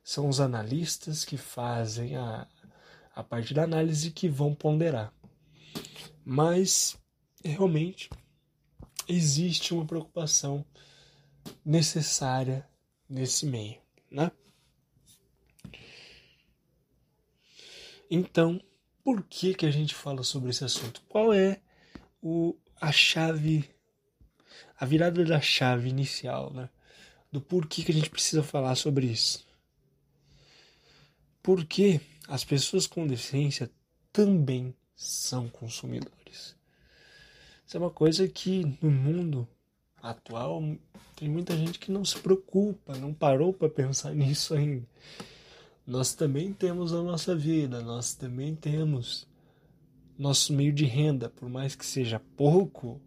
são 0.03 0.29
os 0.29 0.41
analistas 0.41 1.25
que 1.25 1.37
fazem 1.37 2.17
a, 2.17 2.47
a 3.15 3.23
parte 3.23 3.55
da 3.55 3.63
análise 3.63 4.11
que 4.11 4.29
vão 4.29 4.55
ponderar. 4.55 5.13
Mas 6.25 6.97
realmente 7.43 8.11
existe 9.09 9.73
uma 9.73 9.85
preocupação 9.85 10.65
necessária 11.65 12.69
nesse 13.09 13.47
meio, 13.47 13.81
né? 14.11 14.31
Então, 18.11 18.61
por 19.03 19.23
que 19.23 19.55
que 19.55 19.67
a 19.67 19.71
gente 19.71 19.95
fala 19.95 20.23
sobre 20.23 20.51
esse 20.51 20.65
assunto? 20.65 21.03
Qual 21.09 21.33
é 21.33 21.61
o, 22.23 22.57
a 22.81 22.91
chave, 22.91 23.69
a 24.79 24.85
virada 24.85 25.25
da 25.25 25.41
chave 25.41 25.89
inicial, 25.89 26.53
né? 26.53 26.69
Do 27.31 27.41
porquê 27.41 27.83
que 27.83 27.91
a 27.91 27.95
gente 27.95 28.11
precisa 28.11 28.43
falar 28.43 28.75
sobre 28.75 29.07
isso? 29.07 29.47
Porque 31.43 32.01
as 32.29 32.45
pessoas 32.45 32.87
com 32.87 33.07
deficiência 33.07 33.71
também 34.13 34.75
são 34.95 35.49
consumidores. 35.49 36.57
Isso 37.67 37.77
é 37.77 37.81
uma 37.81 37.91
coisa 37.91 38.29
que 38.29 38.77
no 38.81 38.91
mundo 38.91 39.49
atual 40.03 40.63
tem 41.17 41.29
muita 41.29 41.57
gente 41.57 41.79
que 41.79 41.91
não 41.91 42.05
se 42.05 42.19
preocupa, 42.19 42.97
não 42.97 43.13
parou 43.13 43.53
para 43.53 43.69
pensar 43.69 44.13
nisso 44.15 44.55
ainda. 44.55 44.87
Nós 45.87 46.15
também 46.15 46.53
temos 46.53 46.93
a 46.93 47.03
nossa 47.03 47.35
vida, 47.35 47.81
nós 47.81 48.15
também 48.15 48.55
temos 48.55 49.27
nosso 50.19 50.53
meio 50.53 50.73
de 50.73 50.85
renda, 50.85 51.29
por 51.29 51.49
mais 51.49 51.75
que 51.75 51.85
seja 51.85 52.21
pouco 52.37 53.01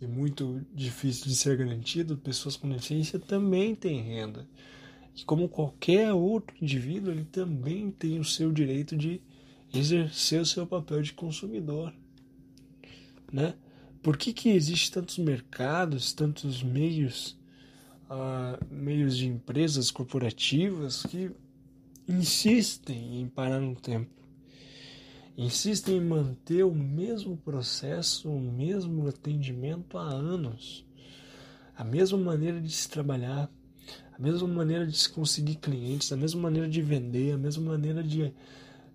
e 0.00 0.06
muito 0.06 0.64
difícil 0.74 1.26
de 1.26 1.34
ser 1.34 1.56
garantido, 1.56 2.16
pessoas 2.16 2.56
com 2.56 2.68
deficiência 2.68 3.18
também 3.18 3.74
têm 3.74 4.00
renda 4.00 4.46
que 5.18 5.24
como 5.24 5.48
qualquer 5.48 6.12
outro 6.12 6.56
indivíduo, 6.62 7.10
ele 7.10 7.24
também 7.24 7.90
tem 7.90 8.20
o 8.20 8.24
seu 8.24 8.52
direito 8.52 8.96
de 8.96 9.20
exercer 9.74 10.40
o 10.40 10.46
seu 10.46 10.64
papel 10.64 11.02
de 11.02 11.12
consumidor, 11.12 11.92
né? 13.32 13.54
Por 14.00 14.16
que, 14.16 14.32
que 14.32 14.50
existe 14.50 14.92
tantos 14.92 15.18
mercados, 15.18 16.12
tantos 16.12 16.62
meios, 16.62 17.36
uh, 18.04 18.64
meios 18.70 19.16
de 19.16 19.26
empresas 19.26 19.90
corporativas 19.90 21.02
que 21.02 21.32
insistem 22.06 23.20
em 23.20 23.26
parar 23.26 23.58
no 23.58 23.74
tempo, 23.74 24.14
insistem 25.38 25.98
em 25.98 26.00
manter 26.00 26.64
o 26.64 26.74
mesmo 26.74 27.36
processo, 27.36 28.28
o 28.28 28.40
mesmo 28.40 29.06
atendimento 29.08 29.96
há 29.96 30.02
anos, 30.02 30.84
a 31.76 31.84
mesma 31.84 32.18
maneira 32.18 32.60
de 32.60 32.72
se 32.72 32.88
trabalhar, 32.88 33.48
a 34.12 34.20
mesma 34.20 34.48
maneira 34.48 34.84
de 34.84 34.98
se 34.98 35.08
conseguir 35.08 35.54
clientes, 35.54 36.10
a 36.10 36.16
mesma 36.16 36.42
maneira 36.42 36.68
de 36.68 36.82
vender, 36.82 37.32
a 37.32 37.38
mesma 37.38 37.70
maneira 37.70 38.02
de, 38.02 38.34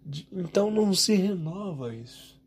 de. 0.06 0.28
Então 0.34 0.70
não 0.70 0.94
se 0.94 1.16
renova 1.16 1.96
isso. 1.96 2.38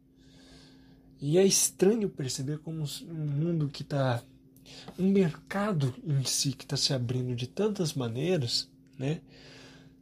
E 1.18 1.38
é 1.38 1.44
estranho 1.46 2.10
perceber 2.10 2.58
como 2.58 2.84
um 3.08 3.14
mundo 3.14 3.68
que 3.68 3.82
está. 3.82 4.22
Um 4.98 5.10
mercado 5.10 5.94
em 6.04 6.22
si 6.24 6.52
que 6.52 6.64
está 6.64 6.76
se 6.76 6.92
abrindo 6.92 7.34
de 7.34 7.46
tantas 7.46 7.94
maneiras, 7.94 8.68
né? 8.98 9.22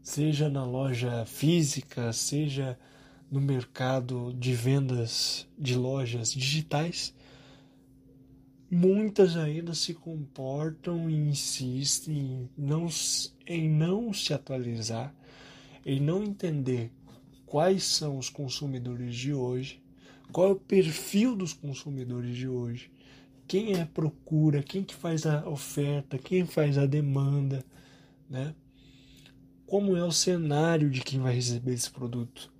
Seja 0.03 0.49
na 0.49 0.65
loja 0.65 1.25
física, 1.27 2.13
seja 2.13 2.77
no 3.35 3.41
mercado 3.41 4.33
de 4.33 4.55
vendas 4.55 5.49
de 5.59 5.75
lojas 5.75 6.33
digitais, 6.33 7.13
muitas 8.71 9.37
ainda 9.37 9.75
se 9.75 9.93
comportam 9.93 11.11
e 11.11 11.15
insistem 11.15 12.17
em 12.17 12.49
não, 12.57 12.87
em 13.45 13.69
não 13.69 14.13
se 14.13 14.33
atualizar, 14.33 15.13
em 15.85 15.99
não 15.99 16.23
entender 16.23 16.93
quais 17.45 17.83
são 17.83 18.19
os 18.19 18.31
consumidores 18.31 19.17
de 19.17 19.35
hoje, 19.35 19.83
qual 20.31 20.51
é 20.51 20.53
o 20.53 20.57
perfil 20.57 21.35
dos 21.35 21.53
consumidores 21.53 22.37
de 22.37 22.47
hoje, 22.47 22.89
quem 23.49 23.73
é 23.75 23.85
procura, 23.85 24.63
quem 24.63 24.85
que 24.85 24.95
faz 24.95 25.27
a 25.27 25.45
oferta, 25.49 26.19
quem 26.19 26.47
faz 26.47 26.79
a 26.79 26.87
demanda, 26.87 27.65
né? 28.31 28.55
Como 29.67 29.97
é 29.97 30.05
o 30.05 30.13
cenário 30.13 30.89
de 30.89 31.01
quem 31.01 31.19
vai 31.19 31.35
receber 31.35 31.73
esse 31.73 31.91
produto, 31.91 32.54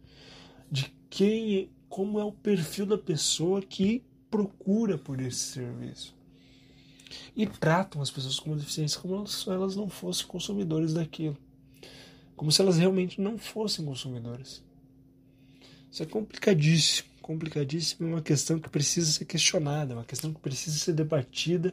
quem, 1.15 1.71
como 1.89 2.19
é 2.19 2.25
o 2.25 2.33
perfil 2.33 2.87
da 2.87 2.99
pessoa 2.99 3.63
que 3.63 4.03
procura 4.29 4.99
por 4.99 5.21
esse 5.21 5.39
serviço. 5.39 6.13
E 7.37 7.47
tratam 7.47 8.03
as 8.03 8.11
pessoas 8.11 8.41
com 8.41 8.57
deficiência 8.57 9.01
como 9.01 9.25
se 9.29 9.49
elas 9.49 9.77
não 9.77 9.89
fossem 9.89 10.27
consumidores 10.27 10.93
daquilo. 10.93 11.39
Como 12.35 12.51
se 12.51 12.61
elas 12.61 12.79
realmente 12.79 13.21
não 13.21 13.39
fossem 13.39 13.85
consumidores. 13.85 14.61
Isso 15.89 16.03
é 16.03 16.07
complicadíssimo. 16.07 17.09
Complicadíssimo. 17.23 18.09
É 18.09 18.11
uma 18.15 18.23
questão 18.23 18.59
que 18.59 18.69
precisa 18.69 19.13
ser 19.13 19.25
questionada, 19.25 19.93
é 19.93 19.97
uma 19.97 20.05
questão 20.05 20.35
que 20.35 20.41
precisa 20.41 20.77
ser 20.77 20.95
debatida, 20.95 21.73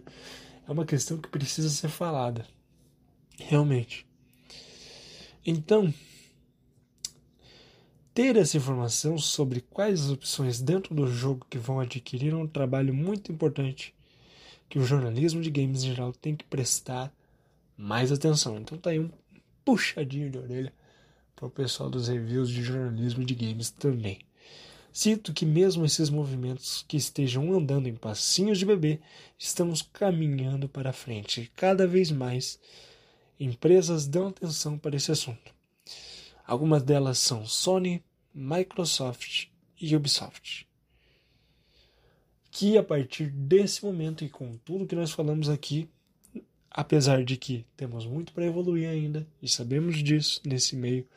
é 0.68 0.72
uma 0.72 0.86
questão 0.86 1.18
que 1.18 1.28
precisa 1.28 1.70
ser 1.72 1.90
falada. 1.90 2.46
Realmente. 3.40 4.06
Então, 5.44 5.92
ter 8.14 8.36
essa 8.36 8.58
informação 8.58 9.18
sobre 9.18 9.62
quais 9.62 10.02
as 10.02 10.10
opções 10.12 10.62
dentro 10.62 10.94
do 10.94 11.08
jogo 11.08 11.46
que 11.50 11.58
vão 11.58 11.80
adquirir 11.80 12.34
é 12.34 12.36
um 12.36 12.48
trabalho 12.48 12.94
muito 12.94 13.32
importante 13.32 13.94
que 14.70 14.80
o 14.80 14.86
jornalismo 14.86 15.42
de 15.42 15.50
games 15.50 15.84
em 15.84 15.90
geral 15.90 16.14
tem 16.14 16.36
que 16.36 16.46
prestar 16.46 17.14
mais 17.78 18.12
atenção. 18.12 18.58
Então 18.58 18.78
tá 18.78 18.90
aí 18.90 19.00
um 19.00 19.10
puxadinho 19.64 20.30
de 20.30 20.38
orelha 20.38 20.74
para 21.36 21.46
o 21.46 21.50
pessoal 21.50 21.90
dos 21.90 22.08
reviews 22.08 22.50
de 22.50 22.62
jornalismo 22.62 23.24
de 23.24 23.34
games 23.34 23.70
também. 23.70 24.20
Sinto 24.94 25.34
que 25.34 25.46
mesmo 25.46 25.86
esses 25.86 26.10
movimentos 26.10 26.84
que 26.88 26.98
estejam 26.98 27.54
andando 27.54 27.88
em 27.88 27.96
passinhos 27.96 28.60
de 28.60 28.66
bebê, 28.66 29.00
estamos 29.38 29.82
caminhando 29.82 30.68
para 30.68 30.92
frente. 30.92 31.50
Cada 31.56 31.88
vez 31.88 32.12
mais 32.12 32.60
empresas 33.40 34.06
dão 34.06 34.28
atenção 34.28 34.78
para 34.78 34.98
esse 34.98 35.12
assunto. 35.12 35.61
Algumas 36.46 36.84
delas 36.84 37.18
são 37.18 37.46
Sony, 37.46 38.04
Microsoft 38.34 39.48
e 39.80 39.96
Ubisoft. 39.96 40.68
Que 42.50 42.78
a 42.78 42.84
partir 42.84 43.30
desse 43.30 43.86
momento 43.86 44.24
e 44.24 44.30
com 44.30 44.58
tudo 44.58 44.86
que 44.86 44.96
nós 44.96 45.12
falamos 45.12 45.50
aqui, 45.50 45.90
apesar 46.70 47.24
de 47.24 47.38
que 47.38 47.66
temos 47.78 48.06
muito 48.06 48.34
para 48.34 48.46
evoluir 48.46 48.90
ainda 48.90 49.26
e 49.42 49.48
sabemos 49.48 50.04
disso 50.04 50.42
nesse 50.46 50.76
meio, 50.76 51.08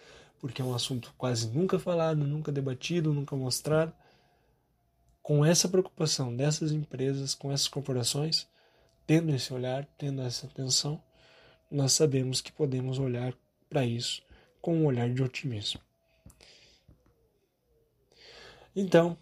porque 0.41 0.61
é 0.61 0.65
um 0.65 0.75
assunto 0.75 1.13
quase 1.17 1.49
nunca 1.49 1.79
falado, 1.79 2.25
nunca 2.25 2.53
debatido, 2.53 3.13
nunca 3.13 3.35
mostrado, 3.35 3.93
com 5.23 5.45
essa 5.45 5.69
preocupação 5.69 6.37
dessas 6.37 6.71
empresas, 6.71 7.35
com 7.35 7.51
essas 7.51 7.67
corporações, 7.67 8.47
tendo 9.07 9.35
esse 9.35 9.53
olhar, 9.53 9.87
tendo 9.97 10.21
essa 10.21 10.47
atenção, 10.47 11.03
nós 11.71 11.93
sabemos 11.93 12.41
que 12.41 12.53
podemos 12.53 12.99
olhar 12.99 13.35
para 13.69 13.87
isso 13.87 14.23
com 14.65 14.79
um 14.79 14.87
olhar 14.87 15.11
de 15.11 15.23
otimismo. 15.23 15.79
Então, 18.75 19.15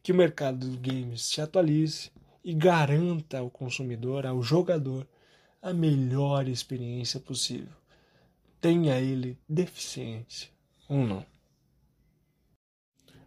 que 0.00 0.12
o 0.12 0.14
mercado 0.14 0.68
dos 0.68 0.76
games 0.76 1.22
se 1.22 1.40
atualize 1.40 2.12
e 2.44 2.54
garanta 2.54 3.40
ao 3.40 3.50
consumidor, 3.50 4.24
ao 4.24 4.40
jogador, 4.40 5.04
a 5.60 5.72
melhor 5.72 6.46
experiência 6.46 7.18
possível. 7.18 7.74
Tenha 8.60 9.00
ele 9.00 9.36
deficiência 9.48 10.48
ou 10.88 10.98
não. 10.98 11.26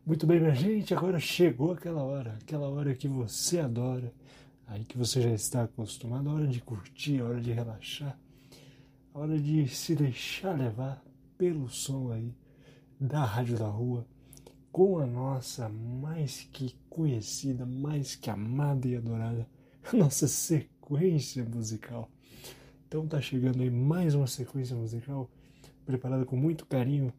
Muito 0.06 0.26
bem, 0.26 0.40
minha 0.40 0.56
gente, 0.56 0.94
agora 0.94 1.20
chegou 1.20 1.74
aquela 1.74 2.02
hora, 2.02 2.38
aquela 2.42 2.70
hora 2.70 2.96
que 2.96 3.10
você 3.10 3.60
adora, 3.60 4.14
aí 4.66 4.86
que 4.86 4.98
você 4.98 5.22
já 5.22 5.32
está 5.32 5.64
acostumado, 5.64 6.30
a 6.30 6.34
hora 6.34 6.48
de 6.48 6.62
curtir, 6.62 7.20
a 7.20 7.26
hora 7.26 7.42
de 7.42 7.52
relaxar, 7.52 8.18
a 9.14 9.20
hora 9.20 9.38
de 9.38 9.68
se 9.68 9.96
deixar 9.96 10.58
levar 10.58 11.06
pelo 11.38 11.70
som 11.70 12.12
aí 12.12 12.34
da 13.00 13.24
Rádio 13.24 13.58
da 13.58 13.68
Rua, 13.68 14.06
com 14.72 14.98
a 15.00 15.06
nossa 15.06 15.70
mais 15.70 16.48
que 16.52 16.76
conhecida, 16.90 17.66
mais 17.66 18.16
que 18.16 18.30
amada 18.30 18.88
e 18.88 18.96
adorada, 18.96 19.48
nossa 19.94 20.28
sequência 20.28 21.44
musical, 21.44 22.10
Então 22.88 23.08
tá 23.08 23.22
chegando 23.22 23.62
aí 23.62 23.70
mais 23.70 24.16
uma 24.16 24.28
sequência 24.28 24.76
musical 24.76 25.30
preparada 25.86 26.26
com 26.26 26.36
muito 26.36 26.66
carinho 26.66 27.14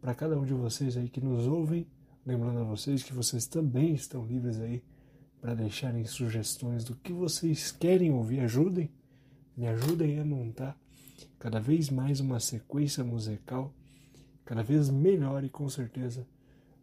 para 0.00 0.14
cada 0.14 0.38
um 0.38 0.44
de 0.44 0.52
vocês 0.52 0.96
aí 0.96 1.08
que 1.08 1.20
nos 1.20 1.46
ouvem. 1.46 1.86
Lembrando 2.26 2.60
a 2.60 2.64
vocês 2.64 3.02
que 3.02 3.12
vocês 3.12 3.46
também 3.46 3.94
estão 3.94 4.24
livres 4.26 4.60
aí 4.60 4.82
para 5.40 5.54
deixarem 5.54 6.04
sugestões 6.04 6.84
do 6.84 6.94
que 6.96 7.12
vocês 7.12 7.70
querem 7.70 8.12
ouvir. 8.12 8.40
Ajudem, 8.40 8.90
me 9.56 9.66
ajudem 9.66 10.18
a 10.18 10.24
montar 10.24 10.78
cada 11.38 11.60
vez 11.60 11.90
mais 11.90 12.20
uma 12.20 12.40
sequência 12.40 13.04
musical 13.04 13.74
cada 14.44 14.62
vez 14.62 14.90
melhor 14.90 15.42
e 15.42 15.48
com 15.48 15.68
certeza 15.68 16.26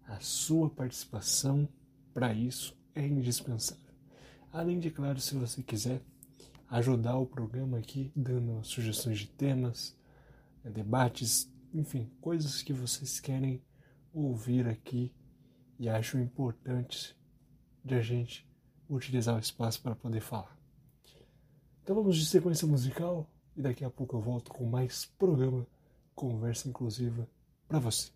a 0.08 0.20
sua 0.20 0.70
participação 0.70 1.68
para 2.14 2.34
isso 2.34 2.76
é 2.96 3.06
indispensável. 3.06 3.94
Além 4.52 4.80
de, 4.80 4.90
claro, 4.90 5.20
se 5.22 5.36
você 5.36 5.64
quiser 5.64 6.02
ajudar 6.68 7.18
o 7.18 7.26
programa 7.26 7.78
aqui, 7.78 8.12
dando 8.16 8.64
sugestões 8.64 9.20
de 9.20 9.28
temas, 9.28 9.96
debates, 10.64 11.50
enfim, 11.74 12.12
coisas 12.20 12.62
que 12.62 12.74
vocês 12.74 13.20
querem 13.20 13.62
ouvir 14.14 14.68
aqui 14.68 15.14
e 15.80 15.88
acham 15.88 16.22
importante 16.22 17.16
de 17.84 17.96
a 17.96 18.02
gente 18.02 18.48
utilizar 18.90 19.36
o 19.36 19.40
espaço 19.40 19.82
para 19.82 19.96
poder 19.96 20.20
falar. 20.20 20.58
Então 21.84 21.96
vamos 21.96 22.18
de 22.18 22.26
sequência 22.26 22.68
musical 22.68 23.31
e 23.56 23.62
daqui 23.62 23.84
a 23.84 23.90
pouco 23.90 24.16
eu 24.16 24.22
volto 24.22 24.52
com 24.52 24.66
mais 24.66 25.06
programa 25.18 25.66
Conversa 26.16 26.68
Inclusiva 26.68 27.28
para 27.68 27.80
você. 27.80 28.12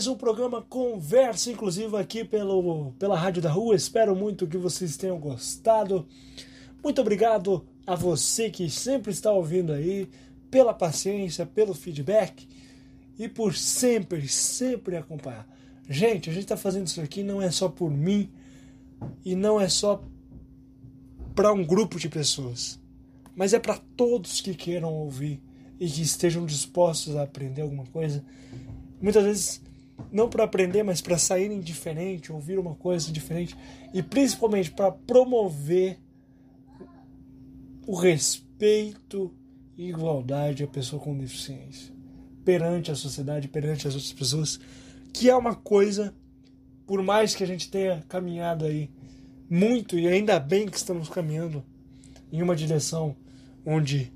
Mais 0.00 0.06
um 0.06 0.16
programa 0.16 0.62
Conversa 0.62 1.50
Inclusiva 1.50 2.00
aqui 2.00 2.24
pelo, 2.24 2.92
pela 2.92 3.18
Rádio 3.18 3.42
da 3.42 3.50
Rua. 3.50 3.76
Espero 3.76 4.16
muito 4.16 4.46
que 4.46 4.56
vocês 4.56 4.96
tenham 4.96 5.18
gostado. 5.18 6.08
Muito 6.82 7.02
obrigado 7.02 7.66
a 7.86 7.94
você 7.94 8.48
que 8.48 8.70
sempre 8.70 9.10
está 9.12 9.30
ouvindo 9.30 9.74
aí, 9.74 10.08
pela 10.50 10.72
paciência, 10.72 11.44
pelo 11.44 11.74
feedback 11.74 12.48
e 13.18 13.28
por 13.28 13.54
sempre, 13.54 14.26
sempre 14.26 14.96
acompanhar. 14.96 15.46
Gente, 15.86 16.30
a 16.30 16.32
gente 16.32 16.44
está 16.44 16.56
fazendo 16.56 16.86
isso 16.86 17.02
aqui 17.02 17.22
não 17.22 17.42
é 17.42 17.50
só 17.50 17.68
por 17.68 17.90
mim 17.90 18.30
e 19.22 19.36
não 19.36 19.60
é 19.60 19.68
só 19.68 20.02
para 21.34 21.52
um 21.52 21.62
grupo 21.62 21.98
de 21.98 22.08
pessoas, 22.08 22.80
mas 23.36 23.52
é 23.52 23.58
para 23.58 23.78
todos 23.98 24.40
que 24.40 24.54
queiram 24.54 24.94
ouvir 24.94 25.42
e 25.78 25.86
que 25.86 26.00
estejam 26.00 26.46
dispostos 26.46 27.16
a 27.16 27.24
aprender 27.24 27.60
alguma 27.60 27.84
coisa. 27.84 28.24
Muitas 28.98 29.24
vezes 29.24 29.69
não 30.10 30.28
para 30.28 30.44
aprender, 30.44 30.82
mas 30.82 31.00
para 31.00 31.18
saírem 31.18 31.60
diferente, 31.60 32.32
ouvir 32.32 32.58
uma 32.58 32.74
coisa 32.74 33.10
diferente 33.10 33.56
e 33.92 34.02
principalmente 34.02 34.70
para 34.70 34.90
promover 34.92 35.98
o 37.86 37.94
respeito 37.94 39.34
e 39.76 39.88
igualdade 39.88 40.62
à 40.62 40.66
pessoa 40.66 41.02
com 41.02 41.16
deficiência 41.16 41.92
perante 42.44 42.90
a 42.90 42.94
sociedade, 42.94 43.48
perante 43.48 43.86
as 43.86 43.94
outras 43.94 44.12
pessoas, 44.12 44.60
que 45.12 45.28
é 45.28 45.36
uma 45.36 45.54
coisa, 45.54 46.14
por 46.86 47.02
mais 47.02 47.34
que 47.34 47.44
a 47.44 47.46
gente 47.46 47.70
tenha 47.70 48.02
caminhado 48.08 48.64
aí 48.64 48.90
muito 49.48 49.98
e 49.98 50.06
ainda 50.06 50.38
bem 50.38 50.68
que 50.68 50.76
estamos 50.76 51.08
caminhando 51.08 51.64
em 52.32 52.42
uma 52.42 52.54
direção 52.54 53.16
onde 53.64 54.12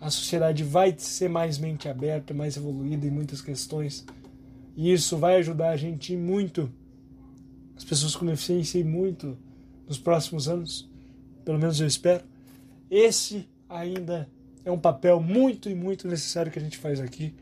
a 0.00 0.10
sociedade 0.10 0.62
vai 0.62 0.94
ser 0.98 1.28
mais 1.28 1.58
mente 1.58 1.88
aberta, 1.88 2.34
mais 2.34 2.56
evoluída 2.56 3.06
em 3.06 3.10
muitas 3.10 3.40
questões. 3.40 4.04
E 4.76 4.92
isso 4.92 5.16
vai 5.16 5.36
ajudar 5.36 5.70
a 5.70 5.76
gente 5.76 6.16
muito, 6.16 6.70
as 7.76 7.84
pessoas 7.84 8.16
com 8.16 8.26
deficiência, 8.26 8.78
e 8.78 8.84
muito 8.84 9.36
nos 9.86 9.98
próximos 9.98 10.48
anos, 10.48 10.88
pelo 11.44 11.58
menos 11.58 11.80
eu 11.80 11.86
espero. 11.86 12.24
Esse 12.90 13.48
ainda 13.68 14.28
é 14.64 14.70
um 14.70 14.78
papel 14.78 15.20
muito 15.20 15.68
e 15.68 15.74
muito 15.74 16.08
necessário 16.08 16.50
que 16.50 16.58
a 16.58 16.62
gente 16.62 16.78
faz 16.78 17.00
aqui, 17.00 17.34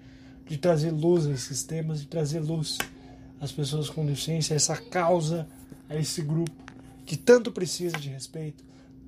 de 0.46 0.58
trazer 0.58 0.90
luz 0.90 1.26
a 1.26 1.30
esses 1.30 1.62
temas, 1.62 2.00
de 2.00 2.06
trazer 2.06 2.40
luz 2.40 2.78
às 3.40 3.52
pessoas 3.52 3.88
com 3.88 4.04
deficiência, 4.04 4.54
a 4.54 4.56
essa 4.56 4.76
causa, 4.76 5.48
a 5.88 5.96
esse 5.96 6.20
grupo 6.20 6.62
que 7.04 7.16
tanto 7.16 7.50
precisa 7.50 7.96
de 7.96 8.08
respeito, 8.08 8.64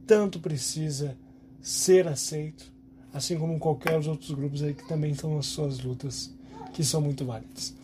tanto 0.07 0.39
precisa 0.39 1.17
ser 1.61 2.07
aceito, 2.07 2.71
assim 3.13 3.39
como 3.39 3.59
qualquer 3.59 3.97
dos 3.97 4.07
outros 4.07 4.31
grupos 4.33 4.63
aí 4.63 4.75
que 4.75 4.87
também 4.87 5.13
estão 5.13 5.37
nas 5.37 5.47
suas 5.47 5.81
lutas, 5.81 6.33
que 6.73 6.85
são 6.85 7.01
muito 7.01 7.25
válidas. 7.25 7.75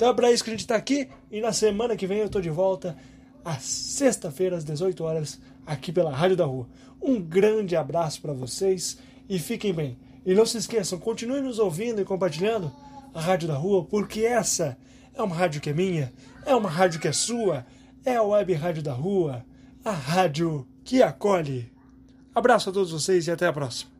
Então 0.00 0.08
é 0.08 0.14
para 0.14 0.32
isso 0.32 0.42
que 0.42 0.48
a 0.48 0.54
gente 0.54 0.60
está 0.60 0.76
aqui 0.76 1.10
e 1.30 1.42
na 1.42 1.52
semana 1.52 1.94
que 1.94 2.06
vem 2.06 2.20
eu 2.20 2.24
estou 2.24 2.40
de 2.40 2.48
volta 2.48 2.96
às 3.44 3.62
sexta-feira 3.64 4.56
às 4.56 4.64
18 4.64 5.04
horas 5.04 5.38
aqui 5.66 5.92
pela 5.92 6.10
Rádio 6.10 6.38
da 6.38 6.46
Rua. 6.46 6.66
Um 7.02 7.20
grande 7.20 7.76
abraço 7.76 8.22
para 8.22 8.32
vocês 8.32 8.96
e 9.28 9.38
fiquem 9.38 9.74
bem. 9.74 9.98
E 10.24 10.32
não 10.32 10.46
se 10.46 10.56
esqueçam, 10.56 10.98
continuem 10.98 11.42
nos 11.42 11.58
ouvindo 11.58 12.00
e 12.00 12.04
compartilhando 12.06 12.72
a 13.12 13.20
Rádio 13.20 13.46
da 13.46 13.54
Rua, 13.54 13.84
porque 13.84 14.24
essa 14.24 14.74
é 15.12 15.22
uma 15.22 15.36
rádio 15.36 15.60
que 15.60 15.68
é 15.68 15.74
minha, 15.74 16.10
é 16.46 16.54
uma 16.54 16.70
rádio 16.70 16.98
que 16.98 17.08
é 17.08 17.12
sua, 17.12 17.66
é 18.02 18.16
a 18.16 18.22
Web 18.22 18.54
Rádio 18.54 18.82
da 18.82 18.94
Rua, 18.94 19.44
a 19.84 19.92
rádio 19.92 20.66
que 20.82 21.02
acolhe. 21.02 21.70
Abraço 22.34 22.70
a 22.70 22.72
todos 22.72 22.90
vocês 22.90 23.26
e 23.26 23.30
até 23.30 23.46
a 23.46 23.52
próxima. 23.52 23.99